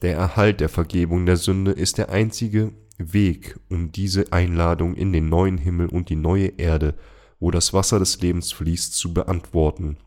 Der 0.01 0.16
Erhalt 0.16 0.60
der 0.60 0.70
Vergebung 0.70 1.26
der 1.26 1.38
Sünde 1.38 1.72
ist 1.72 1.97
der 1.97 2.10
einzige 2.10 2.74
Weg, 2.98 3.60
um 3.70 3.91
diese 3.91 4.32
Einladung 4.32 4.96
in 4.96 5.12
den 5.12 5.30
neuen 5.30 5.58
Himmel 5.58 5.88
und 5.88 6.10
die 6.10 6.16
neue 6.16 6.48
Erde, 6.58 6.96
wo 7.39 7.52
das 7.52 7.74
Wasser 7.74 8.00
des 8.00 8.22
Lebens 8.22 8.52
fließt, 8.52 8.94
zu 8.94 9.14
beantworten. 9.14 9.98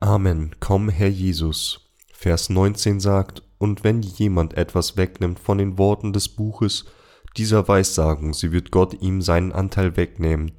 Amen. 0.00 0.54
Komm, 0.60 0.88
Herr 0.88 1.08
Jesus. 1.08 1.90
Vers 2.12 2.48
19 2.48 3.00
sagt, 3.00 3.42
und 3.58 3.84
wenn 3.84 4.02
jemand 4.02 4.54
etwas 4.54 4.96
wegnimmt 4.96 5.38
von 5.38 5.58
den 5.58 5.78
Worten 5.78 6.12
des 6.12 6.28
Buches 6.28 6.86
dieser 7.36 7.66
Weissagung, 7.68 8.32
sie 8.32 8.52
wird 8.52 8.70
Gott 8.70 9.00
ihm 9.02 9.20
seinen 9.20 9.52
Anteil 9.52 9.96
wegnehmen 9.96 10.52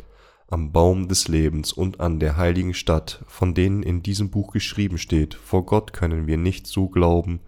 am 0.51 0.71
Baum 0.71 1.07
des 1.07 1.27
Lebens 1.27 1.71
und 1.71 1.99
an 1.99 2.19
der 2.19 2.37
heiligen 2.37 2.73
Stadt, 2.73 3.23
von 3.27 3.53
denen 3.53 3.83
in 3.83 4.01
diesem 4.01 4.31
Buch 4.31 4.51
geschrieben 4.51 4.97
steht, 4.97 5.35
vor 5.35 5.65
Gott 5.65 5.93
können 5.93 6.27
wir 6.27 6.37
nicht 6.37 6.65
so 6.67 6.89
glauben, 6.89 7.39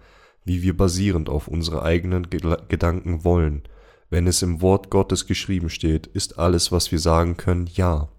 wie 0.44 0.62
wir 0.62 0.76
basierend 0.76 1.30
auf 1.30 1.48
unsere 1.48 1.84
eigenen 1.84 2.30
Gedanken 2.30 3.24
wollen. 3.24 3.64
Wenn 4.10 4.28
es 4.28 4.42
im 4.42 4.62
Wort 4.62 4.90
Gottes 4.90 5.26
geschrieben 5.26 5.70
steht, 5.70 6.08
ist 6.08 6.38
alles, 6.40 6.72
was 6.72 6.92
wir 6.92 7.00
sagen 7.00 7.38
können, 7.38 7.70
ja. 7.74 8.10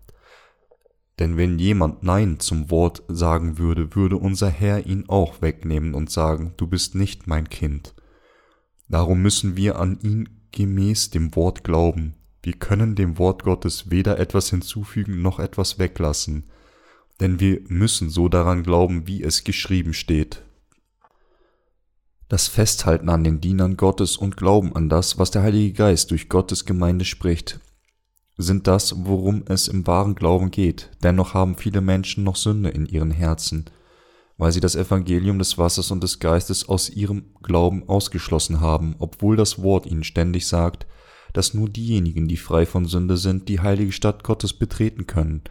Denn 1.19 1.37
wenn 1.37 1.59
jemand 1.59 2.03
Nein 2.03 2.41
zum 2.41 2.71
Wort 2.71 3.03
sagen 3.09 3.59
würde, 3.59 3.95
würde 3.95 4.17
unser 4.17 4.49
Herr 4.49 4.87
ihn 4.87 5.05
auch 5.09 5.43
wegnehmen 5.43 5.95
und 5.95 6.11
sagen, 6.11 6.55
du 6.57 6.67
bist 6.67 6.95
nicht 6.95 7.27
mein 7.27 7.49
Kind. 7.49 7.95
Darum 8.89 9.21
müssen 9.21 9.57
wir 9.57 9.79
an 9.79 9.99
ihn 10.01 10.29
gemäß 10.53 11.11
dem 11.11 11.35
Wort 11.37 11.65
glauben. 11.65 12.15
Wir 12.43 12.55
können 12.55 12.95
dem 12.95 13.19
Wort 13.19 13.45
Gottes 13.45 13.91
weder 13.91 14.19
etwas 14.19 14.51
hinzufügen 14.51 15.23
noch 15.23 15.39
etwas 15.39 15.79
weglassen, 15.79 16.45
denn 17.21 17.39
wir 17.39 17.61
müssen 17.69 18.11
so 18.11 18.29
daran 18.29 18.63
glauben, 18.63 19.07
wie 19.07 19.23
es 19.23 19.45
geschrieben 19.45 19.95
steht. 19.95 20.43
Das 22.33 22.49
Festhalten 22.49 23.11
an 23.11 23.25
den 23.25 23.43
Dienern 23.43 23.77
Gottes 23.77 24.17
und 24.17 24.39
Glauben 24.39 24.75
an 24.75 24.89
das, 24.89 25.19
was 25.19 25.31
der 25.31 25.43
Heilige 25.43 25.75
Geist 25.75 26.11
durch 26.11 26.31
Gottes 26.31 26.65
Gemeinde 26.65 27.05
spricht, 27.05 27.61
sind 28.39 28.67
das, 28.67 28.95
worum 29.05 29.45
es 29.49 29.69
im 29.69 29.87
wahren 29.87 30.15
Glauben 30.15 30.51
geht. 30.51 30.89
Dennoch 31.03 31.35
haben 31.35 31.57
viele 31.57 31.83
Menschen 31.83 32.25
noch 32.25 32.37
Sünde 32.37 32.71
in 32.71 32.87
ihren 32.87 33.11
Herzen, 33.11 33.67
weil 34.39 34.51
sie 34.51 34.61
das 34.61 34.77
Evangelium 34.77 35.39
des 35.39 35.59
Wassers 35.59 35.91
und 35.91 36.03
des 36.03 36.21
Geistes 36.21 36.67
aus 36.67 36.89
ihrem 36.89 37.35
Glauben 37.43 37.87
ausgeschlossen 37.87 38.63
haben, 38.63 38.97
obwohl 38.99 39.37
das 39.37 39.63
Wort 39.63 39.85
ihnen 39.85 40.03
ständig 40.03 40.47
sagt, 40.47 40.87
dass 41.35 41.53
nur 41.53 41.69
diejenigen, 41.69 42.29
die 42.29 42.39
frei 42.39 42.65
von 42.65 42.87
Sünde 42.87 43.19
sind, 43.19 43.51
die 43.51 43.61
heilige 43.61 43.93
Stadt 43.93 44.25
Gottes 44.25 44.55
betreten 44.55 45.07
können, 45.07 45.43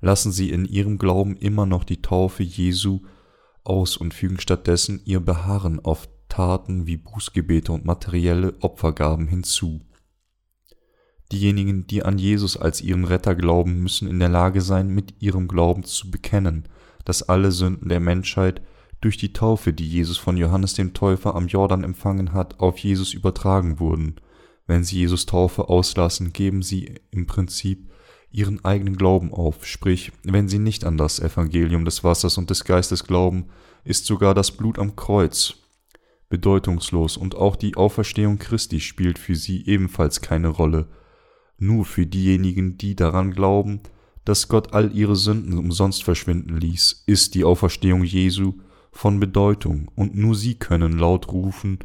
lassen 0.00 0.32
sie 0.32 0.48
in 0.48 0.64
ihrem 0.64 0.96
Glauben 0.96 1.36
immer 1.36 1.66
noch 1.66 1.84
die 1.84 2.00
Taufe 2.00 2.42
Jesu 2.42 3.00
aus 3.62 3.98
und 3.98 4.14
fügen 4.14 4.40
stattdessen 4.40 5.02
ihr 5.04 5.20
Beharren 5.20 5.80
auf 5.80 6.08
Taten 6.30 6.86
wie 6.86 6.96
Bußgebete 6.96 7.70
und 7.72 7.84
materielle 7.84 8.54
Opfergaben 8.60 9.28
hinzu. 9.28 9.82
Diejenigen, 11.30 11.86
die 11.86 12.02
an 12.02 12.18
Jesus 12.18 12.56
als 12.56 12.80
ihren 12.80 13.04
Retter 13.04 13.34
glauben, 13.34 13.82
müssen 13.82 14.08
in 14.08 14.18
der 14.18 14.30
Lage 14.30 14.62
sein, 14.62 14.88
mit 14.88 15.20
ihrem 15.20 15.46
Glauben 15.46 15.84
zu 15.84 16.10
bekennen, 16.10 16.64
dass 17.04 17.22
alle 17.22 17.52
Sünden 17.52 17.88
der 17.88 18.00
Menschheit 18.00 18.62
durch 19.00 19.16
die 19.16 19.32
Taufe, 19.32 19.72
die 19.72 19.88
Jesus 19.88 20.18
von 20.18 20.36
Johannes 20.36 20.74
dem 20.74 20.92
Täufer 20.92 21.34
am 21.34 21.46
Jordan 21.46 21.84
empfangen 21.84 22.32
hat, 22.32 22.60
auf 22.60 22.78
Jesus 22.78 23.14
übertragen 23.14 23.78
wurden. 23.78 24.16
Wenn 24.66 24.84
sie 24.84 24.98
Jesus 24.98 25.26
Taufe 25.26 25.68
auslassen, 25.68 26.32
geben 26.32 26.62
sie 26.62 27.00
im 27.10 27.26
Prinzip 27.26 27.90
ihren 28.32 28.64
eigenen 28.64 28.96
Glauben 28.96 29.32
auf, 29.32 29.66
sprich, 29.66 30.12
wenn 30.22 30.48
sie 30.48 30.58
nicht 30.58 30.84
an 30.84 30.96
das 30.96 31.18
Evangelium 31.18 31.84
des 31.84 32.04
Wassers 32.04 32.38
und 32.38 32.50
des 32.50 32.64
Geistes 32.64 33.04
glauben, 33.04 33.46
ist 33.84 34.06
sogar 34.06 34.34
das 34.34 34.52
Blut 34.52 34.78
am 34.78 34.94
Kreuz 34.94 35.59
bedeutungslos 36.30 37.18
und 37.18 37.34
auch 37.34 37.56
die 37.56 37.76
Auferstehung 37.76 38.38
Christi 38.38 38.80
spielt 38.80 39.18
für 39.18 39.34
sie 39.34 39.66
ebenfalls 39.66 40.22
keine 40.22 40.48
Rolle. 40.48 40.88
Nur 41.58 41.84
für 41.84 42.06
diejenigen, 42.06 42.78
die 42.78 42.96
daran 42.96 43.32
glauben, 43.32 43.80
dass 44.24 44.48
Gott 44.48 44.72
all 44.72 44.94
ihre 44.94 45.16
Sünden 45.16 45.58
umsonst 45.58 46.04
verschwinden 46.04 46.56
ließ, 46.56 47.04
ist 47.06 47.34
die 47.34 47.44
Auferstehung 47.44 48.04
Jesu 48.04 48.54
von 48.92 49.20
Bedeutung, 49.20 49.90
und 49.94 50.16
nur 50.16 50.34
sie 50.34 50.54
können 50.54 50.98
laut 50.98 51.28
rufen, 51.28 51.78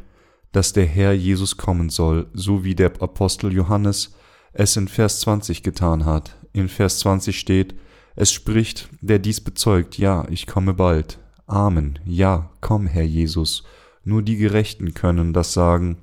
dass 0.52 0.72
der 0.72 0.86
Herr 0.86 1.12
Jesus 1.12 1.56
kommen 1.56 1.90
soll, 1.90 2.28
so 2.32 2.64
wie 2.64 2.74
der 2.74 2.92
Apostel 3.02 3.52
Johannes 3.52 4.14
es 4.52 4.76
in 4.76 4.88
Vers 4.88 5.20
20 5.20 5.62
getan 5.62 6.04
hat. 6.04 6.36
In 6.52 6.68
Vers 6.68 7.00
20 7.00 7.38
steht, 7.38 7.74
es 8.14 8.32
spricht, 8.32 8.88
der 9.02 9.18
dies 9.18 9.40
bezeugt, 9.42 9.98
ja, 9.98 10.26
ich 10.30 10.46
komme 10.46 10.72
bald. 10.72 11.18
Amen, 11.46 11.98
ja, 12.04 12.50
komm, 12.60 12.86
Herr 12.86 13.04
Jesus. 13.04 13.64
Nur 14.08 14.22
die 14.22 14.36
Gerechten 14.36 14.94
können 14.94 15.32
das 15.32 15.52
sagen. 15.52 15.96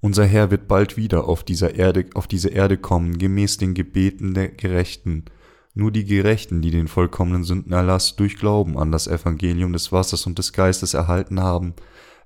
Unser 0.00 0.24
Herr 0.24 0.50
wird 0.50 0.66
bald 0.66 0.96
wieder 0.96 1.28
auf 1.28 1.44
dieser 1.44 1.74
Erde, 1.74 2.06
auf 2.14 2.26
diese 2.26 2.48
Erde 2.48 2.78
kommen, 2.78 3.18
gemäß 3.18 3.58
den 3.58 3.74
Gebeten 3.74 4.32
der 4.32 4.48
Gerechten. 4.48 5.26
Nur 5.74 5.90
die 5.90 6.06
Gerechten, 6.06 6.62
die 6.62 6.70
den 6.70 6.88
vollkommenen 6.88 7.44
Sündenerlass 7.44 8.16
durch 8.16 8.38
Glauben 8.38 8.78
an 8.78 8.90
das 8.90 9.08
Evangelium 9.08 9.74
des 9.74 9.92
Wassers 9.92 10.26
und 10.26 10.38
des 10.38 10.54
Geistes 10.54 10.94
erhalten 10.94 11.38
haben, 11.38 11.74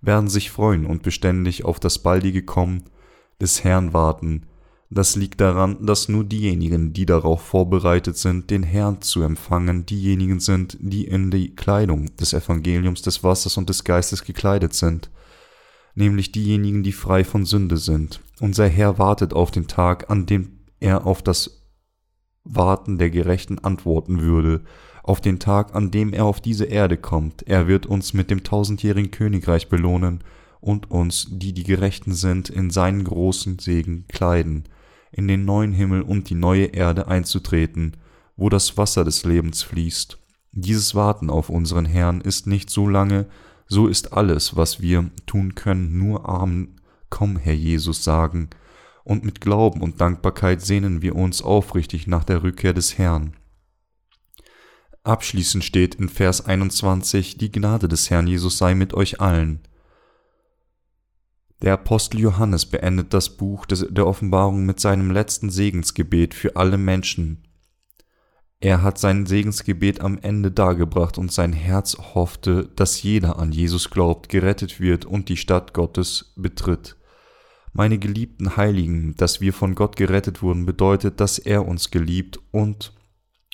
werden 0.02 0.28
sich 0.28 0.52
freuen 0.52 0.86
und 0.86 1.02
beständig 1.02 1.64
auf 1.64 1.80
das 1.80 1.98
baldige 1.98 2.44
Kommen 2.44 2.84
des 3.40 3.64
Herrn 3.64 3.92
warten, 3.92 4.46
das 4.90 5.16
liegt 5.16 5.40
daran, 5.42 5.84
dass 5.84 6.08
nur 6.08 6.24
diejenigen, 6.24 6.94
die 6.94 7.04
darauf 7.04 7.42
vorbereitet 7.42 8.16
sind, 8.16 8.50
den 8.50 8.62
Herrn 8.62 9.02
zu 9.02 9.22
empfangen, 9.22 9.84
diejenigen 9.84 10.40
sind, 10.40 10.78
die 10.80 11.04
in 11.04 11.30
die 11.30 11.54
Kleidung 11.54 12.16
des 12.16 12.32
Evangeliums 12.32 13.02
des 13.02 13.22
Wassers 13.22 13.58
und 13.58 13.68
des 13.68 13.84
Geistes 13.84 14.24
gekleidet 14.24 14.72
sind, 14.72 15.10
nämlich 15.94 16.32
diejenigen, 16.32 16.82
die 16.82 16.92
frei 16.92 17.24
von 17.24 17.44
Sünde 17.44 17.76
sind. 17.76 18.22
Unser 18.40 18.66
Herr 18.66 18.98
wartet 18.98 19.34
auf 19.34 19.50
den 19.50 19.66
Tag, 19.66 20.10
an 20.10 20.24
dem 20.24 20.60
er 20.80 21.06
auf 21.06 21.22
das 21.22 21.66
Warten 22.44 22.96
der 22.96 23.10
Gerechten 23.10 23.58
antworten 23.58 24.22
würde, 24.22 24.62
auf 25.02 25.20
den 25.20 25.38
Tag, 25.38 25.74
an 25.74 25.90
dem 25.90 26.14
er 26.14 26.24
auf 26.24 26.40
diese 26.40 26.64
Erde 26.64 26.96
kommt. 26.96 27.46
Er 27.46 27.68
wird 27.68 27.84
uns 27.84 28.14
mit 28.14 28.30
dem 28.30 28.42
tausendjährigen 28.42 29.10
Königreich 29.10 29.68
belohnen 29.68 30.24
und 30.60 30.90
uns, 30.90 31.26
die 31.30 31.52
die 31.52 31.64
Gerechten 31.64 32.14
sind, 32.14 32.48
in 32.48 32.70
seinen 32.70 33.04
großen 33.04 33.58
Segen 33.58 34.06
kleiden 34.08 34.64
in 35.12 35.28
den 35.28 35.44
neuen 35.44 35.72
Himmel 35.72 36.02
und 36.02 36.30
die 36.30 36.34
neue 36.34 36.66
Erde 36.66 37.08
einzutreten, 37.08 37.96
wo 38.36 38.48
das 38.48 38.76
Wasser 38.76 39.04
des 39.04 39.24
Lebens 39.24 39.62
fließt. 39.62 40.18
Dieses 40.52 40.94
Warten 40.94 41.30
auf 41.30 41.50
unseren 41.50 41.84
Herrn 41.84 42.20
ist 42.20 42.46
nicht 42.46 42.70
so 42.70 42.88
lange, 42.88 43.26
so 43.66 43.86
ist 43.86 44.12
alles, 44.12 44.56
was 44.56 44.80
wir 44.80 45.10
tun 45.26 45.54
können, 45.54 45.98
nur 45.98 46.28
Amen, 46.28 46.80
komm, 47.10 47.36
Herr 47.36 47.54
Jesus, 47.54 48.02
sagen, 48.02 48.48
und 49.04 49.24
mit 49.24 49.40
Glauben 49.40 49.80
und 49.80 50.00
Dankbarkeit 50.00 50.60
sehnen 50.60 51.00
wir 51.02 51.16
uns 51.16 51.42
aufrichtig 51.42 52.06
nach 52.06 52.24
der 52.24 52.42
Rückkehr 52.42 52.74
des 52.74 52.98
Herrn. 52.98 53.34
Abschließend 55.02 55.64
steht 55.64 55.94
in 55.94 56.10
Vers 56.10 56.44
21, 56.44 57.38
die 57.38 57.50
Gnade 57.50 57.88
des 57.88 58.10
Herrn 58.10 58.26
Jesus 58.26 58.58
sei 58.58 58.74
mit 58.74 58.92
euch 58.92 59.20
allen. 59.20 59.60
Der 61.60 61.72
Apostel 61.72 62.20
Johannes 62.20 62.66
beendet 62.66 63.12
das 63.12 63.36
Buch 63.36 63.66
der 63.66 64.06
Offenbarung 64.06 64.64
mit 64.64 64.78
seinem 64.78 65.10
letzten 65.10 65.50
Segensgebet 65.50 66.34
für 66.34 66.54
alle 66.54 66.78
Menschen. 66.78 67.48
Er 68.60 68.82
hat 68.82 68.98
sein 68.98 69.26
Segensgebet 69.26 70.00
am 70.00 70.18
Ende 70.18 70.50
dargebracht 70.50 71.18
und 71.18 71.32
sein 71.32 71.52
Herz 71.52 71.96
hoffte, 72.14 72.68
dass 72.76 73.02
jeder 73.02 73.38
an 73.38 73.52
Jesus 73.52 73.90
glaubt, 73.90 74.28
gerettet 74.28 74.80
wird 74.80 75.04
und 75.04 75.28
die 75.28 75.36
Stadt 75.36 75.74
Gottes 75.74 76.32
betritt. 76.36 76.96
Meine 77.72 77.98
geliebten 77.98 78.56
Heiligen, 78.56 79.14
dass 79.16 79.40
wir 79.40 79.52
von 79.52 79.74
Gott 79.74 79.96
gerettet 79.96 80.42
wurden, 80.42 80.66
bedeutet, 80.66 81.20
dass 81.20 81.38
er 81.38 81.66
uns 81.66 81.90
geliebt 81.90 82.40
und 82.50 82.92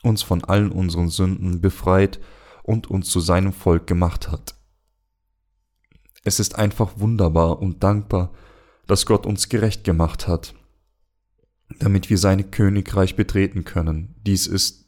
uns 0.02 0.22
von 0.22 0.44
allen 0.44 0.72
unseren 0.72 1.08
Sünden 1.08 1.60
befreit 1.60 2.20
und 2.62 2.90
uns 2.90 3.08
zu 3.08 3.20
seinem 3.20 3.52
Volk 3.52 3.86
gemacht 3.86 4.30
hat. 4.30 4.54
Es 6.24 6.40
ist 6.40 6.56
einfach 6.58 6.98
wunderbar 6.98 7.60
und 7.60 7.84
dankbar, 7.84 8.32
dass 8.86 9.06
Gott 9.06 9.26
uns 9.26 9.48
gerecht 9.48 9.84
gemacht 9.84 10.26
hat, 10.26 10.54
damit 11.78 12.10
wir 12.10 12.18
sein 12.18 12.50
Königreich 12.50 13.14
betreten 13.14 13.64
können. 13.64 14.14
Dies 14.26 14.46
ist 14.46 14.86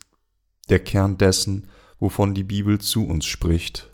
der 0.69 0.79
Kern 0.79 1.19
dessen, 1.19 1.69
wovon 1.99 2.35
die 2.35 2.45
Bibel 2.45 2.79
zu 2.79 3.07
uns 3.07 3.27
spricht. 3.27 3.91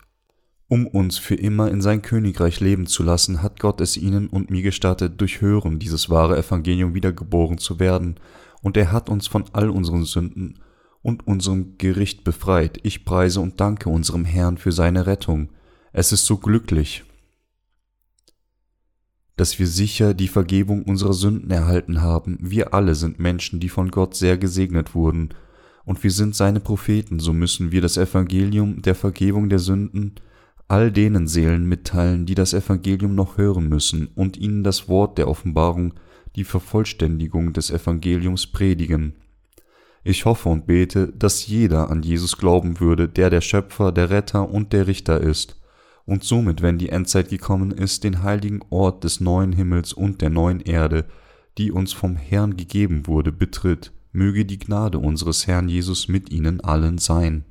Um 0.67 0.87
uns 0.87 1.17
für 1.17 1.35
immer 1.35 1.69
in 1.69 1.81
sein 1.81 2.01
Königreich 2.01 2.59
leben 2.59 2.87
zu 2.87 3.03
lassen, 3.03 3.43
hat 3.43 3.59
Gott 3.59 3.81
es 3.81 3.97
ihnen 3.97 4.27
und 4.27 4.49
mir 4.49 4.61
gestattet, 4.61 5.19
durch 5.21 5.41
Hören 5.41 5.77
dieses 5.77 6.09
wahre 6.09 6.37
Evangelium 6.37 6.93
wiedergeboren 6.93 7.57
zu 7.57 7.79
werden, 7.79 8.15
und 8.61 8.77
er 8.77 8.93
hat 8.93 9.09
uns 9.09 9.27
von 9.27 9.43
all 9.51 9.69
unseren 9.69 10.05
Sünden 10.05 10.59
und 11.01 11.27
unserem 11.27 11.77
Gericht 11.77 12.23
befreit. 12.23 12.79
Ich 12.83 13.03
preise 13.03 13.41
und 13.41 13.59
danke 13.59 13.89
unserem 13.89 14.23
Herrn 14.23 14.57
für 14.57 14.71
seine 14.71 15.05
Rettung. 15.05 15.49
Es 15.91 16.13
ist 16.13 16.25
so 16.25 16.37
glücklich, 16.37 17.03
dass 19.35 19.57
wir 19.59 19.67
sicher 19.67 20.13
die 20.13 20.27
Vergebung 20.27 20.83
unserer 20.83 21.13
Sünden 21.13 21.51
erhalten 21.51 22.01
haben. 22.01 22.37
Wir 22.41 22.73
alle 22.73 22.95
sind 22.95 23.19
Menschen, 23.19 23.59
die 23.59 23.69
von 23.69 23.89
Gott 23.91 24.15
sehr 24.15 24.37
gesegnet 24.37 24.95
wurden, 24.95 25.29
und 25.85 26.01
wir 26.01 26.11
sind 26.11 26.33
seine 26.33 26.61
Propheten, 26.61 27.19
so 27.19 27.33
müssen 27.33 27.73
wir 27.73 27.81
das 27.81 27.97
Evangelium 27.97 28.81
der 28.81 28.95
Vergebung 28.95 29.49
der 29.49 29.59
Sünden 29.59 30.15
all 30.67 30.91
denen 30.91 31.27
Seelen 31.27 31.67
mitteilen, 31.67 32.25
die 32.25 32.35
das 32.35 32.53
Evangelium 32.53 33.15
noch 33.15 33.37
hören 33.37 33.69
müssen, 33.69 34.07
und 34.15 34.37
ihnen 34.37 34.63
das 34.63 34.87
Wort 34.87 35.17
der 35.17 35.27
Offenbarung, 35.27 35.93
die 36.35 36.43
Vervollständigung 36.43 37.53
des 37.53 37.69
Evangeliums 37.69 38.47
predigen. 38.47 39.13
Ich 40.03 40.25
hoffe 40.25 40.49
und 40.49 40.65
bete, 40.65 41.07
dass 41.07 41.47
jeder 41.47 41.89
an 41.89 42.01
Jesus 42.01 42.37
glauben 42.37 42.79
würde, 42.79 43.07
der 43.07 43.29
der 43.29 43.41
Schöpfer, 43.41 43.91
der 43.91 44.09
Retter 44.09 44.49
und 44.49 44.73
der 44.73 44.87
Richter 44.87 45.21
ist, 45.21 45.61
und 46.05 46.23
somit, 46.23 46.61
wenn 46.61 46.77
die 46.77 46.89
Endzeit 46.89 47.29
gekommen 47.29 47.71
ist, 47.71 48.03
den 48.03 48.23
heiligen 48.23 48.61
Ort 48.69 49.03
des 49.03 49.19
neuen 49.19 49.53
Himmels 49.53 49.93
und 49.93 50.21
der 50.21 50.29
neuen 50.29 50.59
Erde, 50.59 51.05
die 51.57 51.71
uns 51.71 51.93
vom 51.93 52.15
Herrn 52.15 52.57
gegeben 52.57 53.07
wurde, 53.07 53.31
betritt, 53.31 53.91
möge 54.11 54.45
die 54.45 54.59
Gnade 54.59 54.99
unseres 54.99 55.47
Herrn 55.47 55.69
Jesus 55.69 56.07
mit 56.07 56.31
ihnen 56.31 56.61
allen 56.61 56.97
sein. 56.97 57.45